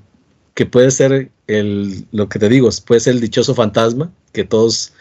que 0.53 0.65
puede 0.65 0.91
ser 0.91 1.31
el, 1.47 2.05
lo 2.11 2.29
que 2.29 2.39
te 2.39 2.49
digo, 2.49 2.69
puede 2.85 3.01
ser 3.01 3.15
el 3.15 3.21
dichoso 3.21 3.55
fantasma, 3.55 4.11
que 4.31 4.43
todos, 4.43 4.93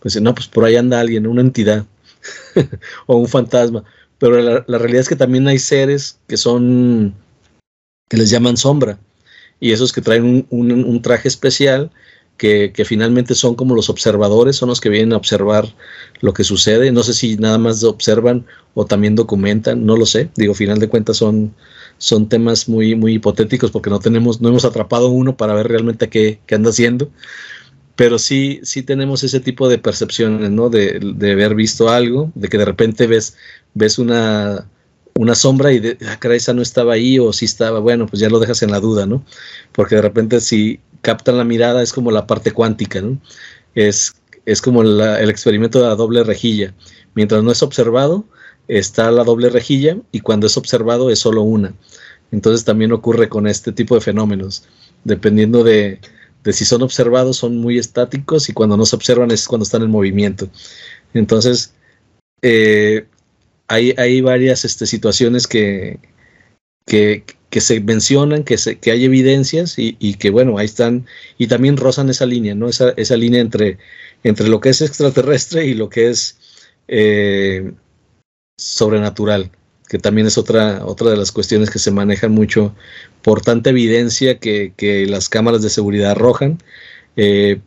pues 0.00 0.20
no, 0.20 0.34
pues 0.34 0.48
por 0.48 0.64
ahí 0.64 0.76
anda 0.76 1.00
alguien, 1.00 1.26
una 1.26 1.40
entidad 1.40 1.86
o 3.06 3.16
un 3.16 3.28
fantasma. 3.28 3.84
Pero 4.18 4.40
la, 4.40 4.64
la 4.66 4.78
realidad 4.78 5.00
es 5.02 5.08
que 5.08 5.16
también 5.16 5.48
hay 5.48 5.58
seres 5.58 6.18
que 6.28 6.36
son 6.36 7.14
que 8.08 8.16
les 8.16 8.28
llaman 8.28 8.56
sombra, 8.56 8.98
y 9.60 9.72
esos 9.72 9.92
que 9.92 10.00
traen 10.00 10.46
un, 10.50 11.02
traje 11.02 11.28
especial, 11.28 11.90
que, 12.40 12.84
finalmente 12.86 13.34
son 13.34 13.54
como 13.54 13.74
los 13.74 13.90
observadores, 13.90 14.56
son 14.56 14.70
los 14.70 14.80
que 14.80 14.88
vienen 14.88 15.12
a 15.12 15.18
observar 15.18 15.68
lo 16.22 16.32
que 16.32 16.42
sucede. 16.42 16.90
No 16.90 17.02
sé 17.02 17.12
si 17.12 17.36
nada 17.36 17.58
más 17.58 17.84
observan 17.84 18.46
o 18.72 18.86
también 18.86 19.14
documentan, 19.14 19.84
no 19.84 19.94
lo 19.94 20.06
sé. 20.06 20.30
Digo, 20.36 20.54
final 20.54 20.78
de 20.78 20.88
cuentas 20.88 21.18
son, 21.18 21.54
son 21.98 22.30
temas 22.30 22.66
muy, 22.66 22.94
muy 22.94 23.14
hipotéticos 23.14 23.70
porque 23.70 23.90
no 23.90 23.98
tenemos, 23.98 24.40
no 24.40 24.48
hemos 24.48 24.64
atrapado 24.64 25.10
uno 25.10 25.36
para 25.36 25.52
ver 25.52 25.68
realmente 25.68 26.08
qué, 26.08 26.40
qué 26.46 26.54
anda 26.54 26.70
haciendo. 26.70 27.10
Pero 27.94 28.18
sí, 28.18 28.60
sí 28.62 28.82
tenemos 28.82 29.22
ese 29.22 29.40
tipo 29.40 29.68
de 29.68 29.76
percepciones, 29.76 30.50
¿no? 30.50 30.70
De, 30.70 30.98
de 30.98 31.32
haber 31.32 31.54
visto 31.54 31.90
algo, 31.90 32.32
de 32.34 32.48
que 32.48 32.56
de 32.56 32.64
repente 32.64 33.06
ves, 33.06 33.36
ves 33.74 33.98
una, 33.98 34.66
una 35.14 35.34
sombra 35.34 35.72
y 35.72 35.80
de, 35.80 35.98
ah, 36.06 36.18
esa 36.34 36.54
no 36.54 36.62
estaba 36.62 36.94
ahí 36.94 37.18
o 37.18 37.34
sí 37.34 37.44
estaba, 37.44 37.80
bueno, 37.80 38.06
pues 38.06 38.20
ya 38.20 38.30
lo 38.30 38.38
dejas 38.38 38.62
en 38.62 38.70
la 38.70 38.80
duda, 38.80 39.04
¿no? 39.04 39.22
Porque 39.72 39.96
de 39.96 40.02
repente 40.02 40.40
si 40.40 40.80
captan 41.02 41.38
la 41.38 41.44
mirada 41.44 41.82
es 41.82 41.92
como 41.92 42.10
la 42.10 42.26
parte 42.26 42.52
cuántica, 42.52 43.00
¿no? 43.00 43.18
Es, 43.74 44.14
es 44.46 44.60
como 44.60 44.82
el 44.82 45.30
experimento 45.30 45.80
de 45.80 45.88
la 45.88 45.94
doble 45.94 46.24
rejilla. 46.24 46.74
Mientras 47.14 47.42
no 47.42 47.52
es 47.52 47.62
observado, 47.62 48.24
está 48.68 49.10
la 49.10 49.24
doble 49.24 49.50
rejilla 49.50 49.96
y 50.12 50.20
cuando 50.20 50.46
es 50.46 50.56
observado 50.56 51.10
es 51.10 51.18
solo 51.18 51.42
una. 51.42 51.74
Entonces 52.32 52.64
también 52.64 52.92
ocurre 52.92 53.28
con 53.28 53.46
este 53.46 53.72
tipo 53.72 53.94
de 53.94 54.00
fenómenos. 54.00 54.64
Dependiendo 55.04 55.64
de, 55.64 56.00
de 56.44 56.52
si 56.52 56.64
son 56.64 56.82
observados, 56.82 57.36
son 57.36 57.58
muy 57.58 57.78
estáticos 57.78 58.48
y 58.48 58.52
cuando 58.52 58.76
no 58.76 58.86
se 58.86 58.96
observan 58.96 59.30
es 59.30 59.48
cuando 59.48 59.64
están 59.64 59.82
en 59.82 59.90
movimiento. 59.90 60.48
Entonces, 61.14 61.74
eh, 62.42 63.06
hay, 63.68 64.20
varias 64.20 64.64
este, 64.64 64.86
situaciones 64.86 65.46
que, 65.46 66.00
que, 66.86 67.24
se 67.58 67.80
mencionan, 67.80 68.44
que, 68.44 68.56
se, 68.56 68.78
que 68.78 68.92
hay 68.92 69.04
evidencias 69.04 69.74
y, 69.76 70.14
que 70.14 70.30
bueno, 70.30 70.56
ahí 70.58 70.66
están 70.66 71.06
y 71.36 71.48
también 71.48 71.76
rozan 71.76 72.08
esa 72.08 72.26
línea, 72.26 72.54
¿no? 72.54 72.68
Esa, 72.68 72.90
esa 72.90 73.16
línea 73.16 73.40
entre, 73.40 73.78
entre 74.22 74.48
lo 74.48 74.60
que 74.60 74.68
es 74.68 74.80
extraterrestre 74.80 75.66
y 75.66 75.74
lo 75.74 75.88
que 75.88 76.10
es 76.10 76.38
eh, 76.86 77.72
sobrenatural, 78.56 79.50
que 79.88 79.98
también 79.98 80.28
es 80.28 80.38
otra, 80.38 80.86
otra 80.86 81.10
de 81.10 81.16
las 81.16 81.32
cuestiones 81.32 81.70
que 81.70 81.80
se 81.80 81.90
manejan 81.90 82.30
mucho 82.30 82.74
por 83.22 83.42
tanta 83.42 83.70
evidencia 83.70 84.38
que, 84.38 84.72
las 85.08 85.28
cámaras 85.28 85.62
de 85.62 85.70
seguridad 85.70 86.12
arrojan. 86.12 86.58
Eh, 87.16 87.60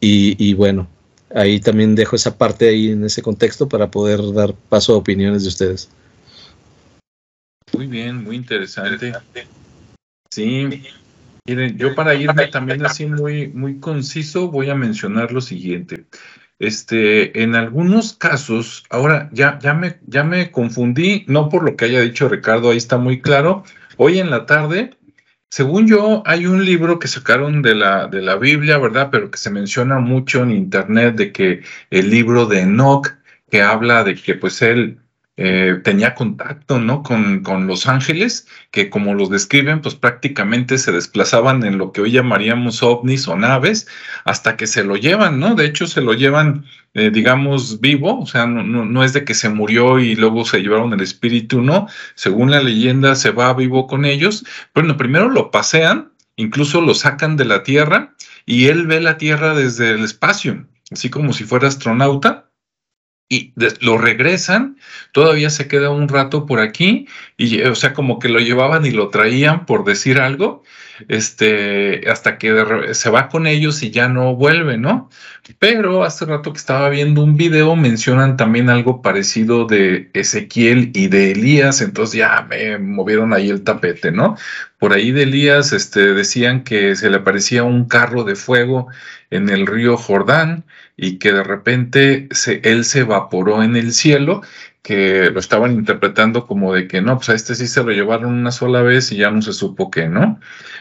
y, 0.00 0.36
y, 0.42 0.54
bueno, 0.54 0.88
ahí 1.34 1.60
también 1.60 1.94
dejo 1.94 2.16
esa 2.16 2.38
parte 2.38 2.68
ahí 2.68 2.90
en 2.90 3.04
ese 3.04 3.22
contexto 3.22 3.68
para 3.68 3.90
poder 3.90 4.32
dar 4.32 4.54
paso 4.54 4.94
a 4.94 4.96
opiniones 4.96 5.42
de 5.42 5.48
ustedes. 5.48 5.90
Muy 7.76 7.86
bien, 7.86 8.24
muy 8.24 8.36
interesante. 8.36 9.12
Sí, 10.30 10.68
miren, 11.46 11.78
yo 11.78 11.94
para 11.94 12.14
irme 12.14 12.48
también 12.48 12.84
así 12.84 13.06
muy, 13.06 13.48
muy 13.48 13.78
conciso 13.78 14.50
voy 14.50 14.70
a 14.70 14.74
mencionar 14.74 15.32
lo 15.32 15.40
siguiente. 15.40 16.06
Este, 16.58 17.42
en 17.42 17.54
algunos 17.54 18.14
casos, 18.14 18.84
ahora 18.90 19.28
ya, 19.32 19.58
ya, 19.60 19.74
me, 19.74 19.98
ya 20.06 20.24
me 20.24 20.50
confundí, 20.50 21.24
no 21.28 21.48
por 21.48 21.62
lo 21.64 21.76
que 21.76 21.84
haya 21.84 22.00
dicho 22.00 22.28
Ricardo, 22.28 22.70
ahí 22.70 22.78
está 22.78 22.96
muy 22.96 23.20
claro. 23.20 23.64
Hoy 23.98 24.18
en 24.18 24.30
la 24.30 24.46
tarde 24.46 24.96
según 25.50 25.86
yo, 25.86 26.22
hay 26.26 26.46
un 26.46 26.64
libro 26.64 26.98
que 26.98 27.08
sacaron 27.08 27.62
de 27.62 27.74
la, 27.74 28.08
de 28.08 28.20
la 28.20 28.36
Biblia, 28.36 28.78
¿verdad? 28.78 29.08
Pero 29.10 29.30
que 29.30 29.38
se 29.38 29.50
menciona 29.50 29.98
mucho 30.00 30.42
en 30.42 30.50
Internet 30.50 31.16
de 31.16 31.32
que 31.32 31.62
el 31.90 32.10
libro 32.10 32.46
de 32.46 32.60
Enoch, 32.60 33.08
que 33.50 33.62
habla 33.62 34.04
de 34.04 34.16
que 34.16 34.34
pues 34.34 34.60
él 34.60 34.98
eh, 35.38 35.80
tenía 35.84 36.14
contacto, 36.14 36.78
¿no? 36.80 37.02
Con, 37.02 37.42
los 37.66 37.86
ángeles, 37.86 38.46
que 38.70 38.88
como 38.88 39.12
los 39.14 39.28
describen, 39.28 39.82
pues 39.82 39.94
prácticamente 39.94 40.78
se 40.78 40.92
desplazaban 40.92 41.62
en 41.64 41.76
lo 41.76 41.92
que 41.92 42.00
hoy 42.00 42.12
llamaríamos 42.12 42.82
ovnis 42.82 43.28
o 43.28 43.36
naves, 43.36 43.86
hasta 44.24 44.56
que 44.56 44.66
se 44.66 44.82
lo 44.82 44.96
llevan, 44.96 45.38
¿no? 45.38 45.54
De 45.54 45.66
hecho, 45.66 45.86
se 45.86 46.00
lo 46.00 46.14
llevan, 46.14 46.64
eh, 46.94 47.10
digamos, 47.10 47.80
vivo, 47.82 48.20
o 48.20 48.26
sea, 48.26 48.46
no, 48.46 48.62
no, 48.62 49.04
es 49.04 49.12
de 49.12 49.24
que 49.24 49.34
se 49.34 49.50
murió 49.50 49.98
y 49.98 50.14
luego 50.14 50.46
se 50.46 50.62
llevaron 50.62 50.94
el 50.94 51.02
espíritu, 51.02 51.60
¿no? 51.60 51.86
Según 52.14 52.50
la 52.50 52.62
leyenda, 52.62 53.14
se 53.14 53.30
va 53.30 53.52
vivo 53.52 53.86
con 53.86 54.06
ellos. 54.06 54.46
Bueno, 54.74 54.96
primero 54.96 55.28
lo 55.28 55.50
pasean, 55.50 56.12
incluso 56.36 56.80
lo 56.80 56.94
sacan 56.94 57.36
de 57.36 57.44
la 57.44 57.62
Tierra 57.62 58.14
y 58.46 58.68
él 58.68 58.86
ve 58.86 59.02
la 59.02 59.18
Tierra 59.18 59.54
desde 59.54 59.90
el 59.90 60.04
espacio, 60.04 60.66
así 60.90 61.10
como 61.10 61.34
si 61.34 61.44
fuera 61.44 61.68
astronauta 61.68 62.45
y 63.28 63.52
lo 63.80 63.98
regresan, 63.98 64.76
todavía 65.12 65.50
se 65.50 65.66
queda 65.66 65.90
un 65.90 66.08
rato 66.08 66.46
por 66.46 66.60
aquí, 66.60 67.08
y 67.36 67.60
o 67.62 67.74
sea, 67.74 67.92
como 67.92 68.18
que 68.20 68.28
lo 68.28 68.38
llevaban 68.38 68.86
y 68.86 68.92
lo 68.92 69.08
traían 69.08 69.66
por 69.66 69.84
decir 69.84 70.20
algo, 70.20 70.62
este, 71.08 72.08
hasta 72.08 72.38
que 72.38 72.94
se 72.94 73.10
va 73.10 73.28
con 73.28 73.46
ellos 73.46 73.82
y 73.82 73.90
ya 73.90 74.08
no 74.08 74.34
vuelve, 74.36 74.78
¿no? 74.78 75.10
Pero 75.58 76.04
hace 76.04 76.24
rato 76.24 76.52
que 76.52 76.58
estaba 76.58 76.88
viendo 76.88 77.22
un 77.22 77.36
video, 77.36 77.76
mencionan 77.76 78.36
también 78.36 78.70
algo 78.70 79.02
parecido 79.02 79.66
de 79.66 80.08
Ezequiel 80.14 80.92
y 80.94 81.08
de 81.08 81.32
Elías, 81.32 81.80
entonces 81.80 82.18
ya 82.18 82.46
me 82.48 82.78
movieron 82.78 83.32
ahí 83.32 83.50
el 83.50 83.62
tapete, 83.62 84.12
¿no? 84.12 84.36
Por 84.78 84.92
ahí 84.92 85.10
de 85.10 85.24
Elías, 85.24 85.72
este, 85.72 86.14
decían 86.14 86.62
que 86.62 86.94
se 86.96 87.10
le 87.10 87.16
aparecía 87.16 87.64
un 87.64 87.86
carro 87.86 88.24
de 88.24 88.36
fuego 88.36 88.88
en 89.30 89.48
el 89.48 89.66
río 89.66 89.96
Jordán, 89.96 90.64
y 90.96 91.18
que 91.18 91.32
de 91.32 91.42
repente 91.42 92.28
él 92.62 92.84
se 92.84 93.00
evaporó 93.00 93.62
en 93.62 93.76
el 93.76 93.92
cielo, 93.92 94.42
que 94.82 95.30
lo 95.30 95.40
estaban 95.40 95.72
interpretando 95.72 96.46
como 96.46 96.72
de 96.72 96.86
que 96.86 97.02
no, 97.02 97.16
pues 97.16 97.28
a 97.28 97.34
este 97.34 97.54
sí 97.54 97.66
se 97.66 97.82
lo 97.82 97.90
llevaron 97.90 98.32
una 98.32 98.52
sola 98.52 98.82
vez 98.82 99.10
y 99.10 99.16
ya 99.16 99.30
no 99.30 99.42
se 99.42 99.52
supo 99.52 99.90
qué, 99.90 100.08
¿no? 100.08 100.38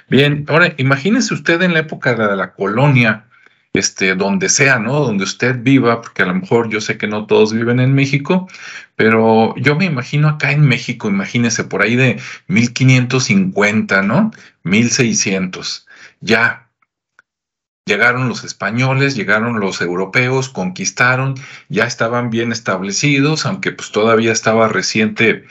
Bien, 0.09 0.45
ahora 0.47 0.73
imagínese 0.77 1.33
usted 1.33 1.61
en 1.63 1.73
la 1.73 1.79
época 1.79 2.13
de 2.13 2.35
la 2.35 2.53
colonia, 2.53 3.25
este, 3.73 4.15
donde 4.15 4.49
sea, 4.49 4.79
¿no? 4.79 4.99
Donde 4.99 5.23
usted 5.23 5.57
viva, 5.61 6.01
porque 6.01 6.21
a 6.21 6.27
lo 6.27 6.35
mejor 6.35 6.69
yo 6.69 6.81
sé 6.81 6.97
que 6.97 7.07
no 7.07 7.25
todos 7.25 7.51
viven 7.51 7.79
en 7.79 7.93
México, 7.93 8.47
pero 8.95 9.55
yo 9.57 9.75
me 9.75 9.85
imagino 9.85 10.29
acá 10.29 10.51
en 10.51 10.61
México, 10.61 11.09
imagínese 11.09 11.63
por 11.63 11.81
ahí 11.81 11.95
de 11.95 12.19
1550, 12.47 14.01
¿no? 14.03 14.31
1600. 14.63 15.87
Ya, 16.21 16.64
Llegaron 17.87 18.27
los 18.27 18.43
españoles, 18.43 19.15
llegaron 19.15 19.59
los 19.59 19.79
europeos, 19.79 20.49
conquistaron, 20.49 21.35
ya 21.69 21.85
estaban 21.85 22.31
bien 22.31 22.51
establecidos, 22.51 23.45
aunque 23.45 23.71
pues 23.73 23.91
todavía 23.91 24.31
estaba 24.31 24.67
reciente 24.67 25.45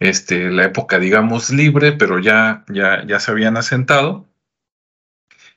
este, 0.00 0.50
la 0.50 0.64
época, 0.64 0.98
digamos, 0.98 1.50
libre, 1.50 1.92
pero 1.92 2.18
ya, 2.18 2.64
ya, 2.68 3.06
ya 3.06 3.20
se 3.20 3.30
habían 3.30 3.58
asentado. 3.58 4.26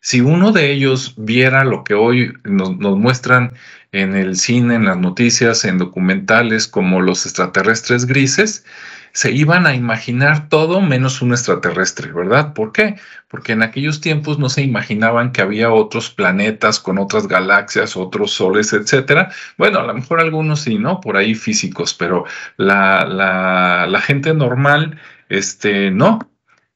Si 0.01 0.19
uno 0.19 0.51
de 0.51 0.71
ellos 0.71 1.15
viera 1.17 1.63
lo 1.63 1.85
que 1.85 1.93
hoy 1.93 2.33
nos, 2.43 2.77
nos 2.77 2.97
muestran 2.97 3.53
en 3.93 4.13
el 4.13 4.35
cine, 4.35 4.75
en 4.75 4.83
las 4.85 4.97
noticias, 4.97 5.63
en 5.63 5.77
documentales 5.77 6.67
como 6.67 6.99
los 6.99 7.25
extraterrestres 7.25 8.05
grises, 8.05 8.65
se 9.11 9.31
iban 9.31 9.65
a 9.65 9.75
imaginar 9.75 10.49
todo 10.49 10.81
menos 10.81 11.21
un 11.21 11.31
extraterrestre, 11.31 12.11
¿verdad? 12.11 12.53
¿Por 12.53 12.71
qué? 12.71 12.95
Porque 13.27 13.53
en 13.53 13.63
aquellos 13.63 14.01
tiempos 14.01 14.39
no 14.39 14.49
se 14.49 14.61
imaginaban 14.61 15.31
que 15.31 15.41
había 15.41 15.71
otros 15.71 16.09
planetas 16.09 16.79
con 16.79 16.97
otras 16.97 17.27
galaxias, 17.27 17.97
otros 17.97 18.31
soles, 18.31 18.73
etcétera. 18.73 19.31
Bueno, 19.57 19.79
a 19.79 19.83
lo 19.83 19.93
mejor 19.93 20.19
algunos 20.19 20.61
sí, 20.61 20.77
¿no? 20.77 21.01
Por 21.01 21.17
ahí 21.17 21.35
físicos, 21.35 21.93
pero 21.93 22.25
la, 22.57 23.05
la, 23.05 24.01
gente 24.01 24.33
normal, 24.33 24.99
este, 25.29 25.91
no, 25.91 26.19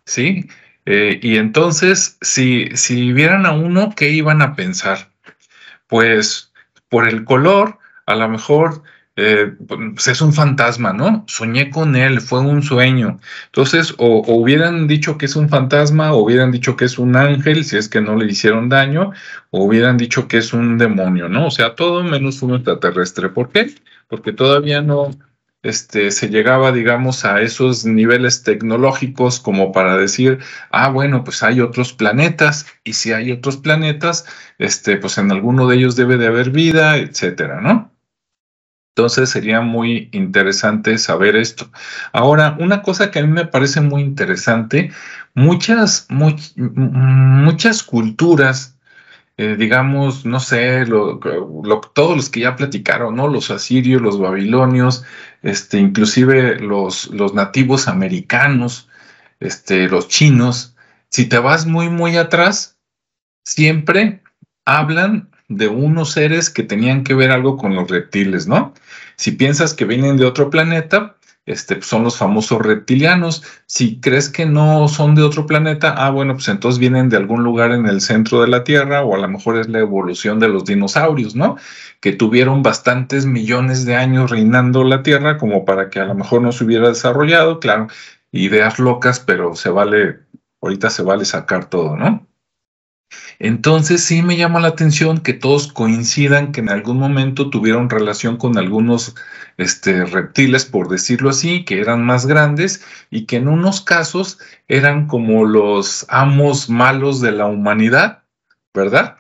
¿sí? 0.05 0.47
Eh, 0.85 1.19
y 1.21 1.37
entonces, 1.37 2.17
si, 2.21 2.69
si 2.73 3.13
vieran 3.13 3.45
a 3.45 3.51
uno, 3.51 3.93
¿qué 3.95 4.09
iban 4.09 4.41
a 4.41 4.55
pensar? 4.55 5.11
Pues 5.87 6.51
por 6.89 7.07
el 7.07 7.23
color, 7.23 7.79
a 8.05 8.15
lo 8.15 8.27
mejor 8.27 8.83
eh, 9.23 9.53
pues 9.67 10.07
es 10.07 10.21
un 10.21 10.33
fantasma, 10.33 10.93
¿no? 10.93 11.23
Soñé 11.27 11.69
con 11.69 11.95
él, 11.95 12.21
fue 12.21 12.39
un 12.39 12.63
sueño. 12.63 13.19
Entonces, 13.45 13.93
o, 13.99 14.23
hubieran 14.33 14.87
dicho 14.87 15.17
que 15.17 15.25
es 15.27 15.35
un 15.35 15.47
fantasma, 15.47 16.13
o 16.13 16.23
hubieran 16.23 16.51
dicho 16.51 16.75
que 16.75 16.85
es 16.85 16.97
un 16.97 17.15
ángel, 17.15 17.63
si 17.63 17.77
es 17.77 17.87
que 17.87 18.01
no 18.01 18.15
le 18.15 18.25
hicieron 18.25 18.67
daño, 18.69 19.11
o 19.51 19.65
hubieran 19.65 19.97
dicho 19.97 20.27
que 20.27 20.37
es 20.37 20.53
un 20.53 20.77
demonio, 20.79 21.29
¿no? 21.29 21.47
O 21.47 21.51
sea, 21.51 21.75
todo 21.75 22.03
menos 22.03 22.41
un 22.41 22.55
extraterrestre. 22.55 23.29
¿Por 23.29 23.51
qué? 23.51 23.75
Porque 24.07 24.33
todavía 24.33 24.81
no, 24.81 25.11
este, 25.63 26.09
se 26.11 26.29
llegaba, 26.29 26.71
digamos, 26.71 27.23
a 27.25 27.41
esos 27.41 27.85
niveles 27.85 28.43
tecnológicos 28.43 29.39
como 29.39 29.71
para 29.71 29.97
decir, 29.97 30.39
ah, 30.71 30.89
bueno, 30.89 31.23
pues 31.23 31.43
hay 31.43 31.61
otros 31.61 31.93
planetas, 31.93 32.65
y 32.83 32.93
si 32.93 33.13
hay 33.13 33.31
otros 33.31 33.57
planetas, 33.57 34.25
este, 34.57 34.97
pues 34.97 35.17
en 35.19 35.31
alguno 35.31 35.67
de 35.67 35.75
ellos 35.77 35.95
debe 35.95 36.17
de 36.17 36.27
haber 36.27 36.49
vida, 36.51 36.97
etcétera, 36.97 37.61
¿no? 37.61 37.90
Entonces 39.01 39.31
sería 39.31 39.61
muy 39.61 40.09
interesante 40.11 40.99
saber 40.99 41.35
esto. 41.35 41.71
Ahora, 42.13 42.55
una 42.59 42.83
cosa 42.83 43.09
que 43.09 43.17
a 43.17 43.23
mí 43.23 43.29
me 43.29 43.47
parece 43.47 43.81
muy 43.81 44.03
interesante, 44.03 44.91
muchas, 45.33 46.05
muchas 46.07 47.81
culturas 47.81 48.77
eh, 49.37 49.55
digamos, 49.57 50.23
no 50.23 50.39
sé, 50.39 50.85
todos 50.85 52.15
los 52.15 52.29
que 52.29 52.41
ya 52.41 52.55
platicaron, 52.55 53.15
¿no? 53.15 53.27
Los 53.27 53.49
asirios, 53.49 53.99
los 53.99 54.19
babilonios, 54.19 55.03
este, 55.41 55.79
inclusive 55.79 56.59
los, 56.59 57.07
los 57.07 57.33
nativos 57.33 57.87
americanos, 57.87 58.87
este, 59.39 59.87
los 59.87 60.09
chinos, 60.09 60.75
si 61.09 61.25
te 61.25 61.39
vas 61.39 61.65
muy, 61.65 61.89
muy 61.89 62.17
atrás, 62.17 62.77
siempre 63.43 64.21
hablan 64.63 65.30
de 65.57 65.67
unos 65.67 66.11
seres 66.11 66.49
que 66.49 66.63
tenían 66.63 67.03
que 67.03 67.13
ver 67.13 67.31
algo 67.31 67.57
con 67.57 67.75
los 67.75 67.89
reptiles, 67.89 68.47
¿no? 68.47 68.73
Si 69.15 69.31
piensas 69.31 69.73
que 69.73 69.85
vienen 69.85 70.17
de 70.17 70.25
otro 70.25 70.49
planeta, 70.49 71.17
este, 71.45 71.81
son 71.81 72.03
los 72.03 72.17
famosos 72.17 72.61
reptilianos. 72.61 73.43
Si 73.65 73.99
crees 73.99 74.29
que 74.29 74.45
no 74.45 74.87
son 74.87 75.15
de 75.15 75.23
otro 75.23 75.45
planeta, 75.47 75.93
ah, 75.97 76.11
bueno, 76.11 76.35
pues 76.35 76.47
entonces 76.47 76.79
vienen 76.79 77.09
de 77.09 77.17
algún 77.17 77.43
lugar 77.43 77.71
en 77.71 77.87
el 77.87 78.01
centro 78.01 78.41
de 78.41 78.47
la 78.47 78.63
Tierra 78.63 79.03
o 79.03 79.15
a 79.15 79.19
lo 79.19 79.27
mejor 79.27 79.57
es 79.57 79.67
la 79.67 79.79
evolución 79.79 80.39
de 80.39 80.47
los 80.47 80.65
dinosaurios, 80.65 81.35
¿no? 81.35 81.57
Que 81.99 82.13
tuvieron 82.13 82.63
bastantes 82.63 83.25
millones 83.25 83.85
de 83.85 83.95
años 83.95 84.31
reinando 84.31 84.83
la 84.83 85.03
Tierra 85.03 85.37
como 85.37 85.65
para 85.65 85.89
que 85.89 85.99
a 85.99 86.05
lo 86.05 86.15
mejor 86.15 86.41
no 86.41 86.51
se 86.51 86.63
hubiera 86.63 86.87
desarrollado, 86.89 87.59
claro, 87.59 87.87
ideas 88.31 88.79
locas, 88.79 89.19
pero 89.19 89.55
se 89.55 89.69
vale, 89.69 90.19
ahorita 90.61 90.89
se 90.89 91.03
vale 91.03 91.25
sacar 91.25 91.69
todo, 91.69 91.97
¿no? 91.97 92.27
Entonces 93.43 94.03
sí 94.03 94.21
me 94.21 94.37
llama 94.37 94.59
la 94.59 94.67
atención 94.67 95.17
que 95.17 95.33
todos 95.33 95.73
coincidan 95.73 96.51
que 96.51 96.59
en 96.59 96.69
algún 96.69 96.99
momento 96.99 97.49
tuvieron 97.49 97.89
relación 97.89 98.37
con 98.37 98.55
algunos 98.55 99.15
este, 99.57 100.05
reptiles, 100.05 100.65
por 100.65 100.89
decirlo 100.89 101.31
así, 101.31 101.65
que 101.65 101.81
eran 101.81 102.05
más 102.05 102.27
grandes 102.27 102.85
y 103.09 103.25
que 103.25 103.37
en 103.37 103.47
unos 103.47 103.81
casos 103.81 104.37
eran 104.67 105.07
como 105.07 105.43
los 105.43 106.05
amos 106.09 106.69
malos 106.69 107.19
de 107.19 107.31
la 107.31 107.47
humanidad, 107.47 108.21
¿verdad? 108.75 109.17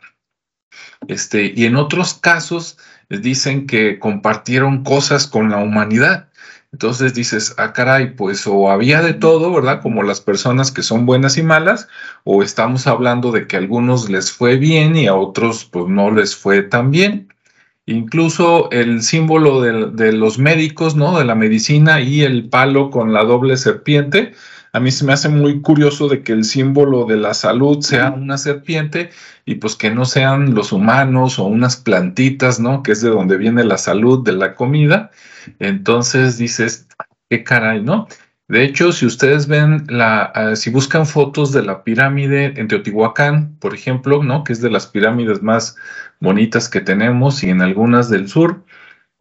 Este, 1.07 1.51
y 1.55 1.65
en 1.65 1.75
otros 1.75 2.13
casos 2.13 2.77
dicen 3.09 3.65
que 3.65 3.97
compartieron 3.97 4.83
cosas 4.83 5.25
con 5.25 5.49
la 5.49 5.57
humanidad. 5.57 6.29
Entonces 6.73 7.13
dices, 7.13 7.53
ah, 7.57 7.73
caray, 7.73 8.15
pues 8.15 8.47
o 8.47 8.71
había 8.71 9.01
de 9.01 9.13
todo, 9.13 9.53
¿verdad? 9.53 9.81
Como 9.81 10.03
las 10.03 10.21
personas 10.21 10.71
que 10.71 10.83
son 10.83 11.05
buenas 11.05 11.37
y 11.37 11.43
malas, 11.43 11.89
o 12.23 12.43
estamos 12.43 12.87
hablando 12.87 13.31
de 13.31 13.45
que 13.45 13.57
a 13.57 13.59
algunos 13.59 14.09
les 14.09 14.31
fue 14.31 14.57
bien 14.57 14.95
y 14.95 15.07
a 15.07 15.15
otros 15.15 15.65
pues 15.65 15.87
no 15.87 16.11
les 16.11 16.35
fue 16.35 16.63
tan 16.63 16.91
bien. 16.91 17.27
Incluso 17.85 18.71
el 18.71 19.01
símbolo 19.01 19.59
de, 19.61 19.87
de 19.91 20.13
los 20.13 20.37
médicos, 20.39 20.95
¿no? 20.95 21.17
De 21.17 21.25
la 21.25 21.35
medicina 21.35 21.99
y 21.99 22.21
el 22.23 22.47
palo 22.49 22.89
con 22.89 23.11
la 23.11 23.23
doble 23.25 23.57
serpiente, 23.57 24.33
a 24.73 24.79
mí 24.79 24.91
se 24.91 25.05
me 25.05 25.13
hace 25.13 25.29
muy 25.29 25.61
curioso 25.61 26.07
de 26.07 26.23
que 26.23 26.31
el 26.31 26.45
símbolo 26.45 27.05
de 27.05 27.17
la 27.17 27.33
salud 27.33 27.81
sea 27.81 28.11
una 28.11 28.37
serpiente 28.37 29.09
y 29.45 29.55
pues 29.55 29.75
que 29.75 29.91
no 29.91 30.05
sean 30.05 30.53
los 30.53 30.71
humanos 30.71 31.39
o 31.39 31.45
unas 31.45 31.75
plantitas, 31.75 32.59
¿no? 32.59 32.81
Que 32.83 32.93
es 32.93 33.01
de 33.01 33.09
donde 33.09 33.37
viene 33.37 33.63
la 33.65 33.77
salud 33.77 34.23
de 34.23 34.31
la 34.33 34.55
comida. 34.55 35.11
Entonces 35.59 36.37
dices, 36.37 36.87
qué 37.29 37.43
caray, 37.43 37.83
¿no? 37.83 38.07
De 38.47 38.63
hecho, 38.63 38.91
si 38.91 39.05
ustedes 39.05 39.47
ven 39.47 39.85
la, 39.87 40.23
ah, 40.23 40.55
si 40.55 40.69
buscan 40.69 41.05
fotos 41.05 41.53
de 41.53 41.63
la 41.63 41.83
pirámide 41.83 42.53
en 42.57 42.67
Teotihuacán, 42.67 43.55
por 43.59 43.73
ejemplo, 43.73 44.23
¿no? 44.23 44.43
Que 44.43 44.53
es 44.53 44.61
de 44.61 44.69
las 44.69 44.87
pirámides 44.87 45.41
más 45.41 45.75
bonitas 46.19 46.67
que 46.67 46.81
tenemos 46.81 47.43
y 47.43 47.49
en 47.49 47.61
algunas 47.61 48.09
del 48.09 48.27
sur, 48.27 48.65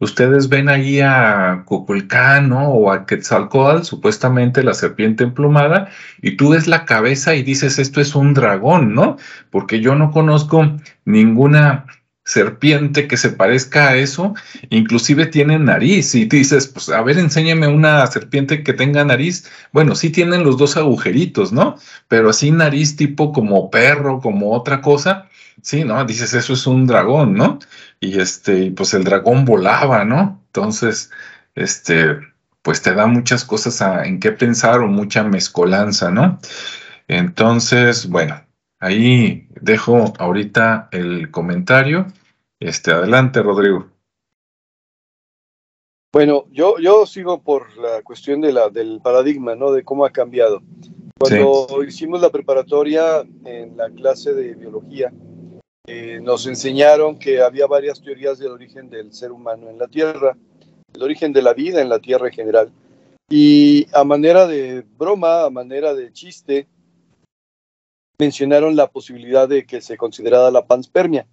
ustedes 0.01 0.49
ven 0.49 0.67
ahí 0.67 0.99
a 0.99 1.63
Cuculcán, 1.65 2.49
¿no? 2.49 2.69
O 2.69 2.91
a 2.91 3.05
Quetzalcoatl, 3.05 3.83
supuestamente 3.83 4.63
la 4.63 4.73
serpiente 4.73 5.23
emplumada, 5.23 5.89
y 6.21 6.35
tú 6.35 6.49
ves 6.49 6.67
la 6.67 6.85
cabeza 6.85 7.35
y 7.35 7.43
dices, 7.43 7.79
esto 7.79 8.01
es 8.01 8.15
un 8.15 8.33
dragón, 8.33 8.93
¿no? 8.93 9.17
Porque 9.49 9.79
yo 9.79 9.95
no 9.95 10.11
conozco 10.11 10.75
ninguna 11.05 11.85
serpiente 12.23 13.07
que 13.07 13.17
se 13.17 13.29
parezca 13.29 13.89
a 13.89 13.95
eso, 13.95 14.33
inclusive 14.69 15.25
tiene 15.25 15.57
nariz, 15.59 16.15
y 16.15 16.25
dices, 16.25 16.67
pues 16.67 16.89
a 16.89 17.01
ver, 17.01 17.17
enséñame 17.17 17.67
una 17.67 18.05
serpiente 18.07 18.63
que 18.63 18.73
tenga 18.73 19.03
nariz. 19.03 19.49
Bueno, 19.71 19.95
sí 19.95 20.09
tienen 20.09 20.43
los 20.43 20.57
dos 20.57 20.77
agujeritos, 20.77 21.51
¿no? 21.51 21.77
Pero 22.07 22.29
así 22.29 22.51
nariz 22.51 22.95
tipo 22.95 23.31
como 23.31 23.69
perro, 23.69 24.19
como 24.19 24.53
otra 24.53 24.81
cosa, 24.81 25.27
sí, 25.61 25.83
¿no? 25.83 26.03
Dices, 26.05 26.33
eso 26.33 26.53
es 26.53 26.67
un 26.67 26.87
dragón, 26.87 27.33
¿no? 27.33 27.59
y 28.01 28.19
este, 28.19 28.71
pues 28.71 28.93
el 28.95 29.03
dragón 29.03 29.45
volaba, 29.45 30.03
¿no? 30.03 30.41
Entonces, 30.47 31.11
este, 31.53 32.17
pues 32.63 32.81
te 32.81 32.93
da 32.93 33.05
muchas 33.05 33.45
cosas 33.45 33.79
en 34.05 34.19
qué 34.19 34.31
pensar 34.31 34.79
o 34.79 34.87
mucha 34.87 35.23
mezcolanza, 35.23 36.09
¿no? 36.09 36.39
Entonces, 37.07 38.09
bueno, 38.09 38.41
ahí 38.79 39.47
dejo 39.61 40.13
ahorita 40.17 40.89
el 40.91 41.29
comentario. 41.29 42.07
Este, 42.59 42.91
adelante, 42.91 43.41
Rodrigo. 43.41 43.87
Bueno, 46.11 46.45
yo, 46.51 46.77
yo 46.79 47.05
sigo 47.05 47.41
por 47.41 47.77
la 47.77 48.01
cuestión 48.01 48.41
de 48.41 48.51
la, 48.51 48.69
del 48.69 48.99
paradigma, 49.01 49.55
¿no? 49.55 49.71
De 49.71 49.83
cómo 49.83 50.05
ha 50.05 50.11
cambiado. 50.11 50.61
Cuando 51.17 51.83
hicimos 51.87 52.19
la 52.19 52.31
preparatoria 52.31 53.21
en 53.45 53.77
la 53.77 53.91
clase 53.91 54.33
de 54.33 54.55
biología, 54.55 55.13
eh, 55.87 56.19
nos 56.21 56.45
enseñaron 56.45 57.17
que 57.17 57.41
había 57.41 57.65
varias 57.67 58.01
teorías 58.01 58.37
del 58.37 58.51
origen 58.51 58.89
del 58.89 59.11
ser 59.13 59.31
humano 59.31 59.69
en 59.69 59.77
la 59.77 59.87
Tierra, 59.87 60.37
el 60.93 61.01
origen 61.01 61.33
de 61.33 61.41
la 61.41 61.53
vida 61.53 61.81
en 61.81 61.89
la 61.89 61.99
Tierra 61.99 62.27
en 62.27 62.33
general. 62.33 62.71
Y 63.29 63.87
a 63.93 64.03
manera 64.03 64.45
de 64.45 64.85
broma, 64.97 65.43
a 65.43 65.49
manera 65.49 65.93
de 65.93 66.13
chiste, 66.13 66.67
mencionaron 68.19 68.75
la 68.75 68.87
posibilidad 68.87 69.49
de 69.49 69.65
que 69.65 69.81
se 69.81 69.97
considerara 69.97 70.51
la 70.51 70.65
panspermia. 70.65 71.25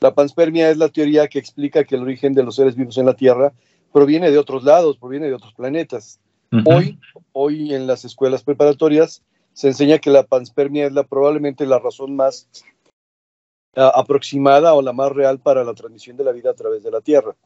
La 0.00 0.14
panspermia 0.14 0.70
es 0.70 0.76
la 0.76 0.90
teoría 0.90 1.26
que 1.28 1.38
explica 1.38 1.84
que 1.84 1.96
el 1.96 2.02
origen 2.02 2.34
de 2.34 2.42
los 2.42 2.56
seres 2.56 2.76
vivos 2.76 2.98
en 2.98 3.06
la 3.06 3.14
Tierra 3.14 3.52
proviene 3.92 4.30
de 4.30 4.38
otros 4.38 4.64
lados, 4.64 4.98
proviene 4.98 5.26
de 5.26 5.34
otros 5.34 5.54
planetas. 5.54 6.20
Hoy, 6.66 6.98
hoy 7.32 7.74
en 7.74 7.86
las 7.86 8.04
escuelas 8.04 8.42
preparatorias 8.42 9.22
se 9.52 9.68
enseña 9.68 9.98
que 9.98 10.10
la 10.10 10.22
panspermia 10.22 10.86
es 10.86 10.92
la, 10.92 11.02
probablemente 11.02 11.66
la 11.66 11.78
razón 11.78 12.14
más 12.14 12.48
aproximada 13.74 14.74
o 14.74 14.82
la 14.82 14.92
más 14.92 15.12
real 15.12 15.38
para 15.38 15.64
la 15.64 15.74
transmisión 15.74 16.16
de 16.16 16.24
la 16.24 16.32
vida 16.32 16.50
a 16.50 16.54
través 16.54 16.82
de 16.82 16.90
la 16.90 17.00
Tierra. 17.00 17.36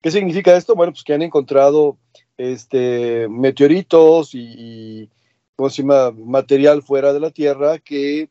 ¿Qué 0.00 0.10
significa 0.10 0.56
esto? 0.56 0.74
Bueno, 0.74 0.92
pues 0.92 1.04
que 1.04 1.14
han 1.14 1.22
encontrado 1.22 1.96
este, 2.36 3.28
meteoritos 3.28 4.34
y, 4.34 5.08
material 5.58 6.82
fuera 6.82 7.12
de 7.14 7.20
la 7.20 7.30
Tierra 7.30 7.78
que 7.78 8.28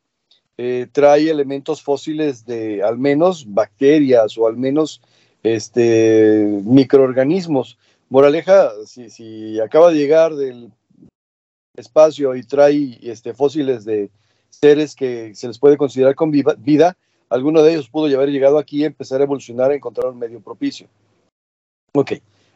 eh, 0.58 0.88
trae 0.92 1.30
elementos 1.30 1.82
fósiles 1.82 2.46
de 2.46 2.84
al 2.84 3.00
menos 3.00 3.52
bacterias 3.52 4.38
o 4.38 4.48
al 4.48 4.58
menos 4.58 5.02
este, 5.42 6.46
microorganismos. 6.66 7.78
Moraleja, 8.10 8.72
si, 8.86 9.10
si 9.10 9.60
acaba 9.60 9.92
de 9.92 9.98
llegar 9.98 10.36
del 10.36 10.72
espacio 11.76 12.36
y 12.36 12.44
trae 12.44 13.00
este, 13.02 13.34
fósiles 13.34 13.86
de 13.86 14.10
seres 14.50 14.96
que 14.96 15.34
se 15.36 15.48
les 15.48 15.60
puede 15.60 15.78
considerar 15.78 16.16
con 16.16 16.32
vida, 16.32 16.96
alguno 17.30 17.64
de 17.64 17.74
ellos 17.74 17.90
pudo 17.90 18.06
haber 18.16 18.30
llegado 18.30 18.58
aquí 18.58 18.82
y 18.82 18.86
empezar 18.86 19.22
a 19.22 19.24
evolucionar 19.24 19.72
encontrar 19.72 20.12
un 20.12 20.20
medio 20.20 20.40
propicio. 20.42 20.88
Ok, 21.94 22.14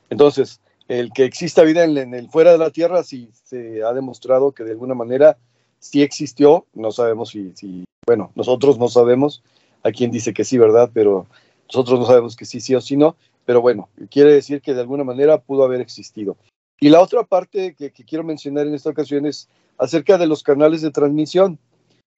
entonces, 0.09 0.59
el 0.87 1.11
que 1.13 1.23
exista 1.23 1.63
vida 1.63 1.83
en, 1.83 2.13
el 2.13 2.29
fuera 2.29 2.51
de 2.51 2.57
la 2.57 2.71
Tierra 2.71 3.03
sí 3.03 3.29
se 3.43 3.83
ha 3.83 3.93
demostrado 3.93 4.51
que 4.51 4.63
de 4.63 4.71
alguna 4.71 4.95
manera 4.95 5.37
sí 5.79 6.01
existió, 6.01 6.65
no 6.73 6.91
sabemos 6.91 7.29
si, 7.29 7.85
bueno, 8.05 8.31
nosotros 8.35 8.77
no 8.77 8.89
sabemos, 8.89 9.43
a 9.83 9.91
quien 9.91 10.11
dice 10.11 10.33
que 10.33 10.43
sí, 10.43 10.57
¿verdad? 10.57 10.89
Pero 10.93 11.27
nosotros 11.67 11.99
no 11.99 12.05
sabemos 12.05 12.35
que 12.35 12.45
sí, 12.45 12.59
sí 12.59 12.75
o 12.75 12.81
sí 12.81 12.97
no, 12.97 13.15
pero 13.45 13.61
bueno, 13.61 13.89
quiere 14.09 14.33
decir 14.33 14.61
que 14.61 14.73
de 14.73 14.81
alguna 14.81 15.03
manera 15.03 15.39
pudo 15.39 15.63
haber 15.63 15.79
existido. 15.79 16.35
Y 16.81 16.89
la 16.89 17.01
otra 17.01 17.23
parte 17.23 17.75
que 17.75 17.91
quiero 17.91 18.23
mencionar 18.23 18.67
en 18.67 18.73
esta 18.73 18.89
ocasión 18.89 19.25
es 19.25 19.47
acerca 19.79 20.17
de 20.17 20.27
los 20.27 20.43
canales 20.43 20.81
de 20.81 20.91
transmisión. 20.91 21.57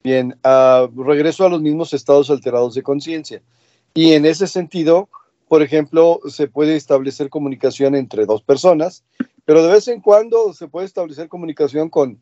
Bien, 0.04 0.36
uh, 0.43 1.04
regreso 1.04 1.45
a 1.45 1.49
los 1.49 1.62
mismos 1.62 1.93
estados 1.93 2.30
alterados 2.30 2.74
de 2.74 2.84
conciencia. 2.84 3.41
Y 3.93 4.14
en 4.14 4.26
ese 4.26 4.47
sentido, 4.47 5.10
por 5.47 5.62
ejemplo, 5.62 6.20
se 6.28 6.47
puede 6.47 6.76
establecer 6.76 7.30
comunicación 7.30 7.93
entre 7.95 8.26
dos 8.26 8.41
personas, 8.41 9.04
pero 9.45 9.62
de 9.64 9.72
vez 9.72 9.88
en 9.88 10.02
cuando 10.02 10.54
se 10.54 10.68
puede 10.68 10.86
establecer 10.86 11.28
comunicación 11.28 11.89
con 11.89 12.22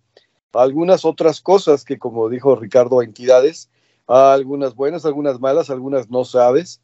algunas 0.54 1.06
otras 1.06 1.42
cosas 1.42 1.86
que, 1.86 2.00
como 2.00 2.28
dijo 2.28 2.56
Ricardo, 2.56 3.02
entidades, 3.02 3.70
algunas 4.08 4.76
buenas, 4.76 5.06
algunas 5.06 5.40
malas, 5.40 5.70
algunas 5.70 6.10
no 6.10 6.26
sabes. 6.26 6.82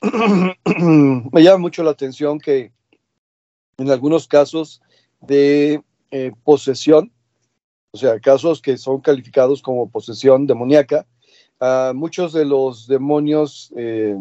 Me 0.02 1.42
llama 1.42 1.58
mucho 1.58 1.82
la 1.82 1.90
atención 1.90 2.38
que 2.38 2.72
en 3.78 3.90
algunos 3.90 4.26
casos 4.26 4.80
de 5.20 5.82
eh, 6.10 6.32
posesión, 6.44 7.12
o 7.96 7.98
sea, 7.98 8.20
casos 8.20 8.60
que 8.60 8.76
son 8.76 9.00
calificados 9.00 9.62
como 9.62 9.88
posesión 9.88 10.46
demoníaca. 10.46 11.06
Muchos 11.94 12.34
de 12.34 12.44
los 12.44 12.86
demonios 12.86 13.72
eh, 13.74 14.14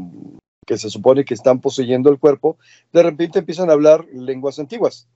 que 0.66 0.78
se 0.78 0.90
supone 0.90 1.26
que 1.26 1.34
están 1.34 1.60
poseyendo 1.60 2.10
el 2.10 2.18
cuerpo, 2.18 2.58
de 2.94 3.04
repente 3.04 3.40
empiezan 3.40 3.70
a 3.70 3.74
hablar 3.74 4.06
lenguas 4.14 4.60
antiguas, 4.60 5.10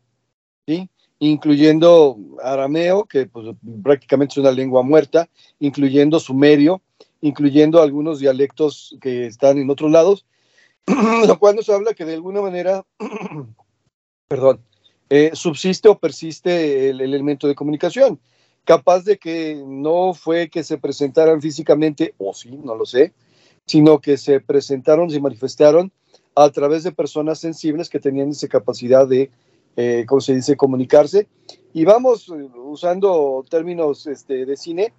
¿sí? 0.67 0.89
incluyendo 1.19 2.17
arameo, 2.43 3.05
que 3.05 3.27
pues, 3.27 3.55
prácticamente 3.81 4.33
es 4.33 4.37
una 4.39 4.51
lengua 4.51 4.83
muerta, 4.83 5.29
incluyendo 5.59 6.19
sumerio, 6.19 6.81
incluyendo 7.21 7.81
algunos 7.81 8.19
dialectos 8.19 8.97
que 8.99 9.25
están 9.25 9.57
en 9.57 9.69
otros 9.69 9.89
lados, 9.89 10.25
lo 11.27 11.39
cual 11.39 11.55
nos 11.55 11.69
habla 11.69 11.93
que 11.93 12.03
de 12.03 12.15
alguna 12.15 12.41
manera, 12.41 12.85
perdón, 14.27 14.61
eh, 15.09 15.31
subsiste 15.33 15.89
o 15.89 15.97
persiste 15.97 16.89
el, 16.89 17.01
elemento 17.01 17.47
de 17.47 17.55
comunicación, 17.55 18.19
capaz 18.69 19.03
de 19.03 19.17
que 19.17 19.63
no 19.65 20.13
fue 20.13 20.47
que 20.47 20.63
se 20.63 20.77
presentaran 20.77 21.41
físicamente, 21.41 22.13
o 22.19 22.35
sí, 22.35 22.51
no 22.63 22.75
lo 22.75 22.85
sé, 22.85 23.13
sino 23.65 23.99
que 23.99 24.15
se 24.15 24.41
presentaron, 24.41 25.09
se 25.09 25.19
manifestaron 25.19 25.91
a 26.35 26.51
través 26.51 26.83
de 26.83 26.91
personas 26.91 27.39
sensibles 27.39 27.89
que 27.89 27.99
tenían 27.99 28.29
esa 28.29 28.47
capacidad 28.47 29.07
de, 29.07 29.31
eh, 29.75 30.05
¿cómo 30.07 30.21
se 30.21 30.35
dice?, 30.35 30.55
comunicarse. 30.55 31.27
Y 31.73 31.83
vamos 31.83 32.29
eh, 32.29 32.47
usando 32.63 33.43
términos 33.49 34.05
este, 34.05 34.45
de 34.45 34.55
cine, 34.55 34.93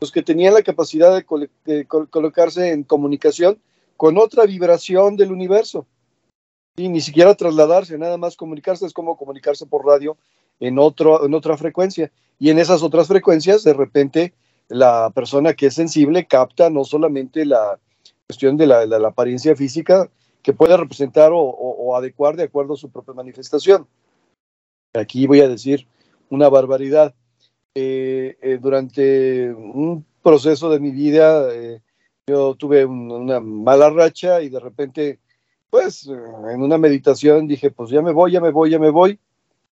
los 0.00 0.12
que 0.12 0.22
tenían 0.22 0.54
la 0.54 0.62
capacidad 0.62 1.12
de, 1.12 1.84
colocarse 1.86 2.70
en 2.70 2.84
comunicación 2.84 3.58
con 3.96 4.18
otra 4.18 4.46
vibración 4.46 5.16
del 5.16 5.32
universo. 5.32 5.84
Y 6.76 6.88
ni 6.88 7.00
siquiera 7.00 7.34
trasladarse, 7.34 7.98
nada 7.98 8.18
más 8.18 8.36
comunicarse 8.36 8.86
es 8.86 8.92
como 8.92 9.16
comunicarse 9.16 9.66
por 9.66 9.84
radio 9.84 10.16
en, 10.60 10.78
otro, 10.78 11.24
en 11.24 11.34
otra 11.34 11.56
frecuencia. 11.56 12.10
Y 12.38 12.50
en 12.50 12.58
esas 12.58 12.82
otras 12.82 13.08
frecuencias, 13.08 13.64
de 13.64 13.74
repente, 13.74 14.34
la 14.68 15.10
persona 15.10 15.54
que 15.54 15.66
es 15.66 15.74
sensible 15.74 16.26
capta 16.26 16.70
no 16.70 16.84
solamente 16.84 17.44
la 17.44 17.78
cuestión 18.26 18.56
de 18.56 18.66
la, 18.66 18.82
apariencia 19.06 19.54
física, 19.54 20.10
que 20.42 20.52
puede 20.52 20.76
representar 20.76 21.30
o, 21.32 21.96
adecuar 21.96 22.36
de 22.36 22.44
acuerdo 22.44 22.74
a 22.74 22.76
su 22.76 22.90
propia 22.90 23.14
manifestación. 23.14 23.86
Aquí 24.94 25.26
voy 25.26 25.40
a 25.40 25.48
decir 25.48 25.86
una 26.30 26.48
barbaridad. 26.48 27.14
Eh, 27.74 28.38
eh, 28.40 28.58
durante 28.60 29.52
un 29.52 30.04
proceso 30.22 30.70
de 30.70 30.80
mi 30.80 30.90
vida, 30.90 31.52
eh, 31.52 31.82
yo 32.26 32.54
tuve 32.54 32.86
una 32.86 33.38
mala 33.38 33.90
racha 33.90 34.40
y 34.40 34.48
de 34.48 34.60
repente 34.60 35.20
pues 35.70 36.06
en 36.06 36.62
una 36.62 36.78
meditación 36.78 37.46
dije, 37.46 37.70
pues 37.70 37.90
ya 37.90 38.00
me 38.02 38.12
voy, 38.12 38.32
ya 38.32 38.40
me 38.40 38.50
voy, 38.50 38.70
ya 38.70 38.78
me 38.78 38.90
voy. 38.90 39.18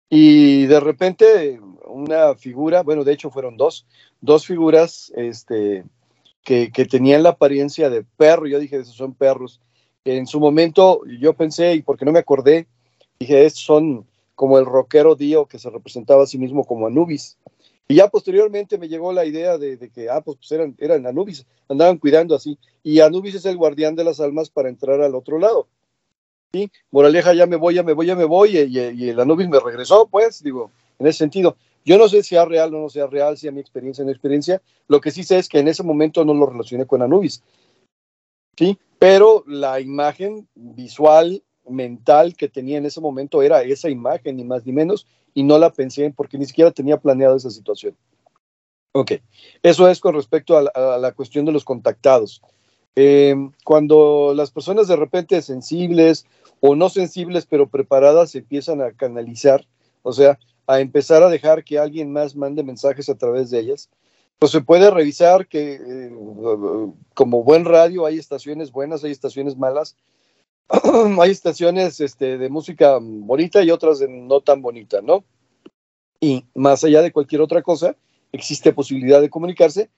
Y 0.08 0.66
de 0.66 0.80
repente 0.80 1.60
una 1.86 2.34
figura, 2.34 2.82
bueno, 2.82 3.04
de 3.04 3.12
hecho 3.12 3.30
fueron 3.30 3.56
dos, 3.56 3.86
dos 4.20 4.46
figuras 4.46 5.12
este, 5.16 5.84
que, 6.44 6.70
que 6.70 6.84
tenían 6.84 7.22
la 7.22 7.30
apariencia 7.30 7.90
de 7.90 8.04
perro. 8.16 8.46
Yo 8.46 8.58
dije, 8.58 8.76
esos 8.76 8.94
son 8.94 9.14
perros. 9.14 9.60
En 10.04 10.26
su 10.26 10.38
momento 10.38 11.02
yo 11.18 11.34
pensé, 11.34 11.74
y 11.74 11.82
porque 11.82 12.04
no 12.04 12.12
me 12.12 12.20
acordé, 12.20 12.66
dije, 13.18 13.44
estos 13.44 13.64
son 13.64 14.06
como 14.36 14.58
el 14.58 14.66
rockero 14.66 15.16
Dio 15.16 15.46
que 15.46 15.58
se 15.58 15.70
representaba 15.70 16.22
a 16.22 16.26
sí 16.26 16.38
mismo 16.38 16.64
como 16.64 16.86
Anubis. 16.86 17.38
Y 17.88 17.96
ya 17.96 18.08
posteriormente 18.08 18.78
me 18.78 18.88
llegó 18.88 19.12
la 19.12 19.24
idea 19.24 19.58
de, 19.58 19.78
que, 19.90 20.10
ah, 20.10 20.20
pues, 20.20 20.38
pues, 20.38 20.52
eran, 20.52 20.76
eran 20.78 21.06
Anubis, 21.06 21.46
andaban 21.68 21.98
cuidando 21.98 22.34
así. 22.34 22.58
Y 22.82 23.00
Anubis 23.00 23.36
es 23.36 23.46
el 23.46 23.56
guardián 23.56 23.94
de 23.94 24.04
las 24.04 24.20
almas 24.20 24.50
para 24.50 24.68
entrar 24.68 25.00
al 25.00 25.14
otro 25.14 25.38
lado. 25.38 25.68
Moraleja, 26.90 27.34
ya 27.34 27.46
me 27.46 27.56
voy, 27.56 27.74
ya 27.74 27.82
me 27.82 27.92
voy, 27.92 28.06
ya 28.06 28.16
me 28.16 28.24
voy, 28.24 28.56
y, 28.56 28.78
y, 28.78 29.08
el 29.10 29.20
Anubis 29.20 29.48
me 29.48 29.60
regresó, 29.60 30.06
pues, 30.06 30.42
digo, 30.42 30.70
en 30.98 31.06
ese 31.06 31.18
sentido. 31.18 31.56
Yo 31.84 31.98
no 31.98 32.08
sé 32.08 32.22
si 32.22 32.36
es 32.36 32.44
real 32.46 32.74
o 32.74 32.80
no 32.80 32.88
sea 32.88 33.06
real, 33.06 33.36
si 33.38 33.46
a 33.46 33.52
mi 33.52 33.60
experiencia 33.60 34.02
o 34.02 34.06
no 34.06 34.10
experiencia. 34.10 34.60
Lo 34.88 35.00
que 35.00 35.12
sí 35.12 35.22
sé 35.22 35.38
es 35.38 35.48
que 35.48 35.60
en 35.60 35.68
ese 35.68 35.84
momento 35.84 36.24
no 36.24 36.34
lo 36.34 36.46
relacioné 36.46 36.84
con 36.86 37.00
Anubis. 37.00 37.42
¿sí? 38.56 38.78
Pero 38.98 39.44
la 39.46 39.80
imagen 39.80 40.48
visual, 40.54 41.42
mental 41.68 42.34
que 42.34 42.48
tenía 42.48 42.78
en 42.78 42.86
ese 42.86 43.00
momento 43.00 43.42
era 43.42 43.62
esa 43.62 43.88
imagen, 43.88 44.36
ni 44.36 44.44
más 44.44 44.64
ni 44.66 44.72
menos, 44.72 45.06
y 45.34 45.42
no 45.42 45.58
la 45.58 45.70
pensé 45.70 46.12
porque 46.16 46.38
ni 46.38 46.46
siquiera 46.46 46.70
tenía 46.70 46.96
planeado 46.96 47.36
esa 47.36 47.50
situación. 47.50 47.96
Ok, 48.92 49.12
eso 49.62 49.88
es 49.88 50.00
con 50.00 50.14
respecto 50.14 50.56
a 50.56 50.98
la, 50.98 51.12
cuestión 51.12 51.44
de 51.44 51.52
los 51.52 51.64
contactados. 51.64 52.40
Em, 52.94 53.52
cuando 53.62 54.32
las 54.34 54.50
personas 54.50 54.88
de 54.88 54.96
repente 54.96 55.42
sensibles 55.42 56.24
o 56.60 56.74
no 56.74 56.88
sensibles 56.88 57.46
pero 57.46 57.68
preparadas 57.68 58.34
empiezan 58.34 58.80
a 58.80 58.92
canalizar, 58.92 59.66
o 60.02 60.12
sea, 60.12 60.38
a 60.66 60.80
empezar 60.80 61.22
a 61.22 61.28
dejar 61.28 61.64
que 61.64 61.78
alguien 61.78 62.12
más 62.12 62.34
mande 62.34 62.62
mensajes 62.62 63.08
a 63.08 63.16
través 63.16 63.50
de 63.50 63.60
ellas, 63.60 63.88
pues 64.38 64.52
se 64.52 64.60
puede 64.60 64.90
revisar 64.90 65.46
que 65.46 65.74
eh, 65.74 66.12
como 67.14 67.42
buen 67.42 67.64
radio 67.64 68.04
hay 68.04 68.18
estaciones 68.18 68.70
buenas, 68.72 69.02
hay 69.04 69.12
estaciones 69.12 69.56
malas, 69.56 69.96
hay 71.20 71.30
estaciones 71.30 72.00
este, 72.00 72.38
de 72.38 72.48
música 72.48 72.98
bonita 73.00 73.62
y 73.62 73.70
otras 73.70 73.98
de 73.98 74.08
no 74.08 74.40
tan 74.40 74.60
bonita, 74.60 75.00
¿no? 75.00 75.24
Y 76.20 76.44
más 76.54 76.82
allá 76.84 77.02
de 77.02 77.12
cualquier 77.12 77.40
otra 77.40 77.62
cosa, 77.62 77.96
existe 78.32 78.72
posibilidad 78.72 79.20
de 79.20 79.30
comunicarse. 79.30 79.90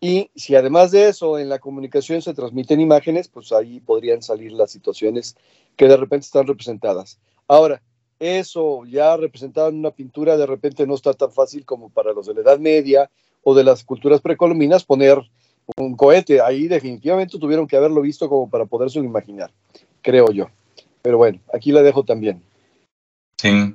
Y 0.00 0.30
si 0.34 0.56
además 0.56 0.90
de 0.90 1.08
eso 1.08 1.38
en 1.38 1.48
la 1.48 1.60
comunicación 1.60 2.22
se 2.22 2.34
transmiten 2.34 2.80
imágenes, 2.80 3.28
pues 3.28 3.52
ahí 3.52 3.80
podrían 3.80 4.20
salir 4.20 4.52
las 4.52 4.72
situaciones 4.72 5.36
que 5.76 5.88
de 5.88 5.96
repente 5.96 6.26
están 6.26 6.46
representadas. 6.46 7.18
Ahora, 7.48 7.82
eso 8.18 8.84
ya 8.84 9.16
representado 9.16 9.68
en 9.68 9.78
una 9.78 9.90
pintura 9.90 10.36
de 10.36 10.46
repente 10.46 10.86
no 10.86 10.94
está 10.94 11.12
tan 11.12 11.32
fácil 11.32 11.64
como 11.64 11.90
para 11.90 12.12
los 12.12 12.26
de 12.26 12.34
la 12.34 12.42
Edad 12.42 12.58
Media 12.58 13.10
o 13.42 13.54
de 13.54 13.64
las 13.64 13.82
culturas 13.82 14.20
precolombinas 14.20 14.84
poner 14.84 15.18
un 15.76 15.96
cohete. 15.96 16.40
Ahí 16.40 16.68
definitivamente 16.68 17.38
tuvieron 17.38 17.66
que 17.66 17.76
haberlo 17.76 18.00
visto 18.00 18.28
como 18.28 18.48
para 18.48 18.66
poderse 18.66 19.00
imaginar, 19.00 19.50
creo 20.02 20.30
yo. 20.30 20.50
Pero 21.02 21.18
bueno, 21.18 21.40
aquí 21.52 21.72
la 21.72 21.82
dejo 21.82 22.04
también. 22.04 22.42
Sí. 23.38 23.74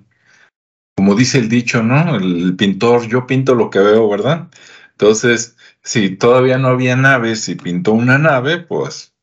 Como 0.95 1.14
dice 1.14 1.39
el 1.39 1.50
dicho, 1.50 1.84
¿no? 1.84 2.16
El 2.16 2.56
pintor, 2.56 3.08
yo 3.08 3.28
pinto 3.28 3.54
lo 3.54 3.70
que 3.70 3.80
veo, 3.80 4.10
¿verdad? 4.10 4.48
Entonces, 4.91 5.56
si 5.84 6.16
todavía 6.16 6.58
no 6.58 6.70
había 6.70 6.95
naves 6.95 7.50
y 7.50 7.56
pintó 7.56 7.91
una 7.91 8.18
nave, 8.18 8.60
pues 8.60 9.14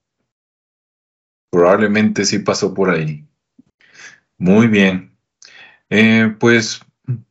probablemente 1.55 2.25
sí 2.25 2.41
pasó 2.41 2.75
por 2.75 2.91
ahí. 2.91 3.25
Muy 4.39 4.67
bien. 4.67 5.17
Eh, 5.89 6.35
pues 6.41 6.81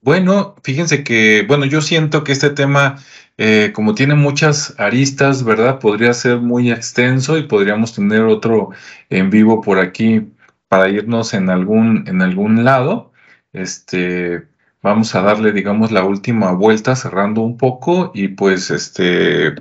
bueno, 0.01 0.55
fíjense 0.63 1.03
que, 1.03 1.43
bueno, 1.45 1.65
yo 1.65 1.81
siento 1.81 2.23
que 2.23 2.31
este 2.31 2.49
tema, 2.51 2.97
eh, 3.37 3.71
como 3.75 3.95
tiene 3.95 4.15
muchas 4.15 4.75
aristas, 4.79 5.43
¿verdad? 5.43 5.79
Podría 5.79 6.13
ser 6.13 6.37
muy 6.37 6.71
extenso 6.71 7.37
y 7.37 7.43
podríamos 7.43 7.93
tener 7.93 8.21
otro 8.21 8.69
en 9.09 9.29
vivo 9.29 9.61
por 9.61 9.77
aquí 9.79 10.31
para 10.69 10.87
irnos 10.89 11.33
en 11.33 11.49
algún, 11.49 12.05
en 12.07 12.21
algún 12.21 12.63
lado. 12.63 13.11
Este, 13.51 14.47
vamos 14.81 15.15
a 15.15 15.21
darle, 15.21 15.51
digamos, 15.51 15.91
la 15.91 16.05
última 16.05 16.53
vuelta, 16.53 16.95
cerrando 16.95 17.41
un 17.41 17.57
poco 17.57 18.11
y 18.13 18.29
pues 18.29 18.71
este, 18.71 19.55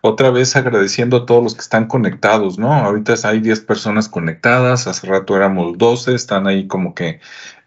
otra 0.00 0.30
vez 0.30 0.56
agradeciendo 0.56 1.18
a 1.18 1.26
todos 1.26 1.42
los 1.42 1.54
que 1.54 1.60
están 1.60 1.86
conectados, 1.86 2.58
¿no? 2.58 2.72
Ahorita 2.72 3.14
hay 3.24 3.40
10 3.40 3.60
personas 3.60 4.08
conectadas, 4.08 4.86
hace 4.86 5.06
rato 5.06 5.36
éramos 5.36 5.78
12, 5.78 6.14
están 6.14 6.46
ahí 6.46 6.66
como 6.66 6.94
que 6.94 7.20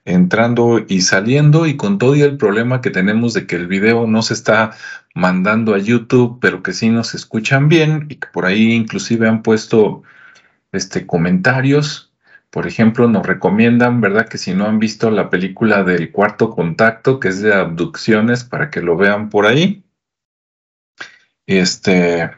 entrando 0.06 0.86
y 0.88 1.02
saliendo 1.02 1.66
y 1.66 1.78
con 1.78 1.98
todo 1.98 2.16
y 2.16 2.22
el 2.22 2.38
problema 2.38 2.82
que 2.82 2.92
tenemos 2.92 3.34
de 3.34 3.48
que 3.48 3.56
el 3.56 3.68
video 3.68 4.08
no 4.08 4.22
se 4.22 4.34
está 4.34 4.72
mandando 5.16 5.76
a 5.76 5.80
YouTube, 5.80 6.40
pero 6.42 6.64
que 6.64 6.74
sí 6.74 6.90
nos 6.90 7.14
escuchan 7.16 7.70
bien 7.70 8.08
y 8.10 8.16
que 8.16 8.28
por 8.30 8.46
ahí 8.46 8.74
inclusive 8.74 9.28
han 9.28 9.42
puesto 9.44 10.04
este 10.72 11.06
comentarios 11.08 12.08
por 12.50 12.66
ejemplo, 12.66 13.08
nos 13.08 13.26
recomiendan, 13.26 14.02
¿verdad? 14.02 14.28
Que 14.28 14.38
si 14.38 14.54
no 14.54 14.66
han 14.66 14.80
visto 14.80 15.12
la 15.12 15.30
película 15.30 15.84
del 15.84 16.12
cuarto 16.12 16.50
contacto, 16.50 17.20
que 17.20 17.28
es 17.28 17.42
de 17.42 17.54
abducciones, 17.54 18.44
para 18.44 18.70
que 18.70 18.82
lo 18.82 18.96
vean 18.96 19.30
por 19.30 19.46
ahí. 19.46 19.84
Este. 21.48 22.30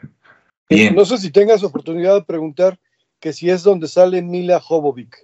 Bien. 0.68 0.94
No 0.94 1.04
sé 1.04 1.18
si 1.18 1.30
tengas 1.30 1.62
oportunidad 1.62 2.14
de 2.14 2.24
preguntar 2.24 2.78
que 3.18 3.32
si 3.32 3.50
es 3.50 3.62
donde 3.62 3.88
sale 3.88 4.22
Mila 4.22 4.60
Jovovic. 4.60 5.18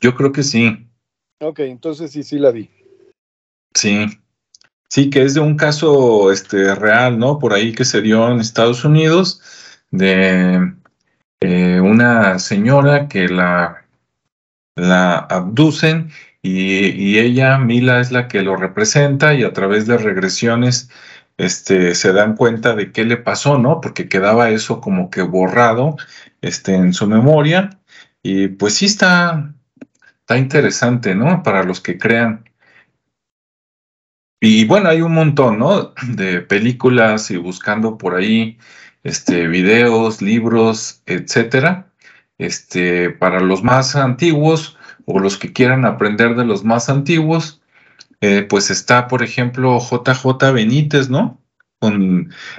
Yo 0.00 0.16
creo 0.16 0.32
que 0.32 0.42
sí. 0.42 0.88
Ok, 1.40 1.60
entonces 1.60 2.10
sí, 2.10 2.24
sí 2.24 2.38
la 2.38 2.50
vi. 2.50 2.68
Sí. 3.74 4.06
Sí, 4.88 5.08
que 5.08 5.22
es 5.22 5.34
de 5.34 5.40
un 5.40 5.56
caso 5.56 6.32
este, 6.32 6.74
real, 6.74 7.18
¿no? 7.18 7.38
Por 7.38 7.52
ahí 7.52 7.72
que 7.72 7.84
se 7.84 8.02
dio 8.02 8.28
en 8.28 8.40
Estados 8.40 8.84
Unidos 8.84 9.40
de 9.92 10.72
eh, 11.40 11.80
una 11.80 12.40
señora 12.40 13.06
que 13.06 13.28
la 13.28 13.80
la 14.80 15.18
abducen 15.18 16.10
y, 16.42 17.18
ella, 17.18 17.58
Mila, 17.58 18.00
es 18.00 18.12
la 18.12 18.26
que 18.26 18.42
lo 18.42 18.56
representa 18.56 19.34
y 19.34 19.42
a 19.42 19.52
través 19.52 19.86
de 19.86 19.98
regresiones 19.98 20.90
este, 21.40 21.94
se 21.94 22.12
dan 22.12 22.36
cuenta 22.36 22.74
de 22.74 22.92
qué 22.92 23.04
le 23.04 23.16
pasó, 23.16 23.56
¿no? 23.58 23.80
Porque 23.80 24.08
quedaba 24.10 24.50
eso 24.50 24.80
como 24.82 25.08
que 25.08 25.22
borrado 25.22 25.96
este, 26.42 26.74
en 26.74 26.92
su 26.92 27.06
memoria 27.06 27.70
y 28.22 28.48
pues 28.48 28.74
sí 28.74 28.84
está, 28.84 29.54
está 30.20 30.36
interesante, 30.36 31.14
¿no? 31.14 31.42
Para 31.42 31.62
los 31.62 31.80
que 31.80 31.96
crean. 31.96 32.44
Y 34.38 34.66
bueno, 34.66 34.90
hay 34.90 35.00
un 35.00 35.14
montón, 35.14 35.58
¿no? 35.58 35.94
De 36.08 36.42
películas 36.42 37.30
y 37.30 37.38
buscando 37.38 37.96
por 37.96 38.16
ahí, 38.16 38.58
este, 39.02 39.48
videos, 39.48 40.20
libros, 40.20 41.02
etcétera. 41.06 41.90
Este, 42.36 43.08
para 43.08 43.40
los 43.40 43.62
más 43.62 43.96
antiguos 43.96 44.76
o 45.06 45.18
los 45.18 45.38
que 45.38 45.54
quieran 45.54 45.86
aprender 45.86 46.34
de 46.36 46.44
los 46.44 46.64
más 46.64 46.90
antiguos, 46.90 47.59
eh, 48.20 48.42
pues 48.42 48.70
está, 48.70 49.08
por 49.08 49.22
ejemplo, 49.22 49.78
JJ 49.80 50.52
Benítez, 50.52 51.10
¿no? 51.10 51.40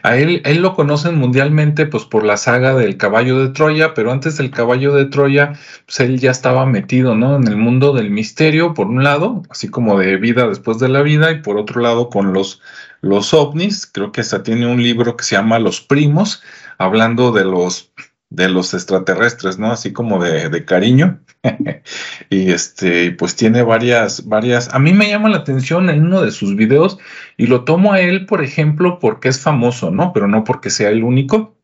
a 0.02 0.18
él, 0.18 0.42
él 0.46 0.62
lo 0.64 0.74
conocen 0.74 1.16
mundialmente 1.16 1.86
pues 1.86 2.06
por 2.06 2.24
la 2.24 2.38
saga 2.38 2.74
del 2.74 2.98
caballo 2.98 3.38
de 3.40 3.50
Troya, 3.50 3.94
pero 3.94 4.12
antes 4.12 4.38
del 4.38 4.50
caballo 4.50 4.96
de 4.96 5.06
Troya, 5.06 5.54
pues 5.86 6.00
él 6.00 6.20
ya 6.20 6.32
estaba 6.32 6.66
metido, 6.66 7.14
¿no? 7.16 7.36
En 7.36 7.48
el 7.48 7.56
mundo 7.56 7.94
del 7.94 8.10
misterio, 8.10 8.74
por 8.74 8.88
un 8.88 9.04
lado, 9.04 9.44
así 9.50 9.68
como 9.70 10.00
de 10.00 10.18
vida 10.18 10.48
después 10.48 10.80
de 10.80 10.90
la 10.90 11.04
vida, 11.04 11.32
y 11.32 11.42
por 11.42 11.58
otro 11.58 11.82
lado 11.82 12.10
con 12.10 12.34
los, 12.34 12.62
los 13.02 13.34
ovnis, 13.36 13.86
creo 13.86 14.12
que 14.12 14.22
hasta 14.22 14.42
tiene 14.42 14.66
un 14.66 14.82
libro 14.82 15.16
que 15.16 15.24
se 15.24 15.36
llama 15.36 15.60
Los 15.60 15.82
Primos, 15.82 16.42
hablando 16.80 17.32
de 17.32 17.46
los 17.46 17.92
de 18.32 18.50
los 18.50 18.74
extraterrestres, 18.74 19.60
¿no? 19.60 19.72
Así 19.72 19.92
como 19.94 20.24
de, 20.24 20.50
de 20.50 20.66
cariño. 20.66 21.20
y 22.30 22.52
este, 22.52 23.12
pues 23.12 23.36
tiene 23.36 23.62
varias, 23.62 24.26
varias. 24.26 24.74
A 24.74 24.80
mí 24.80 24.94
me 24.94 25.10
llama 25.10 25.30
la 25.30 25.38
atención 25.38 25.90
en 25.90 26.06
uno 26.06 26.22
de 26.22 26.32
sus 26.32 26.56
videos 26.56 26.98
y 27.38 27.48
lo 27.48 27.66
tomo 27.66 27.94
a 27.94 28.00
él, 28.00 28.26
por 28.26 28.42
ejemplo, 28.42 29.00
porque 29.00 29.28
es 29.30 29.40
famoso, 29.40 29.92
¿no? 29.92 30.14
Pero 30.14 30.28
no 30.28 30.46
porque 30.46 30.70
sea 30.70 30.90
el 30.90 31.04
único. 31.04 31.58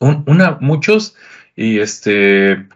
una, 0.00 0.58
muchos, 0.60 1.14
y 1.54 1.78
este, 1.78 2.66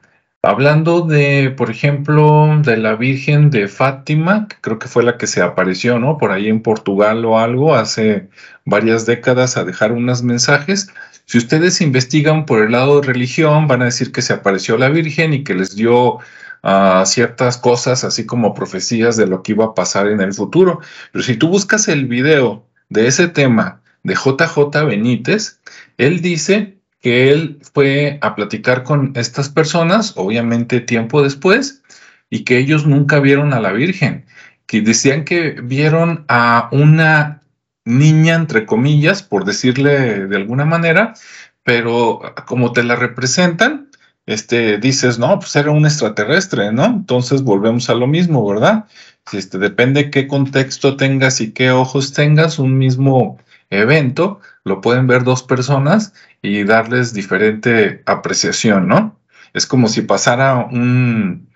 hablando 0.42 1.00
de, 1.00 1.52
por 1.56 1.70
ejemplo, 1.70 2.60
de 2.62 2.76
la 2.76 2.94
Virgen 2.94 3.50
de 3.50 3.66
Fátima, 3.66 4.46
que 4.46 4.56
creo 4.60 4.78
que 4.78 4.88
fue 4.88 5.02
la 5.02 5.18
que 5.18 5.26
se 5.26 5.42
apareció, 5.42 5.98
¿no? 5.98 6.16
Por 6.16 6.30
ahí 6.30 6.48
en 6.48 6.62
Portugal 6.62 7.24
o 7.24 7.40
algo, 7.40 7.74
hace 7.74 8.28
varias 8.64 9.04
décadas 9.04 9.56
a 9.56 9.64
dejar 9.64 9.90
unos 9.90 10.22
mensajes 10.22 10.92
si 11.26 11.38
ustedes 11.38 11.80
investigan 11.80 12.44
por 12.44 12.62
el 12.62 12.72
lado 12.72 13.00
de 13.00 13.06
religión, 13.06 13.66
van 13.66 13.82
a 13.82 13.86
decir 13.86 14.12
que 14.12 14.22
se 14.22 14.34
apareció 14.34 14.76
la 14.76 14.90
Virgen 14.90 15.32
y 15.32 15.42
que 15.42 15.54
les 15.54 15.74
dio 15.74 16.16
uh, 16.16 17.04
ciertas 17.06 17.56
cosas, 17.56 18.04
así 18.04 18.26
como 18.26 18.54
profecías 18.54 19.16
de 19.16 19.26
lo 19.26 19.42
que 19.42 19.52
iba 19.52 19.64
a 19.66 19.74
pasar 19.74 20.08
en 20.08 20.20
el 20.20 20.34
futuro. 20.34 20.80
Pero 21.12 21.24
si 21.24 21.36
tú 21.36 21.48
buscas 21.48 21.88
el 21.88 22.06
video 22.06 22.66
de 22.90 23.06
ese 23.06 23.28
tema 23.28 23.80
de 24.02 24.14
JJ 24.14 24.84
Benítez, 24.86 25.60
él 25.96 26.20
dice 26.20 26.76
que 27.00 27.30
él 27.32 27.58
fue 27.72 28.18
a 28.20 28.34
platicar 28.34 28.82
con 28.82 29.12
estas 29.14 29.48
personas, 29.48 30.12
obviamente 30.16 30.80
tiempo 30.80 31.22
después, 31.22 31.82
y 32.30 32.44
que 32.44 32.58
ellos 32.58 32.86
nunca 32.86 33.20
vieron 33.20 33.52
a 33.52 33.60
la 33.60 33.72
Virgen, 33.72 34.26
que 34.66 34.82
decían 34.82 35.24
que 35.24 35.56
vieron 35.62 36.24
a 36.28 36.68
una 36.72 37.40
niña, 37.84 38.34
entre 38.34 38.66
comillas, 38.66 39.22
por 39.22 39.44
decirle 39.44 40.26
de 40.26 40.36
alguna 40.36 40.64
manera, 40.64 41.14
pero 41.62 42.20
como 42.46 42.72
te 42.72 42.82
la 42.82 42.96
representan, 42.96 43.90
este, 44.26 44.78
dices, 44.78 45.18
no, 45.18 45.38
pues 45.38 45.54
era 45.56 45.70
un 45.70 45.84
extraterrestre, 45.84 46.72
¿no? 46.72 46.86
Entonces 46.86 47.42
volvemos 47.42 47.90
a 47.90 47.94
lo 47.94 48.06
mismo, 48.06 48.46
¿verdad? 48.46 48.86
Este, 49.32 49.58
depende 49.58 50.10
qué 50.10 50.26
contexto 50.26 50.96
tengas 50.96 51.40
y 51.40 51.52
qué 51.52 51.70
ojos 51.70 52.12
tengas, 52.12 52.58
un 52.58 52.78
mismo 52.78 53.38
evento, 53.70 54.40
lo 54.64 54.80
pueden 54.80 55.06
ver 55.06 55.24
dos 55.24 55.42
personas 55.42 56.14
y 56.42 56.64
darles 56.64 57.12
diferente 57.14 58.02
apreciación, 58.06 58.88
¿no? 58.88 59.18
Es 59.52 59.66
como 59.66 59.88
si 59.88 60.02
pasara 60.02 60.56
un, 60.56 61.48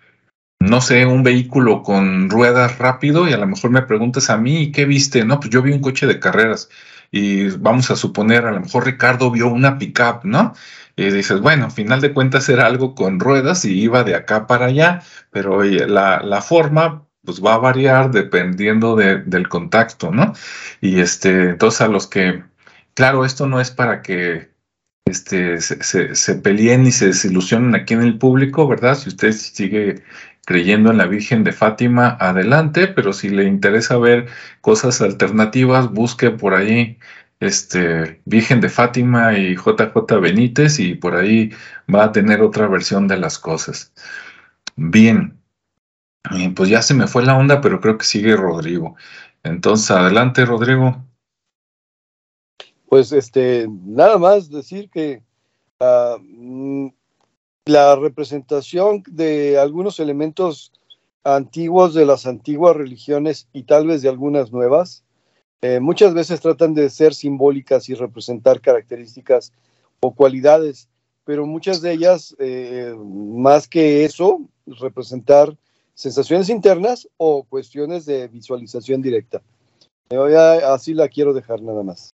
no 0.60 0.80
sé, 0.80 1.06
un 1.06 1.22
vehículo 1.22 1.82
con 1.82 2.30
ruedas 2.30 2.78
rápido 2.78 3.28
y 3.28 3.32
a 3.32 3.38
lo 3.38 3.46
mejor 3.46 3.70
me 3.70 3.82
preguntas 3.82 4.30
a 4.30 4.36
mí, 4.36 4.72
¿qué 4.72 4.84
viste? 4.84 5.24
No, 5.24 5.40
pues 5.40 5.50
yo 5.50 5.62
vi 5.62 5.72
un 5.72 5.80
coche 5.80 6.06
de 6.06 6.18
carreras 6.20 6.68
y 7.10 7.48
vamos 7.50 7.90
a 7.90 7.96
suponer, 7.96 8.44
a 8.44 8.52
lo 8.52 8.60
mejor 8.60 8.84
Ricardo 8.84 9.30
vio 9.30 9.48
una 9.48 9.78
pickup, 9.78 10.24
¿no? 10.24 10.54
Y 10.96 11.10
dices, 11.10 11.40
bueno, 11.40 11.66
al 11.66 11.70
final 11.70 12.00
de 12.00 12.12
cuentas 12.12 12.48
era 12.48 12.66
algo 12.66 12.94
con 12.94 13.20
ruedas 13.20 13.64
y 13.64 13.80
iba 13.80 14.04
de 14.04 14.16
acá 14.16 14.46
para 14.46 14.66
allá, 14.66 15.02
pero 15.30 15.62
la, 15.62 16.20
la 16.22 16.42
forma 16.42 17.08
pues 17.24 17.44
va 17.44 17.54
a 17.54 17.58
variar 17.58 18.10
dependiendo 18.10 18.96
del 18.96 19.48
contacto, 19.48 20.10
¿no? 20.10 20.32
Y 20.80 21.00
este, 21.00 21.50
entonces 21.50 21.82
a 21.82 21.88
los 21.88 22.06
que, 22.06 22.42
claro, 22.94 23.24
esto 23.24 23.46
no 23.46 23.60
es 23.60 23.70
para 23.70 24.02
que 24.02 24.50
este, 25.04 25.60
se, 25.60 26.14
se, 26.14 26.34
peleen 26.36 26.86
y 26.86 26.92
se 26.92 27.08
desilusionen 27.08 27.74
aquí 27.74 27.94
en 27.94 28.02
el 28.02 28.18
público, 28.18 28.66
¿verdad? 28.66 28.96
Si 28.96 29.08
usted 29.08 29.32
sigue 29.32 30.02
creyendo 30.48 30.90
en 30.90 30.96
la 30.96 31.04
Virgen 31.04 31.44
de 31.44 31.52
Fátima, 31.52 32.16
adelante, 32.18 32.88
pero 32.88 33.12
si 33.12 33.28
le 33.28 33.44
interesa 33.44 33.98
ver 33.98 34.28
cosas 34.62 35.02
alternativas, 35.02 35.92
busque 35.92 36.30
por 36.30 36.54
ahí 36.54 36.96
este, 37.38 38.22
Virgen 38.24 38.62
de 38.62 38.70
Fátima 38.70 39.36
y 39.36 39.56
JJ 39.56 40.18
Benítez 40.22 40.80
y 40.80 40.94
por 40.94 41.16
ahí 41.16 41.50
va 41.94 42.04
a 42.04 42.12
tener 42.12 42.40
otra 42.40 42.66
versión 42.66 43.08
de 43.08 43.18
las 43.18 43.38
cosas. 43.38 43.92
Bien, 44.74 45.38
pues 46.56 46.70
ya 46.70 46.80
se 46.80 46.94
me 46.94 47.08
fue 47.08 47.26
la 47.26 47.36
onda, 47.36 47.60
pero 47.60 47.78
creo 47.82 47.98
que 47.98 48.06
sigue 48.06 48.34
Rodrigo. 48.34 48.96
Entonces, 49.42 49.90
adelante, 49.90 50.46
Rodrigo. 50.46 50.96
Pues 52.86 53.12
este, 53.12 53.68
nada 53.68 54.16
más 54.16 54.48
decir 54.48 54.88
que 54.88 55.22
ah, 55.78 56.16
mm, 56.18 56.88
la 57.68 57.96
representación 57.96 59.02
de 59.06 59.58
algunos 59.58 60.00
elementos 60.00 60.72
antiguos 61.22 61.92
de 61.92 62.06
las 62.06 62.26
antiguas 62.26 62.74
religiones 62.74 63.46
y 63.52 63.64
tal 63.64 63.86
vez 63.86 64.00
de 64.00 64.08
algunas 64.08 64.50
nuevas, 64.52 65.04
eh, 65.60 65.78
muchas 65.78 66.14
veces 66.14 66.40
tratan 66.40 66.72
de 66.72 66.88
ser 66.88 67.14
simbólicas 67.14 67.88
y 67.90 67.94
representar 67.94 68.62
características 68.62 69.52
o 70.00 70.14
cualidades, 70.14 70.88
pero 71.24 71.46
muchas 71.46 71.82
de 71.82 71.92
ellas, 71.92 72.34
eh, 72.38 72.94
más 72.96 73.68
que 73.68 74.06
eso, 74.06 74.40
representar 74.66 75.54
sensaciones 75.92 76.48
internas 76.48 77.06
o 77.18 77.44
cuestiones 77.44 78.06
de 78.06 78.28
visualización 78.28 79.02
directa. 79.02 79.42
así 80.72 80.94
la 80.94 81.08
quiero 81.08 81.34
dejar 81.34 81.60
nada 81.60 81.82
más. 81.82 82.14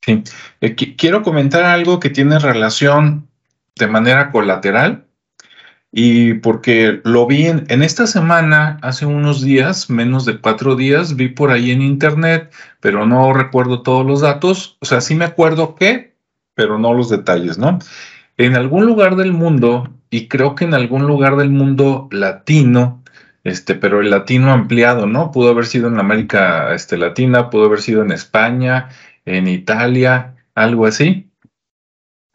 Sí. 0.00 0.22
Eh, 0.62 0.76
quiero 0.76 1.22
comentar 1.22 1.64
algo 1.64 1.98
que 1.98 2.10
tiene 2.10 2.38
relación 2.38 3.25
de 3.76 3.86
manera 3.86 4.30
colateral 4.30 5.06
y 5.98 6.34
porque 6.34 7.00
lo 7.04 7.26
vi 7.26 7.46
en, 7.46 7.82
esta 7.82 8.06
semana, 8.06 8.78
hace 8.82 9.06
unos 9.06 9.40
días, 9.40 9.88
menos 9.88 10.26
de 10.26 10.38
cuatro 10.40 10.76
días, 10.76 11.16
vi 11.16 11.28
por 11.28 11.50
ahí 11.50 11.70
en 11.70 11.80
internet, 11.80 12.52
pero 12.80 13.06
no 13.06 13.32
recuerdo 13.32 13.82
todos 13.82 14.04
los 14.04 14.20
datos, 14.20 14.76
o 14.80 14.84
sea, 14.84 15.00
sí 15.00 15.14
me 15.14 15.24
acuerdo 15.24 15.74
qué, 15.74 16.14
pero 16.54 16.78
no 16.78 16.92
los 16.92 17.08
detalles, 17.08 17.56
¿no? 17.56 17.78
En 18.36 18.56
algún 18.56 18.84
lugar 18.84 19.16
del 19.16 19.32
mundo, 19.32 19.88
y 20.10 20.28
creo 20.28 20.54
que 20.54 20.64
en 20.66 20.74
algún 20.74 21.06
lugar 21.06 21.36
del 21.36 21.48
mundo 21.48 22.08
latino, 22.10 23.02
este, 23.44 23.74
pero 23.74 24.02
el 24.02 24.10
latino 24.10 24.52
ampliado, 24.52 25.06
¿no? 25.06 25.30
Pudo 25.30 25.50
haber 25.50 25.64
sido 25.64 25.88
en 25.88 25.98
América 25.98 26.74
este, 26.74 26.98
Latina, 26.98 27.48
pudo 27.48 27.66
haber 27.66 27.80
sido 27.80 28.02
en 28.02 28.12
España, 28.12 28.90
en 29.24 29.48
Italia, 29.48 30.34
algo 30.54 30.84
así 30.84 31.25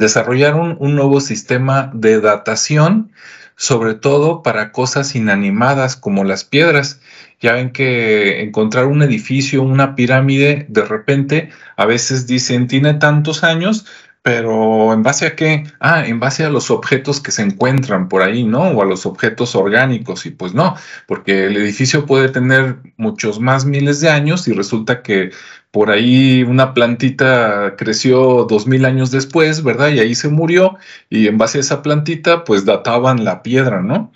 desarrollaron 0.01 0.77
un 0.79 0.95
nuevo 0.95 1.21
sistema 1.21 1.91
de 1.93 2.19
datación, 2.19 3.11
sobre 3.55 3.93
todo 3.93 4.41
para 4.41 4.71
cosas 4.71 5.15
inanimadas 5.15 5.95
como 5.95 6.23
las 6.23 6.43
piedras. 6.43 6.99
Ya 7.39 7.53
ven 7.53 7.71
que 7.71 8.41
encontrar 8.41 8.87
un 8.87 9.03
edificio, 9.03 9.61
una 9.61 9.93
pirámide, 9.93 10.65
de 10.69 10.83
repente 10.83 11.49
a 11.77 11.85
veces 11.85 12.25
dicen 12.25 12.67
tiene 12.67 12.95
tantos 12.95 13.43
años, 13.43 13.85
pero 14.23 14.91
¿en 14.91 15.03
base 15.03 15.27
a 15.27 15.35
qué? 15.35 15.65
Ah, 15.79 16.03
en 16.05 16.19
base 16.19 16.43
a 16.45 16.49
los 16.49 16.71
objetos 16.71 17.21
que 17.21 17.31
se 17.31 17.43
encuentran 17.43 18.09
por 18.09 18.23
ahí, 18.23 18.43
¿no? 18.43 18.69
O 18.69 18.81
a 18.81 18.85
los 18.85 19.05
objetos 19.05 19.55
orgánicos. 19.55 20.25
Y 20.25 20.31
pues 20.31 20.55
no, 20.55 20.75
porque 21.07 21.45
el 21.45 21.57
edificio 21.57 22.07
puede 22.07 22.29
tener 22.29 22.77
muchos 22.97 23.39
más 23.39 23.65
miles 23.65 23.99
de 23.99 24.09
años 24.09 24.47
y 24.47 24.53
resulta 24.53 25.03
que 25.03 25.31
por 25.71 25.89
ahí 25.89 26.43
una 26.43 26.73
plantita 26.73 27.75
creció 27.77 28.45
dos 28.45 28.67
mil 28.67 28.85
años 28.85 29.09
después, 29.09 29.63
¿verdad? 29.63 29.89
Y 29.89 29.99
ahí 29.99 30.15
se 30.15 30.27
murió 30.27 30.77
y 31.09 31.27
en 31.27 31.37
base 31.37 31.57
a 31.57 31.61
esa 31.61 31.81
plantita 31.81 32.43
pues 32.43 32.65
databan 32.65 33.23
la 33.23 33.41
piedra, 33.41 33.81
¿no? 33.81 34.11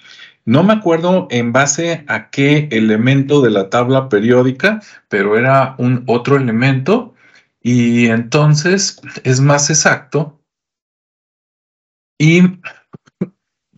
No 0.45 0.63
me 0.63 0.73
acuerdo 0.73 1.27
en 1.31 1.53
base 1.53 2.03
a 2.07 2.29
qué 2.29 2.67
elemento 2.71 3.41
de 3.41 3.49
la 3.49 3.69
tabla 3.69 4.09
periódica, 4.09 4.81
pero 5.09 5.37
era 5.37 5.75
un 5.79 6.03
otro 6.07 6.35
elemento 6.35 7.15
y 7.61 8.07
entonces 8.07 9.01
es 9.23 9.39
más 9.39 9.69
exacto. 9.69 10.39
Y 12.19 12.43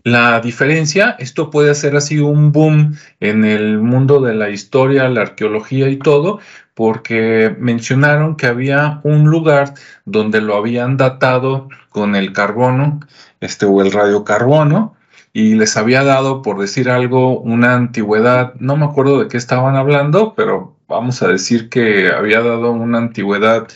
la 0.04 0.40
diferencia, 0.42 1.16
esto 1.20 1.50
puede 1.50 1.74
ser 1.76 1.96
así 1.96 2.20
un 2.20 2.52
boom 2.52 2.98
en 3.20 3.46
el 3.46 3.80
mundo 3.80 4.20
de 4.20 4.36
la 4.36 4.50
historia, 4.50 5.10
la 5.10 5.22
arqueología 5.22 5.90
y 5.90 5.98
todo, 5.98 6.40
porque 6.78 7.56
mencionaron 7.58 8.36
que 8.36 8.46
había 8.46 9.02
un 9.02 9.24
lugar 9.32 9.74
donde 10.06 10.42
lo 10.42 10.56
habían 10.56 10.96
datado 10.96 11.70
con 11.90 12.16
el 12.16 12.34
carbono, 12.34 13.00
este 13.42 13.66
o 13.66 13.82
el 13.82 13.92
radiocarbono, 13.92 14.96
y 15.34 15.56
les 15.56 15.76
había 15.76 16.04
dado, 16.04 16.44
por 16.44 16.60
decir 16.60 16.92
algo, 16.92 17.40
una 17.40 17.74
antigüedad, 17.74 18.54
no 18.60 18.78
me 18.78 18.86
acuerdo 18.86 19.20
de 19.20 19.28
qué 19.28 19.38
estaban 19.38 19.76
hablando, 19.76 20.36
pero 20.36 20.76
vamos 20.88 21.24
a 21.24 21.30
decir 21.30 21.70
que 21.70 22.12
había 22.12 22.42
dado 22.42 22.72
una 22.74 23.00
antigüedad 23.00 23.68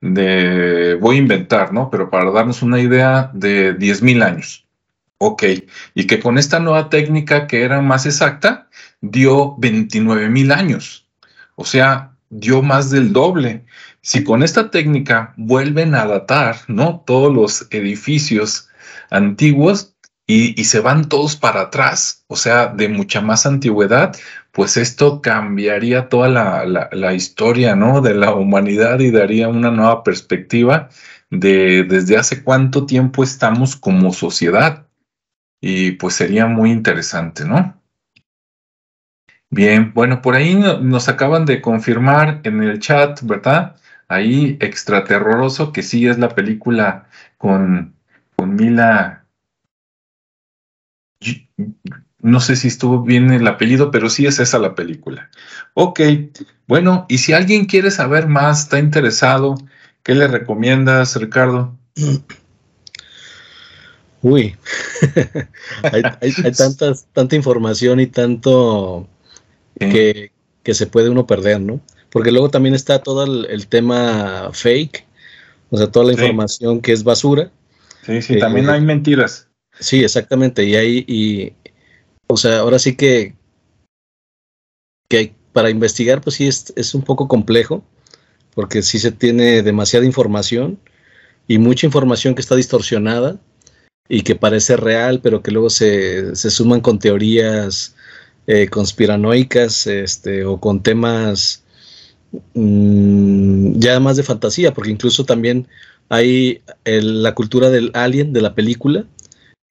de, 0.00 0.98
voy 1.00 1.14
a 1.14 1.20
inventar, 1.20 1.72
¿no? 1.72 1.90
Pero 1.90 2.10
para 2.10 2.32
darnos 2.32 2.60
una 2.62 2.80
idea 2.80 3.30
de 3.34 3.78
10.000 3.78 4.20
años. 4.24 4.66
Ok, 5.18 5.44
y 5.94 6.08
que 6.08 6.18
con 6.18 6.38
esta 6.38 6.58
nueva 6.58 6.90
técnica 6.90 7.46
que 7.46 7.62
era 7.62 7.80
más 7.82 8.04
exacta, 8.04 8.68
dio 9.00 9.56
29.000 9.58 10.52
años. 10.52 11.06
O 11.54 11.64
sea, 11.64 12.17
dio 12.30 12.62
más 12.62 12.90
del 12.90 13.12
doble. 13.12 13.64
Si 14.00 14.24
con 14.24 14.42
esta 14.42 14.70
técnica 14.70 15.34
vuelven 15.36 15.94
a 15.94 16.06
datar, 16.06 16.56
¿no? 16.68 17.02
Todos 17.06 17.34
los 17.34 17.66
edificios 17.70 18.68
antiguos, 19.10 19.96
y, 20.30 20.64
se 20.64 20.80
van 20.80 21.08
todos 21.08 21.36
para 21.36 21.62
atrás, 21.62 22.24
o 22.28 22.36
sea, 22.36 22.66
de 22.66 22.88
mucha 22.90 23.22
más 23.22 23.46
antigüedad, 23.46 24.14
pues 24.52 24.76
esto 24.76 25.22
cambiaría 25.22 26.10
toda 26.10 26.28
la, 26.28 27.14
historia, 27.14 27.74
¿no? 27.74 28.02
De 28.02 28.12
la 28.14 28.34
humanidad 28.34 29.00
y 29.00 29.10
daría 29.10 29.48
una 29.48 29.70
nueva 29.70 30.04
perspectiva 30.04 30.90
de 31.30 31.84
desde 31.84 32.18
hace 32.18 32.44
cuánto 32.44 32.84
tiempo 32.84 33.24
estamos 33.24 33.74
como 33.74 34.12
sociedad. 34.12 34.86
Y 35.62 35.92
pues 35.92 36.14
sería 36.14 36.46
muy 36.46 36.72
interesante, 36.72 37.46
¿no? 37.46 37.77
Bien, 39.50 39.92
bueno, 39.94 40.20
por 40.20 40.34
ahí 40.34 40.54
nos 40.54 41.08
acaban 41.08 41.46
de 41.46 41.60
confirmar 41.60 42.40
en 42.44 42.62
el 42.62 42.80
chat, 42.80 43.20
¿verdad? 43.22 43.76
Ahí 44.08 44.58
extraterroroso, 44.60 45.72
que 45.72 45.82
sí 45.82 46.06
es 46.06 46.18
la 46.18 46.30
película 46.30 47.08
con, 47.38 47.94
con 48.36 48.54
Mila 48.54 49.24
no 52.20 52.40
sé 52.40 52.56
si 52.56 52.68
estuvo 52.68 53.02
bien 53.02 53.30
el 53.32 53.46
apellido, 53.46 53.90
pero 53.90 54.10
sí 54.10 54.26
es 54.26 54.40
esa 54.40 54.58
la 54.58 54.74
película. 54.74 55.30
Ok, 55.74 56.00
bueno, 56.66 57.06
y 57.08 57.18
si 57.18 57.32
alguien 57.32 57.66
quiere 57.66 57.90
saber 57.90 58.26
más, 58.26 58.62
está 58.62 58.78
interesado, 58.78 59.56
¿qué 60.02 60.14
le 60.14 60.26
recomiendas, 60.26 61.16
Ricardo? 61.16 61.76
Uy, 64.20 64.56
hay, 65.92 66.02
tantas, 66.56 67.06
tanta 67.12 67.36
información 67.36 68.00
y 68.00 68.08
tanto 68.08 69.08
que, 69.78 70.32
se 70.74 70.86
puede 70.86 71.08
uno 71.08 71.26
perder, 71.26 71.60
¿no? 71.60 71.80
Porque 72.10 72.30
luego 72.30 72.50
también 72.50 72.74
está 72.74 73.02
todo 73.02 73.24
el, 73.24 73.66
tema 73.68 74.50
fake, 74.52 75.06
o 75.70 75.78
sea, 75.78 75.90
toda 75.90 76.06
la 76.06 76.12
información 76.12 76.80
que 76.80 76.92
es 76.92 77.04
basura. 77.04 77.50
Sí, 78.04 78.22
sí, 78.22 78.38
también 78.38 78.68
eh, 78.68 78.72
hay 78.72 78.80
mentiras. 78.80 79.48
Sí, 79.80 80.02
exactamente. 80.02 80.64
Y 80.64 80.76
ahí, 80.76 81.04
y, 81.06 81.52
o 82.26 82.36
sea, 82.36 82.60
ahora 82.60 82.78
sí 82.78 82.96
que, 82.96 83.34
que 85.08 85.34
para 85.52 85.70
investigar, 85.70 86.20
pues 86.20 86.36
sí 86.36 86.46
es, 86.46 86.72
es 86.76 86.94
un 86.94 87.02
poco 87.02 87.28
complejo, 87.28 87.84
porque 88.54 88.82
sí 88.82 88.98
se 88.98 89.12
tiene 89.12 89.62
demasiada 89.62 90.04
información 90.04 90.78
y 91.46 91.58
mucha 91.58 91.86
información 91.86 92.34
que 92.34 92.42
está 92.42 92.56
distorsionada 92.56 93.38
y 94.08 94.22
que 94.22 94.34
parece 94.34 94.76
real, 94.76 95.20
pero 95.22 95.42
que 95.42 95.50
luego 95.50 95.70
se, 95.70 96.34
se 96.34 96.50
suman 96.50 96.80
con 96.80 96.98
teorías 96.98 97.94
eh, 98.48 98.66
conspiranoicas 98.68 99.86
este, 99.86 100.46
o 100.46 100.58
con 100.58 100.82
temas 100.82 101.62
mm, 102.54 103.78
ya 103.78 104.00
más 104.00 104.16
de 104.16 104.22
fantasía, 104.22 104.72
porque 104.72 104.90
incluso 104.90 105.26
también 105.26 105.68
hay 106.08 106.62
la 106.86 107.34
cultura 107.34 107.68
del 107.68 107.90
alien 107.92 108.32
de 108.32 108.40
la 108.40 108.54
película, 108.54 109.04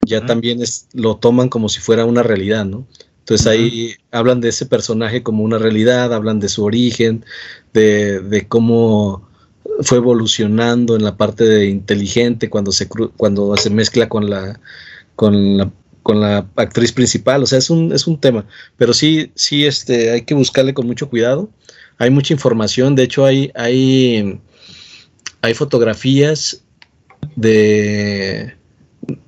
ya 0.06 0.28
también 0.28 0.62
es, 0.62 0.88
lo 0.94 1.18
toman 1.18 1.50
como 1.50 1.70
si 1.70 1.80
fuera 1.80 2.06
una 2.06 2.22
realidad, 2.22 2.66
¿no? 2.66 2.86
Entonces 3.22 3.48
ahí 3.48 3.96
hablan 4.12 4.42
de 4.42 4.50
ese 4.50 4.68
personaje 4.68 5.24
como 5.24 5.44
una 5.44 5.58
realidad, 5.58 6.14
hablan 6.14 6.40
de 6.40 6.48
su 6.48 6.64
origen, 6.64 7.26
de, 7.74 8.46
cómo 8.48 9.28
fue 9.82 9.98
evolucionando 9.98 10.96
en 10.96 11.04
la 11.04 11.18
parte 11.18 11.46
de 11.46 11.66
inteligente 11.66 12.48
cuando 12.50 12.72
se, 12.72 12.88
cuando 12.88 13.58
se 13.58 13.72
mezcla 13.72 14.08
con 14.08 14.30
la, 14.30 14.60
con 15.16 15.58
la, 15.58 15.72
con 16.08 16.22
la 16.22 16.48
actriz 16.56 16.94
principal, 16.94 17.44
o 17.44 17.46
sea, 17.46 17.60
es 17.60 17.70
un, 17.70 17.92
es 17.92 18.08
un 18.08 18.18
tema, 18.18 18.46
pero 18.78 18.94
sí, 18.94 19.30
sí, 19.36 19.66
este, 19.66 20.12
hay 20.12 20.22
que 20.22 20.36
buscarle 20.36 20.74
con 20.74 20.88
mucho 20.88 21.10
cuidado, 21.10 21.50
hay 21.98 22.10
mucha 22.10 22.34
información, 22.34 22.96
de 22.96 23.04
hecho 23.04 23.26
hay, 23.26 23.52
hay, 23.56 24.40
hay 25.42 25.54
fotografías 25.54 26.64
de 27.36 28.56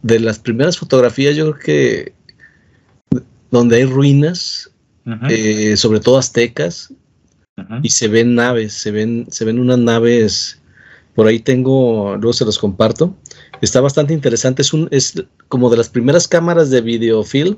de 0.01 0.19
las 0.19 0.39
primeras 0.39 0.77
fotografías, 0.77 1.35
yo 1.35 1.51
creo 1.51 1.59
que 1.59 2.13
donde 3.51 3.77
hay 3.77 3.83
ruinas, 3.83 4.71
eh, 5.29 5.75
sobre 5.75 5.99
todo 5.99 6.17
aztecas, 6.17 6.93
y 7.83 7.89
se 7.89 8.07
ven 8.07 8.35
naves, 8.35 8.71
se 8.71 8.91
ven, 8.91 9.27
se 9.29 9.43
ven 9.43 9.59
unas 9.59 9.79
naves, 9.79 10.61
por 11.13 11.27
ahí 11.27 11.39
tengo, 11.39 12.15
luego 12.15 12.31
se 12.31 12.45
los 12.45 12.57
comparto. 12.57 13.13
Está 13.61 13.81
bastante 13.81 14.13
interesante, 14.13 14.61
es, 14.61 14.73
un, 14.73 14.87
es 14.91 15.13
como 15.47 15.69
de 15.69 15.77
las 15.77 15.89
primeras 15.89 16.27
cámaras 16.27 16.69
de 16.69 16.81
videofilm 16.81 17.57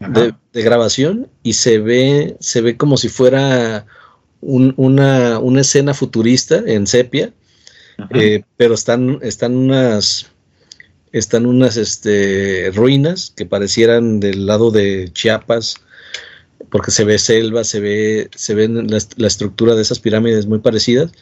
de, 0.00 0.34
grabación 0.52 1.28
y 1.42 1.54
se 1.54 1.78
ve, 1.78 2.36
se 2.40 2.60
ve 2.60 2.76
como 2.76 2.96
si 2.96 3.08
fuera 3.08 3.86
una, 4.40 5.38
una, 5.38 5.60
escena 5.60 5.94
futurista 5.94 6.62
en 6.66 6.86
sepia, 6.86 7.32
eh, 8.10 8.42
pero 8.56 8.74
están, 8.74 9.18
están 9.22 9.56
unas 9.56 10.26
están 11.14 11.46
unas 11.46 11.76
este, 11.76 12.72
ruinas 12.74 13.32
que 13.36 13.46
parecieran 13.46 14.18
del 14.18 14.46
lado 14.46 14.72
de 14.72 15.10
Chiapas, 15.12 15.76
porque 16.70 16.90
se 16.90 17.04
ve 17.04 17.20
selva, 17.20 17.62
se 17.62 17.78
ve, 17.78 18.28
se 18.34 18.54
ven 18.54 18.88
la, 18.90 19.26
estructura 19.28 19.76
de 19.76 19.82
esas 19.82 20.00
pirámides 20.00 20.46
muy 20.46 20.58
parecidas, 20.58 21.12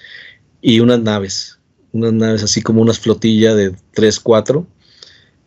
y 0.63 0.81
unas 0.81 1.01
naves, 1.01 1.59
unas 1.93 2.13
naves 2.13 2.43
así 2.43 2.63
como 2.63 2.83
unas 2.83 2.99
flotillas 2.99 3.57
de 3.57 3.75
3, 3.93 4.21
4. 4.21 4.67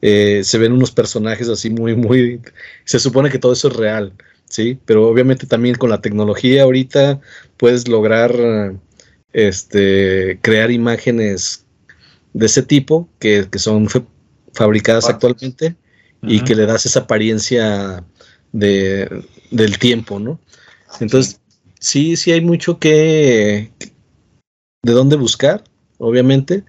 Eh, 0.02 0.42
se 0.44 0.58
ven 0.58 0.72
unos 0.72 0.92
personajes 0.92 1.50
así 1.50 1.70
muy, 1.70 1.96
muy. 1.96 2.42
Se 2.84 3.00
supone 3.00 3.30
que 3.30 3.40
todo 3.40 3.54
eso 3.54 3.68
es 3.70 3.76
real, 3.76 4.14
¿sí? 4.50 4.78
Pero 4.86 5.08
obviamente 5.08 5.48
también 5.48 5.76
con 5.76 5.90
la 5.90 6.02
tecnología 6.02 6.64
ahorita 6.64 7.20
puedes 7.58 7.88
lograr 7.88 8.76
este, 9.34 10.40
crear 10.42 10.72
imágenes 10.72 11.66
de 12.34 12.46
ese 12.46 12.62
tipo 12.62 13.10
que, 13.20 13.48
que 13.50 13.60
son 13.60 13.88
fabricadas 14.54 15.10
actualmente 15.10 15.76
y 16.22 16.42
que 16.42 16.56
le 16.56 16.66
das 16.66 16.86
esa 16.86 17.02
apariencia 17.02 18.04
de, 18.52 19.24
del 19.52 19.78
tiempo, 19.78 20.20
¿no? 20.20 20.40
Entonces, 21.00 21.40
sí. 21.80 22.16
sí, 22.16 22.32
hay 22.32 22.42
mucho 22.42 22.80
que 22.80 23.72
de 24.84 24.92
dónde 24.92 25.16
buscar, 25.18 25.64
obviamente, 25.98 26.64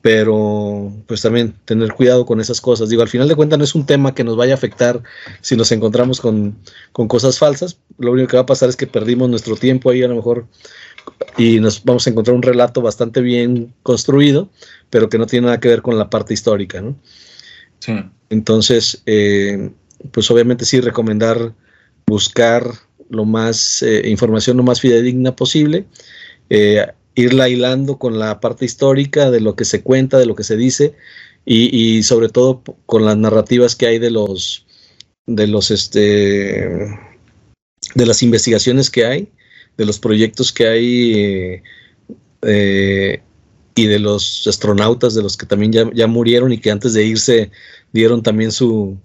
pero 0.00 0.92
pues 1.06 1.22
también 1.22 1.54
tener 1.64 1.92
cuidado 1.92 2.24
con 2.24 2.40
esas 2.40 2.60
cosas. 2.60 2.88
Digo, 2.88 3.02
al 3.02 3.08
final 3.08 3.28
de 3.28 3.34
cuentas 3.34 3.58
no 3.58 3.64
es 3.64 3.74
un 3.74 3.86
tema 3.86 4.14
que 4.14 4.24
nos 4.24 4.36
vaya 4.36 4.54
a 4.54 4.56
afectar 4.56 5.02
si 5.40 5.56
nos 5.56 5.72
encontramos 5.72 6.20
con, 6.20 6.56
con 6.92 7.08
cosas 7.08 7.38
falsas. 7.38 7.78
Lo 7.98 8.12
único 8.12 8.28
que 8.28 8.36
va 8.36 8.42
a 8.42 8.46
pasar 8.46 8.68
es 8.68 8.76
que 8.76 8.86
perdimos 8.86 9.28
nuestro 9.28 9.56
tiempo 9.56 9.90
ahí 9.90 10.02
a 10.02 10.08
lo 10.08 10.16
mejor 10.16 10.46
y 11.36 11.60
nos 11.60 11.84
vamos 11.84 12.06
a 12.06 12.10
encontrar 12.10 12.34
un 12.36 12.42
relato 12.42 12.80
bastante 12.80 13.20
bien 13.20 13.74
construido, 13.82 14.48
pero 14.90 15.08
que 15.08 15.18
no 15.18 15.26
tiene 15.26 15.46
nada 15.46 15.60
que 15.60 15.68
ver 15.68 15.82
con 15.82 15.98
la 15.98 16.10
parte 16.10 16.34
histórica, 16.34 16.80
¿no? 16.80 16.96
Sí. 17.80 17.94
Entonces, 18.30 19.02
eh, 19.06 19.70
pues 20.12 20.30
obviamente 20.30 20.64
sí 20.64 20.80
recomendar 20.80 21.54
buscar 22.06 22.64
lo 23.10 23.24
más 23.24 23.82
eh, 23.82 24.08
información 24.08 24.56
lo 24.56 24.62
más 24.62 24.80
fidedigna 24.80 25.34
posible, 25.34 25.86
eh, 26.50 26.86
irla 27.18 27.48
hilando 27.48 27.98
con 27.98 28.18
la 28.18 28.38
parte 28.38 28.64
histórica 28.64 29.30
de 29.32 29.40
lo 29.40 29.56
que 29.56 29.64
se 29.64 29.82
cuenta, 29.82 30.18
de 30.18 30.26
lo 30.26 30.36
que 30.36 30.44
se 30.44 30.56
dice 30.56 30.94
y, 31.44 32.02
sobre 32.04 32.28
todo 32.28 32.62
con 32.86 33.04
las 33.04 33.16
narrativas 33.16 33.74
que 33.74 33.86
hay 33.86 33.98
de 33.98 34.10
los 34.10 34.66
de 35.26 35.46
los 35.46 35.70
este 35.70 36.68
de 37.94 38.06
las 38.06 38.22
investigaciones 38.22 38.88
que 38.90 39.04
hay 39.04 39.32
de 39.76 39.84
los 39.84 39.98
proyectos 39.98 40.52
que 40.52 40.68
hay 40.68 41.62
eh, 42.42 43.20
y 43.74 43.86
de 43.86 43.98
los 43.98 44.46
astronautas, 44.46 45.14
de 45.14 45.22
los 45.22 45.36
que 45.36 45.46
también 45.46 45.72
ya, 45.72 46.06
murieron 46.06 46.52
y 46.52 46.58
que 46.58 46.70
antes 46.70 46.94
de 46.94 47.04
irse 47.04 47.50
dieron 47.92 48.22
también 48.22 48.50
su, 48.52 48.96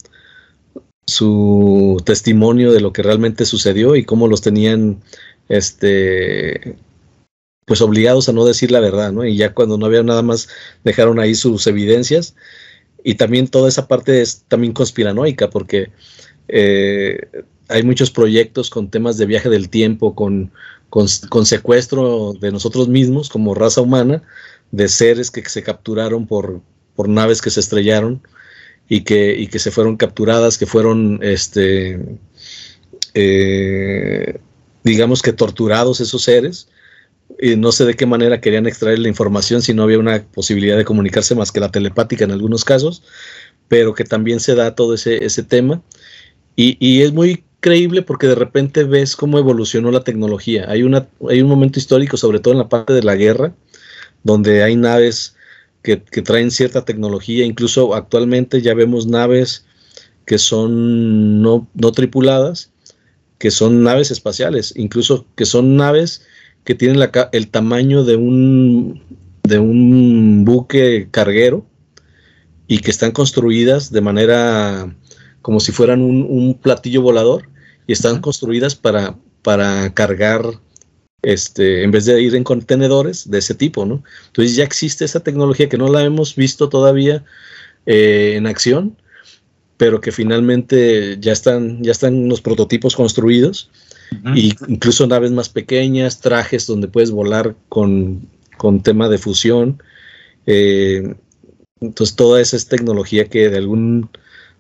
su 1.06 2.02
testimonio 2.06 2.72
de 2.72 2.82
lo 2.82 2.92
que 2.92 3.04
realmente 3.04 3.46
sucedió 3.46 3.96
y 3.96 4.04
cómo 4.04 4.28
los 4.28 4.42
tenían 4.42 5.02
este 5.48 6.76
pues 7.66 7.82
obligados 7.82 8.30
a 8.30 8.34
no 8.34 8.46
decir 8.46 8.72
la 8.72 8.80
verdad, 8.80 9.12
¿no? 9.12 9.26
Y 9.26 9.38
ya 9.38 9.54
cuando 9.54 9.78
no 9.78 9.86
había 9.86 10.04
nada 10.04 10.22
más 10.22 10.50
dejaron 10.84 11.20
ahí 11.20 11.36
sus 11.36 11.66
evidencias 11.68 12.36
y 13.04 13.16
también 13.16 13.48
toda 13.48 13.70
esa 13.70 13.88
parte 13.88 14.22
es 14.22 14.44
también 14.48 14.74
conspiranoica 14.74 15.50
porque 15.50 15.92
eh, 16.48 17.20
hay 17.70 17.84
muchos 17.84 18.12
proyectos 18.12 18.70
con 18.70 18.90
temas 18.90 19.18
de 19.18 19.26
viaje 19.26 19.50
del 19.50 19.70
tiempo, 19.70 20.16
con, 20.16 20.52
con, 20.90 21.08
secuestro 21.46 22.34
de 22.34 22.52
nosotros 22.52 22.88
mismos 22.88 23.30
como 23.30 23.56
raza 23.56 23.82
humana, 23.82 24.22
de 24.72 24.88
seres 24.90 25.32
que 25.32 25.48
se 25.48 25.64
capturaron 25.64 26.28
por, 26.28 26.62
por 26.96 27.10
naves 27.10 27.42
que 27.42 27.50
se 27.50 27.60
estrellaron 27.60 28.22
y 28.90 29.02
que, 29.04 29.36
y 29.38 29.48
que 29.48 29.60
se 29.60 29.72
fueron 29.72 29.98
capturadas, 29.98 30.58
que 30.58 30.66
fueron, 30.66 31.20
este, 31.24 32.00
eh, 33.14 34.40
digamos 34.84 35.22
que 35.22 35.34
torturados 35.34 36.00
esos 36.00 36.24
seres. 36.24 36.68
Y 37.40 37.56
no 37.56 37.72
sé 37.72 37.86
de 37.86 37.96
qué 37.96 38.06
manera 38.06 38.42
querían 38.42 38.68
extraer 38.68 39.00
la 39.00 39.08
información 39.08 39.62
si 39.62 39.74
no 39.74 39.84
había 39.84 40.00
una 40.00 40.24
posibilidad 40.24 40.78
de 40.78 40.86
comunicarse 40.86 41.36
más 41.36 41.52
que 41.52 41.60
la 41.60 41.72
telepática 41.72 42.24
en 42.24 42.32
algunos 42.32 42.64
casos, 42.64 43.04
pero 43.68 43.94
que 43.94 44.04
también 44.04 44.40
se 44.40 44.56
da 44.56 44.76
todo 44.76 44.94
ese, 44.94 45.26
ese 45.26 45.44
tema. 45.44 45.82
Y, 46.56 46.78
y, 46.80 47.02
es 47.02 47.12
muy 47.12 47.44
creíble 47.60 48.02
porque 48.04 48.28
de 48.28 48.36
repente 48.36 48.84
ves 48.84 49.16
cómo 49.16 49.40
evolucionó 49.40 49.90
la 49.90 50.04
tecnología. 50.04 50.66
Hay, 50.70 50.84
una, 50.84 51.08
hay 51.30 51.42
un 51.42 51.50
momento 51.50 51.80
histórico, 51.80 52.18
sobre 52.18 52.40
todo 52.40 52.54
en 52.54 52.60
la 52.60 52.70
parte 52.70 52.94
de 52.94 53.02
la 53.02 53.16
guerra, 53.16 53.56
donde 54.24 54.64
hay 54.64 54.76
naves 54.76 55.36
que, 55.84 55.98
traen 55.98 56.50
cierta 56.50 56.86
tecnología, 56.86 57.46
incluso 57.46 57.94
actualmente 57.94 58.62
ya 58.62 58.74
vemos 58.74 59.06
naves 59.06 59.66
que 60.26 60.38
son 60.38 61.42
no, 61.42 61.68
tripuladas, 61.94 62.72
que 63.38 63.52
son 63.52 63.84
naves 63.84 64.10
espaciales, 64.10 64.74
incluso 64.78 65.26
que 65.36 65.46
son 65.46 65.76
naves 65.76 66.26
que 66.64 66.76
tienen 66.76 67.10
el 67.32 67.48
tamaño 67.50 68.04
de 68.04 68.16
un, 68.16 69.04
de 69.44 69.60
un 69.60 70.46
buque 70.46 71.08
carguero 71.12 71.66
y 72.68 72.80
que 72.80 72.92
están 72.92 73.12
construidas 73.12 73.92
de 73.92 74.02
manera 74.02 74.96
como 75.42 75.60
si 75.60 75.72
fueran 75.74 76.02
un, 76.02 76.58
platillo 76.62 77.02
volador 77.02 77.50
y 77.86 77.92
están 77.92 78.22
construidas 78.22 78.76
para, 78.76 79.18
para 79.42 79.94
cargar 79.94 80.42
este, 81.22 81.84
en 81.84 81.92
vez 81.92 82.06
de 82.06 82.22
ir 82.22 82.36
en 82.36 82.46
contenedores 82.46 83.30
de 83.30 83.40
ese 83.40 83.54
tipo, 83.54 83.86
¿no? 83.86 84.04
Entonces 84.28 84.56
ya 84.56 84.64
existe 84.64 85.04
esa 85.04 85.20
tecnología 85.20 85.68
que 85.68 85.78
no 85.78 85.90
la 85.90 86.04
hemos 86.04 86.36
visto 86.36 86.70
todavía 86.70 87.26
eh, 87.86 88.36
en 88.36 88.48
acción, 88.48 88.98
pero 89.76 90.00
que 90.00 90.14
finalmente 90.14 91.18
ya 91.20 91.34
están, 91.34 91.84
ya 91.84 91.92
están 91.92 92.30
los 92.30 92.42
prototipos 92.42 92.96
construidos, 92.96 93.70
y 94.36 94.54
incluso 94.68 95.08
naves 95.08 95.32
más 95.32 95.50
pequeñas, 95.50 96.20
trajes 96.20 96.68
donde 96.68 96.88
puedes 96.88 97.12
volar 97.12 97.56
con, 97.70 98.28
tema 98.84 99.10
de 99.10 99.18
fusión. 99.18 99.82
Eh, 100.46 101.16
entonces 101.82 102.16
toda 102.16 102.42
esa 102.42 102.56
es 102.56 102.68
tecnología 102.68 103.26
que 103.26 103.50
de 103.50 103.58
alguna 103.58 104.10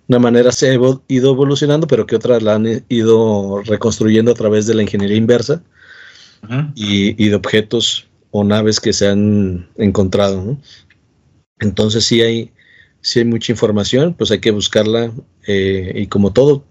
manera 0.07 0.51
se 0.51 0.69
ha 0.69 0.73
ido 0.73 1.01
evolucionando, 1.07 1.87
pero 1.87 2.05
que 2.05 2.15
otras 2.15 2.43
la 2.43 2.55
han 2.55 2.83
ido 2.89 3.61
reconstruyendo 3.63 4.31
a 4.31 4.35
través 4.35 4.67
de 4.67 4.75
la 4.75 4.83
ingeniería 4.83 5.17
inversa 5.17 5.63
y, 6.75 7.29
de 7.29 7.35
objetos 7.35 8.07
o 8.31 8.43
naves 8.43 8.79
que 8.79 8.93
se 8.93 9.07
han 9.07 9.69
encontrado. 9.77 10.57
Entonces 11.59 12.05
sí 12.05 12.21
hay, 12.21 12.51
sí 13.01 13.19
hay 13.19 13.25
mucha 13.25 13.51
información, 13.51 14.13
pues 14.13 14.31
hay 14.31 14.39
que 14.39 14.51
buscarla 14.51 15.11
eh, 15.47 15.93
y 15.95 16.07
como 16.07 16.33
todo, 16.33 16.65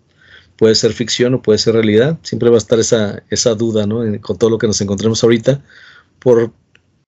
puede 0.56 0.74
ser 0.74 0.92
ficción 0.92 1.34
o 1.34 1.42
puede 1.42 1.58
ser 1.58 1.74
realidad, 1.74 2.18
siempre 2.22 2.48
va 2.48 2.56
a 2.56 2.58
estar 2.58 2.78
esa, 2.78 3.22
esa 3.30 3.54
duda 3.54 3.86
¿no? 3.86 4.00
con 4.20 4.38
todo 4.38 4.50
lo 4.50 4.58
que 4.58 4.66
nos 4.66 4.80
encontremos 4.80 5.22
ahorita 5.22 5.62
por, 6.18 6.52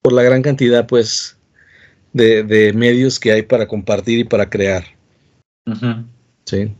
por 0.03 0.13
la 0.13 0.23
gran 0.23 0.43
cantidad 0.43 0.87
pues 0.87 1.37
de, 2.13 2.73
medios 2.75 3.19
que 3.19 3.33
hay 3.33 3.43
para 3.43 3.67
compartir 3.67 4.21
y 4.21 4.25
para 4.25 4.49
crear. 4.49 4.85
Sí. 6.45 6.73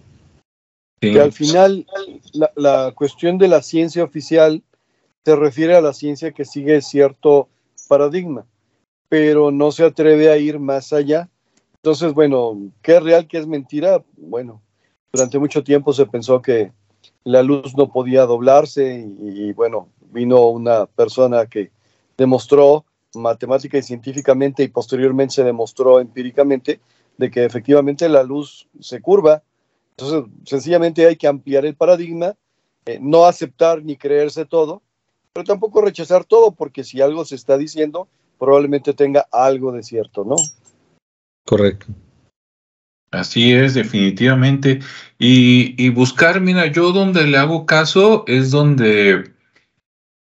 Que 1.01 1.21
al 1.21 1.33
final 1.33 1.87
la, 2.33 2.51
la, 2.57 2.93
cuestión 2.95 3.37
de 3.39 3.49
la 3.49 3.63
ciencia 3.63 4.05
oficial 4.05 4.63
se 5.25 5.37
refiere 5.37 5.75
a 5.75 5.81
la 5.81 5.93
ciencia 5.93 6.33
que 6.33 6.45
sigue 6.45 6.81
cierto 6.83 7.49
paradigma, 7.89 8.47
pero 9.09 9.51
no 9.51 9.71
se 9.73 9.85
atreve 9.85 10.31
a 10.31 10.39
ir 10.39 10.59
más 10.59 10.93
allá. 10.93 11.29
Entonces, 11.77 12.15
bueno, 12.15 12.71
¿qué 12.81 12.97
es 12.97 13.03
real, 13.03 13.27
qué 13.27 13.39
es 13.39 13.47
mentira? 13.47 14.03
Bueno, 14.17 14.63
durante 15.15 15.39
mucho 15.39 15.63
tiempo 15.63 15.93
se 15.93 16.07
pensó 16.07 16.43
que 16.43 16.73
la 17.23 17.45
luz 17.45 17.77
no 17.77 17.93
podía 17.93 18.27
doblarse 18.27 19.07
y, 19.21 19.53
bueno, 19.53 19.89
vino 20.11 20.49
una 20.49 20.87
persona 20.87 21.47
que 21.47 21.71
demostró 22.19 22.85
matemática 23.15 23.79
y 23.79 23.83
científicamente 23.83 24.65
y 24.65 24.69
posteriormente 24.69 25.35
se 25.37 25.45
demostró 25.45 26.01
empíricamente 26.01 26.81
de 27.17 27.31
que 27.31 27.45
efectivamente 27.45 28.09
la 28.09 28.25
luz 28.25 28.67
se 28.81 29.01
curva. 29.01 29.45
Entonces, 29.97 30.29
sencillamente 30.47 31.07
hay 31.07 31.15
que 31.15 31.29
ampliar 31.29 31.65
el 31.65 31.77
paradigma, 31.77 32.35
eh, 32.85 32.99
no 33.01 33.27
aceptar 33.27 33.85
ni 33.85 33.97
creerse 33.97 34.45
todo, 34.45 34.83
pero 35.33 35.45
tampoco 35.45 35.81
rechazar 35.81 36.25
todo, 36.25 36.51
porque 36.51 36.83
si 36.83 37.01
algo 37.01 37.25
se 37.25 37.37
está 37.37 37.57
diciendo, 37.57 38.09
probablemente 38.37 38.93
tenga 38.95 39.29
algo 39.31 39.71
de 39.71 39.85
cierto, 39.85 40.25
¿no? 40.25 40.35
Correcto. 41.47 41.87
Así 43.15 43.53
es, 43.53 43.75
definitivamente. 43.75 44.81
Y, 45.19 45.89
buscar, 45.91 46.41
mira, 46.41 46.67
yo 46.67 46.93
donde 46.93 47.25
le 47.27 47.39
hago 47.39 47.67
caso 47.67 48.25
es 48.27 48.51
donde 48.51 49.31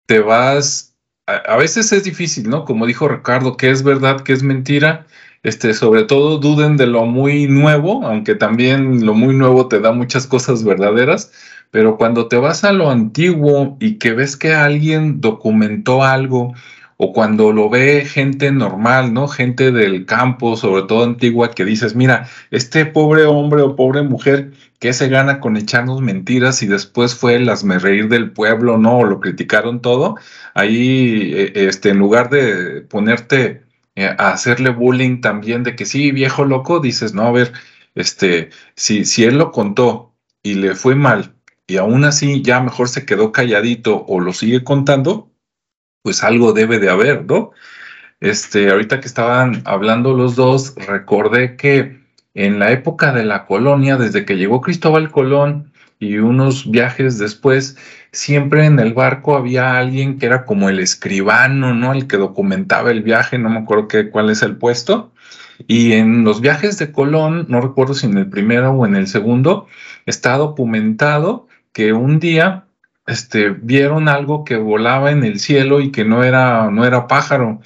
te 0.06 0.20
vas, 0.20 0.96
a, 1.26 1.56
veces 1.56 1.92
es 1.92 2.04
difícil, 2.04 2.48
¿no? 2.48 2.64
Como 2.64 2.86
dijo 2.86 3.08
Ricardo, 3.08 3.56
que 3.56 3.70
es 3.70 3.82
verdad, 3.82 4.22
que 4.22 4.32
es 4.32 4.42
mentira. 4.42 5.06
Este, 5.42 5.74
sobre 5.74 6.04
todo 6.04 6.38
duden 6.38 6.76
de 6.76 6.86
lo 6.86 7.04
muy 7.06 7.46
nuevo, 7.46 8.04
aunque 8.06 8.34
también 8.34 9.04
lo 9.04 9.14
muy 9.14 9.34
nuevo 9.34 9.68
te 9.68 9.80
da 9.80 9.92
muchas 9.92 10.26
cosas 10.26 10.64
verdaderas, 10.64 11.30
pero 11.70 11.96
cuando 11.96 12.26
te 12.26 12.36
vas 12.36 12.64
a 12.64 12.72
lo 12.72 12.90
antiguo 12.90 13.76
y 13.80 13.98
que 13.98 14.12
ves 14.12 14.36
que 14.36 14.54
alguien 14.54 15.20
documentó 15.20 16.02
algo, 16.02 16.54
o 16.98 17.12
cuando 17.12 17.52
lo 17.52 17.68
ve 17.68 18.04
gente 18.06 18.50
normal, 18.52 19.12
¿no? 19.12 19.28
Gente 19.28 19.70
del 19.72 20.06
campo, 20.06 20.56
sobre 20.56 20.84
todo 20.84 21.04
antigua, 21.04 21.50
que 21.50 21.64
dices, 21.64 21.94
mira, 21.94 22.28
este 22.50 22.86
pobre 22.86 23.24
hombre 23.24 23.62
o 23.62 23.76
pobre 23.76 24.02
mujer, 24.02 24.52
¿qué 24.78 24.92
se 24.92 25.08
gana 25.08 25.40
con 25.40 25.56
echarnos 25.56 26.00
mentiras 26.00 26.62
y 26.62 26.66
después 26.66 27.14
fue 27.14 27.36
el 27.36 27.48
reír 27.80 28.08
del 28.08 28.30
pueblo, 28.32 28.78
¿no? 28.78 28.98
O 28.98 29.04
lo 29.04 29.20
criticaron 29.20 29.82
todo. 29.82 30.16
Ahí, 30.54 31.32
e, 31.34 31.68
este, 31.68 31.90
en 31.90 31.98
lugar 31.98 32.30
de 32.30 32.82
ponerte 32.82 33.64
eh, 33.94 34.06
a 34.18 34.32
hacerle 34.32 34.70
bullying 34.70 35.20
también 35.20 35.62
de 35.64 35.76
que 35.76 35.86
sí, 35.86 36.12
viejo 36.12 36.44
loco, 36.44 36.80
dices, 36.80 37.14
no, 37.14 37.24
a 37.24 37.32
ver, 37.32 37.52
este, 37.94 38.50
si, 38.74 39.04
si 39.04 39.24
él 39.24 39.38
lo 39.38 39.52
contó 39.52 40.14
y 40.42 40.54
le 40.54 40.74
fue 40.74 40.94
mal 40.94 41.34
y 41.66 41.78
aún 41.78 42.04
así 42.04 42.42
ya 42.42 42.60
mejor 42.60 42.88
se 42.88 43.04
quedó 43.04 43.32
calladito 43.32 44.04
o 44.06 44.20
lo 44.20 44.32
sigue 44.32 44.64
contando, 44.64 45.30
pues 46.06 46.22
algo 46.22 46.52
debe 46.52 46.78
de 46.78 46.88
haber, 46.88 47.24
¿no? 47.24 47.50
Este, 48.20 48.70
ahorita 48.70 49.00
que 49.00 49.08
estaban 49.08 49.62
hablando 49.64 50.14
los 50.14 50.36
dos, 50.36 50.76
recordé 50.86 51.56
que 51.56 51.98
en 52.34 52.60
la 52.60 52.70
época 52.70 53.12
de 53.12 53.24
la 53.24 53.44
colonia, 53.44 53.96
desde 53.96 54.24
que 54.24 54.36
llegó 54.36 54.60
Cristóbal 54.60 55.10
Colón 55.10 55.72
y 55.98 56.18
unos 56.18 56.70
viajes 56.70 57.18
después, 57.18 57.76
siempre 58.12 58.66
en 58.66 58.78
el 58.78 58.94
barco 58.94 59.36
había 59.36 59.78
alguien 59.78 60.20
que 60.20 60.26
era 60.26 60.44
como 60.44 60.68
el 60.68 60.78
escribano, 60.78 61.74
¿no? 61.74 61.92
El 61.92 62.06
que 62.06 62.18
documentaba 62.18 62.92
el 62.92 63.02
viaje, 63.02 63.36
no 63.36 63.50
me 63.50 63.58
acuerdo 63.58 63.88
qué, 63.88 64.08
cuál 64.08 64.30
es 64.30 64.42
el 64.42 64.54
puesto. 64.54 65.12
Y 65.66 65.94
en 65.94 66.22
los 66.22 66.40
viajes 66.40 66.78
de 66.78 66.92
Colón, 66.92 67.46
no 67.48 67.60
recuerdo 67.60 67.94
si 67.94 68.06
en 68.06 68.16
el 68.16 68.30
primero 68.30 68.70
o 68.70 68.86
en 68.86 68.94
el 68.94 69.08
segundo, 69.08 69.66
está 70.06 70.36
documentado 70.36 71.48
que 71.72 71.92
un 71.92 72.20
día 72.20 72.65
este, 73.06 73.50
vieron 73.50 74.08
algo 74.08 74.44
que 74.44 74.56
volaba 74.56 75.10
en 75.10 75.24
el 75.24 75.38
cielo 75.40 75.80
y 75.80 75.92
que 75.92 76.04
no 76.04 76.24
era, 76.24 76.70
no 76.70 76.84
era 76.84 77.06
pájaro, 77.06 77.60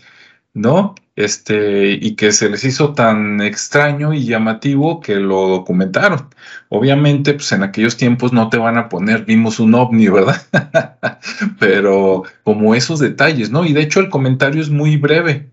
¿no? 0.55 0.95
Este, 1.17 1.93
y 1.93 2.17
que 2.17 2.33
se 2.33 2.49
les 2.51 2.65
hizo 2.65 2.95
tan 2.95 3.41
extraño 3.43 4.15
y 4.15 4.25
llamativo 4.25 5.01
que 5.01 5.17
lo 5.17 5.49
documentaron. 5.49 6.29
Obviamente, 6.69 7.35
pues 7.35 7.53
en 7.53 7.63
aquellos 7.63 7.97
tiempos 7.97 8.33
no 8.33 8.49
te 8.49 8.59
van 8.59 8.79
a 8.79 8.89
poner, 8.89 9.25
vimos 9.25 9.61
un 9.61 9.75
ovni, 9.75 10.09
¿verdad? 10.09 10.41
Pero 11.59 12.25
como 12.45 12.75
esos 12.75 13.01
detalles, 13.01 13.51
¿no? 13.51 13.65
Y 13.65 13.73
de 13.73 13.83
hecho 13.83 14.01
el 14.01 14.11
comentario 14.11 14.63
es 14.63 14.71
muy 14.71 14.97
breve. 14.97 15.51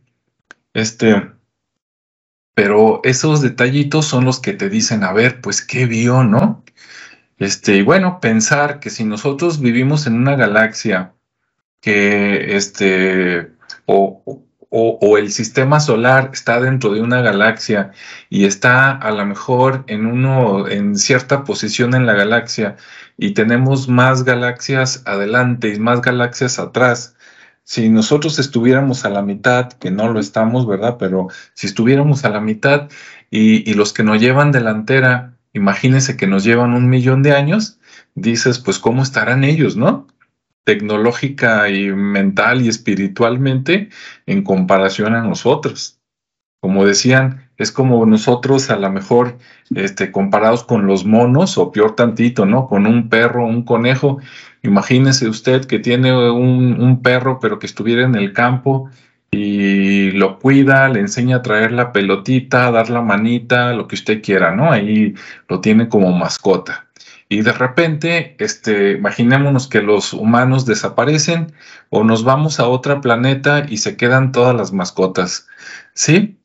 Este, 0.73 1.31
pero 2.57 3.01
esos 3.03 3.41
detallitos 3.43 4.07
son 4.07 4.25
los 4.25 4.39
que 4.39 4.53
te 4.53 4.67
dicen, 4.67 5.03
a 5.03 5.13
ver, 5.13 5.41
pues, 5.41 5.61
¿qué 5.61 5.85
vio, 5.85 6.23
no? 6.23 6.63
Este, 7.39 7.77
y 7.77 7.81
bueno, 7.83 8.19
pensar 8.19 8.79
que 8.79 8.89
si 8.89 9.03
nosotros 9.03 9.59
vivimos 9.59 10.07
en 10.07 10.15
una 10.15 10.35
galaxia 10.35 11.13
que 11.81 12.55
este, 12.57 13.51
o, 13.85 14.23
o, 14.69 15.17
el 15.17 15.31
sistema 15.31 15.79
solar 15.79 16.31
está 16.33 16.59
dentro 16.59 16.91
de 16.93 17.01
una 17.01 17.21
galaxia 17.21 17.91
y 18.29 18.45
está 18.45 18.91
a 18.91 19.11
lo 19.11 19.25
mejor 19.25 19.83
en 19.87 20.05
uno, 20.05 20.67
en 20.67 20.97
cierta 20.97 21.43
posición 21.43 21.93
en 21.95 22.05
la 22.05 22.13
galaxia, 22.13 22.75
y 23.17 23.31
tenemos 23.33 23.87
más 23.87 24.23
galaxias 24.23 25.03
adelante 25.05 25.73
y 25.73 25.79
más 25.79 26.01
galaxias 26.01 26.59
atrás. 26.59 27.15
Si 27.63 27.89
nosotros 27.89 28.39
estuviéramos 28.39 29.05
a 29.05 29.09
la 29.09 29.21
mitad, 29.21 29.73
que 29.73 29.91
no 29.91 30.11
lo 30.11 30.19
estamos, 30.19 30.67
¿verdad? 30.67 30.97
Pero 30.99 31.27
si 31.53 31.67
estuviéramos 31.67 32.25
a 32.25 32.29
la 32.29 32.41
mitad 32.41 32.89
y, 33.29 33.69
y 33.69 33.73
los 33.73 33.93
que 33.93 34.03
nos 34.03 34.19
llevan 34.21 34.51
delantera 34.51 35.36
imagínense 35.57 36.15
que 36.15 36.27
nos 36.27 36.43
llevan 36.43 36.73
un 36.73 36.89
millón 36.89 37.23
de 37.23 37.33
años, 37.33 37.79
dices, 38.15 38.59
pues 38.59 38.79
cómo 38.79 39.03
estarán 39.03 39.43
ellos, 39.43 39.75
¿no? 39.75 40.07
Tecnológica 40.63 41.69
y 41.69 41.91
mental 41.91 42.61
y 42.61 42.69
espiritualmente 42.69 43.89
en 44.25 44.43
comparación 44.43 45.15
a 45.15 45.23
nosotros. 45.23 45.99
Como 46.59 46.85
decían, 46.85 47.49
es 47.57 47.71
como 47.71 48.05
nosotros 48.05 48.69
a 48.69 48.77
lo 48.77 48.89
mejor 48.91 49.37
este, 49.73 50.11
comparados 50.11 50.63
con 50.63 50.85
los 50.87 51.05
monos 51.05 51.57
o 51.57 51.71
peor 51.71 51.95
tantito, 51.95 52.45
¿no? 52.45 52.67
Con 52.67 52.87
un 52.87 53.09
perro, 53.09 53.45
un 53.45 53.63
conejo. 53.63 54.19
Imagínese 54.63 55.29
usted 55.29 55.65
que 55.65 55.79
tiene 55.79 56.11
un, 56.31 56.81
un 56.81 57.01
perro 57.01 57.39
pero 57.39 57.59
que 57.59 57.67
estuviera 57.67 58.03
en 58.03 58.15
el 58.15 58.33
campo 58.33 58.89
y 59.31 60.11
lo 60.11 60.39
cuida, 60.39 60.89
le 60.89 60.99
enseña 60.99 61.37
a 61.37 61.41
traer 61.41 61.71
la 61.71 61.91
pelotita, 61.91 62.67
a 62.67 62.71
dar 62.71 62.89
la 62.89 63.01
manita, 63.01 63.73
lo 63.73 63.87
que 63.87 63.95
usted 63.95 64.21
quiera, 64.21 64.55
¿no? 64.55 64.71
Ahí 64.71 65.15
lo 65.47 65.61
tiene 65.61 65.89
como 65.89 66.11
mascota. 66.13 66.87
Y 67.29 67.41
de 67.41 67.51
repente, 67.51 68.35
este, 68.39 68.93
imaginémonos 68.93 69.67
que 69.67 69.81
los 69.81 70.13
humanos 70.13 70.65
desaparecen 70.65 71.51
o 71.89 72.03
nos 72.03 72.23
vamos 72.23 72.59
a 72.59 72.67
otro 72.67 73.01
planeta 73.01 73.65
y 73.67 73.77
se 73.77 73.97
quedan 73.97 74.31
todas 74.31 74.55
las 74.55 74.71
mascotas. 74.71 75.47
¿Sí? 75.93 76.39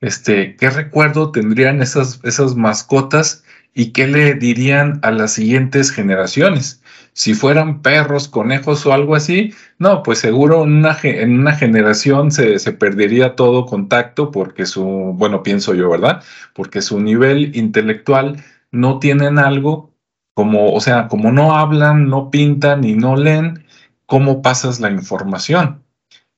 Este, 0.00 0.56
¿qué 0.56 0.70
recuerdo 0.70 1.32
tendrían 1.32 1.82
esas, 1.82 2.20
esas 2.24 2.54
mascotas 2.56 3.44
y 3.74 3.92
qué 3.92 4.06
le 4.06 4.34
dirían 4.34 5.00
a 5.02 5.10
las 5.10 5.32
siguientes 5.32 5.90
generaciones? 5.90 6.77
Si 7.18 7.34
fueran 7.34 7.82
perros, 7.82 8.28
conejos 8.28 8.86
o 8.86 8.92
algo 8.92 9.16
así, 9.16 9.52
no, 9.78 10.04
pues 10.04 10.20
seguro 10.20 10.62
en 10.62 10.74
una, 10.74 10.96
en 11.02 11.40
una 11.40 11.56
generación 11.56 12.30
se, 12.30 12.60
se, 12.60 12.72
perdería 12.72 13.34
todo 13.34 13.66
contacto 13.66 14.30
porque 14.30 14.66
su, 14.66 14.84
bueno, 15.16 15.42
pienso 15.42 15.74
yo, 15.74 15.90
¿verdad? 15.90 16.22
Porque 16.54 16.80
su 16.80 17.00
nivel 17.00 17.56
intelectual 17.56 18.36
no 18.70 19.00
tienen 19.00 19.40
algo 19.40 19.92
como, 20.32 20.72
o 20.72 20.80
sea, 20.80 21.08
como 21.08 21.32
no 21.32 21.56
hablan, 21.56 22.08
no 22.08 22.30
pintan 22.30 22.84
y 22.84 22.94
no 22.94 23.16
leen, 23.16 23.64
¿cómo 24.06 24.40
pasas 24.40 24.78
la 24.78 24.88
información? 24.88 25.82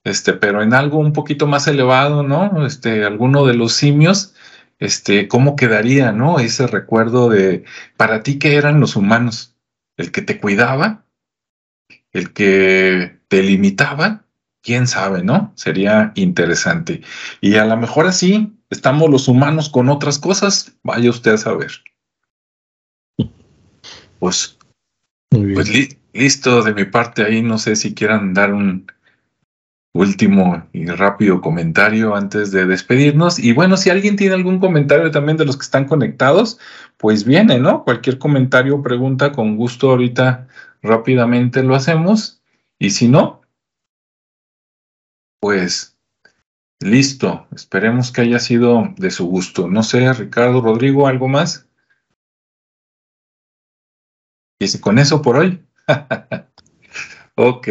Este, 0.02 0.32
pero 0.32 0.62
en 0.62 0.72
algo 0.72 0.98
un 0.98 1.12
poquito 1.12 1.46
más 1.46 1.68
elevado, 1.68 2.22
¿no? 2.22 2.64
Este, 2.64 3.04
alguno 3.04 3.44
de 3.44 3.52
los 3.52 3.74
simios, 3.74 4.34
este, 4.78 5.28
¿cómo 5.28 5.56
quedaría, 5.56 6.12
no? 6.12 6.38
Ese 6.38 6.66
recuerdo 6.66 7.28
de, 7.28 7.64
para 7.98 8.22
ti, 8.22 8.38
¿qué 8.38 8.56
eran 8.56 8.80
los 8.80 8.96
humanos? 8.96 9.49
¿El 10.00 10.12
que 10.12 10.22
te 10.22 10.40
cuidaba? 10.40 11.04
¿El 12.12 12.32
que 12.32 13.20
te 13.28 13.42
limitaba? 13.42 14.24
¿Quién 14.62 14.86
sabe, 14.86 15.22
no? 15.22 15.52
Sería 15.56 16.12
interesante. 16.14 17.02
Y 17.42 17.56
a 17.56 17.66
lo 17.66 17.76
mejor 17.76 18.06
así 18.06 18.56
estamos 18.70 19.10
los 19.10 19.28
humanos 19.28 19.68
con 19.68 19.90
otras 19.90 20.18
cosas, 20.18 20.74
vaya 20.82 21.10
usted 21.10 21.32
a 21.32 21.36
saber. 21.36 21.70
Pues, 24.18 24.56
pues 25.28 25.98
listo 26.14 26.62
de 26.62 26.72
mi 26.72 26.86
parte 26.86 27.22
ahí, 27.22 27.42
no 27.42 27.58
sé 27.58 27.76
si 27.76 27.94
quieran 27.94 28.32
dar 28.32 28.54
un 28.54 28.86
último 29.92 30.66
y 30.72 30.86
rápido 30.86 31.40
comentario 31.40 32.14
antes 32.14 32.52
de 32.52 32.66
despedirnos. 32.66 33.38
Y 33.38 33.52
bueno, 33.52 33.76
si 33.76 33.90
alguien 33.90 34.16
tiene 34.16 34.34
algún 34.34 34.60
comentario 34.60 35.10
también 35.10 35.36
de 35.36 35.44
los 35.44 35.56
que 35.56 35.64
están 35.64 35.86
conectados, 35.86 36.58
pues 36.96 37.24
viene, 37.24 37.58
¿no? 37.58 37.84
Cualquier 37.84 38.18
comentario 38.18 38.76
o 38.76 38.82
pregunta, 38.82 39.32
con 39.32 39.56
gusto 39.56 39.90
ahorita 39.90 40.48
rápidamente 40.82 41.62
lo 41.62 41.74
hacemos. 41.74 42.42
Y 42.78 42.90
si 42.90 43.08
no, 43.08 43.42
pues 45.40 45.96
listo. 46.80 47.46
Esperemos 47.54 48.12
que 48.12 48.22
haya 48.22 48.38
sido 48.38 48.92
de 48.96 49.10
su 49.10 49.26
gusto. 49.26 49.68
No 49.68 49.82
sé, 49.82 50.12
Ricardo, 50.12 50.60
Rodrigo, 50.60 51.06
¿algo 51.06 51.28
más? 51.28 51.66
Y 54.58 54.78
con 54.78 54.98
eso 54.98 55.22
por 55.22 55.36
hoy. 55.38 55.64
ok. 57.34 57.68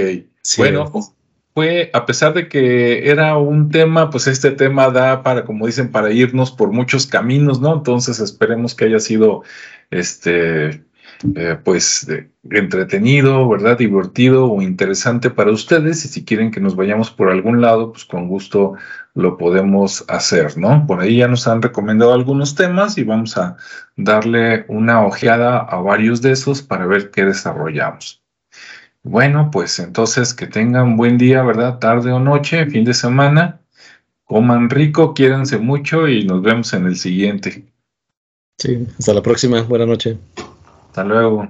Bueno, 0.57 0.91
fue, 1.59 1.89
a 1.91 2.05
pesar 2.05 2.33
de 2.33 2.47
que 2.47 3.09
era 3.09 3.37
un 3.37 3.69
tema, 3.69 4.09
pues 4.09 4.27
este 4.27 4.51
tema 4.51 4.89
da 4.91 5.23
para, 5.23 5.43
como 5.43 5.65
dicen, 5.65 5.91
para 5.91 6.09
irnos 6.09 6.51
por 6.53 6.71
muchos 6.71 7.05
caminos, 7.05 7.59
¿no? 7.59 7.73
Entonces 7.73 8.21
esperemos 8.21 8.73
que 8.73 8.85
haya 8.85 8.99
sido, 9.01 9.43
este, 9.91 10.85
eh, 11.35 11.57
pues, 11.61 12.07
entretenido, 12.49 13.49
¿verdad? 13.49 13.77
Divertido 13.77 14.49
o 14.49 14.61
interesante 14.61 15.29
para 15.29 15.51
ustedes. 15.51 16.05
Y 16.05 16.07
si 16.07 16.23
quieren 16.23 16.49
que 16.49 16.61
nos 16.61 16.77
vayamos 16.77 17.11
por 17.11 17.29
algún 17.29 17.59
lado, 17.59 17.91
pues 17.91 18.05
con 18.05 18.29
gusto 18.29 18.75
lo 19.13 19.35
podemos 19.35 20.05
hacer, 20.07 20.57
¿no? 20.57 20.87
Por 20.87 21.01
ahí 21.01 21.17
ya 21.17 21.27
nos 21.27 21.45
han 21.45 21.61
recomendado 21.61 22.13
algunos 22.13 22.55
temas 22.55 22.97
y 22.97 23.03
vamos 23.03 23.37
a 23.37 23.57
darle 23.97 24.63
una 24.69 25.05
ojeada 25.05 25.57
a 25.59 25.81
varios 25.81 26.21
de 26.21 26.31
esos 26.31 26.61
para 26.61 26.85
ver 26.85 27.11
qué 27.11 27.25
desarrollamos. 27.25 28.23
Bueno, 29.09 29.49
pues 29.51 29.79
entonces 29.79 30.35
que 30.35 30.45
tengan 30.45 30.95
buen 30.95 31.17
día, 31.17 31.41
¿verdad? 31.41 31.79
Tarde 31.79 32.11
o 32.11 32.19
noche, 32.19 32.67
fin 32.67 32.85
de 32.85 32.93
semana. 32.93 33.59
Coman 34.23 34.69
rico, 34.69 35.15
quiéranse 35.15 35.57
mucho 35.57 36.07
y 36.07 36.25
nos 36.25 36.43
vemos 36.43 36.71
en 36.73 36.85
el 36.85 36.95
siguiente. 36.95 37.65
Sí, 38.59 38.85
hasta 38.99 39.15
la 39.15 39.23
próxima. 39.23 39.63
Buenas 39.63 39.87
noches. 39.87 40.15
Hasta 40.89 41.03
luego. 41.03 41.49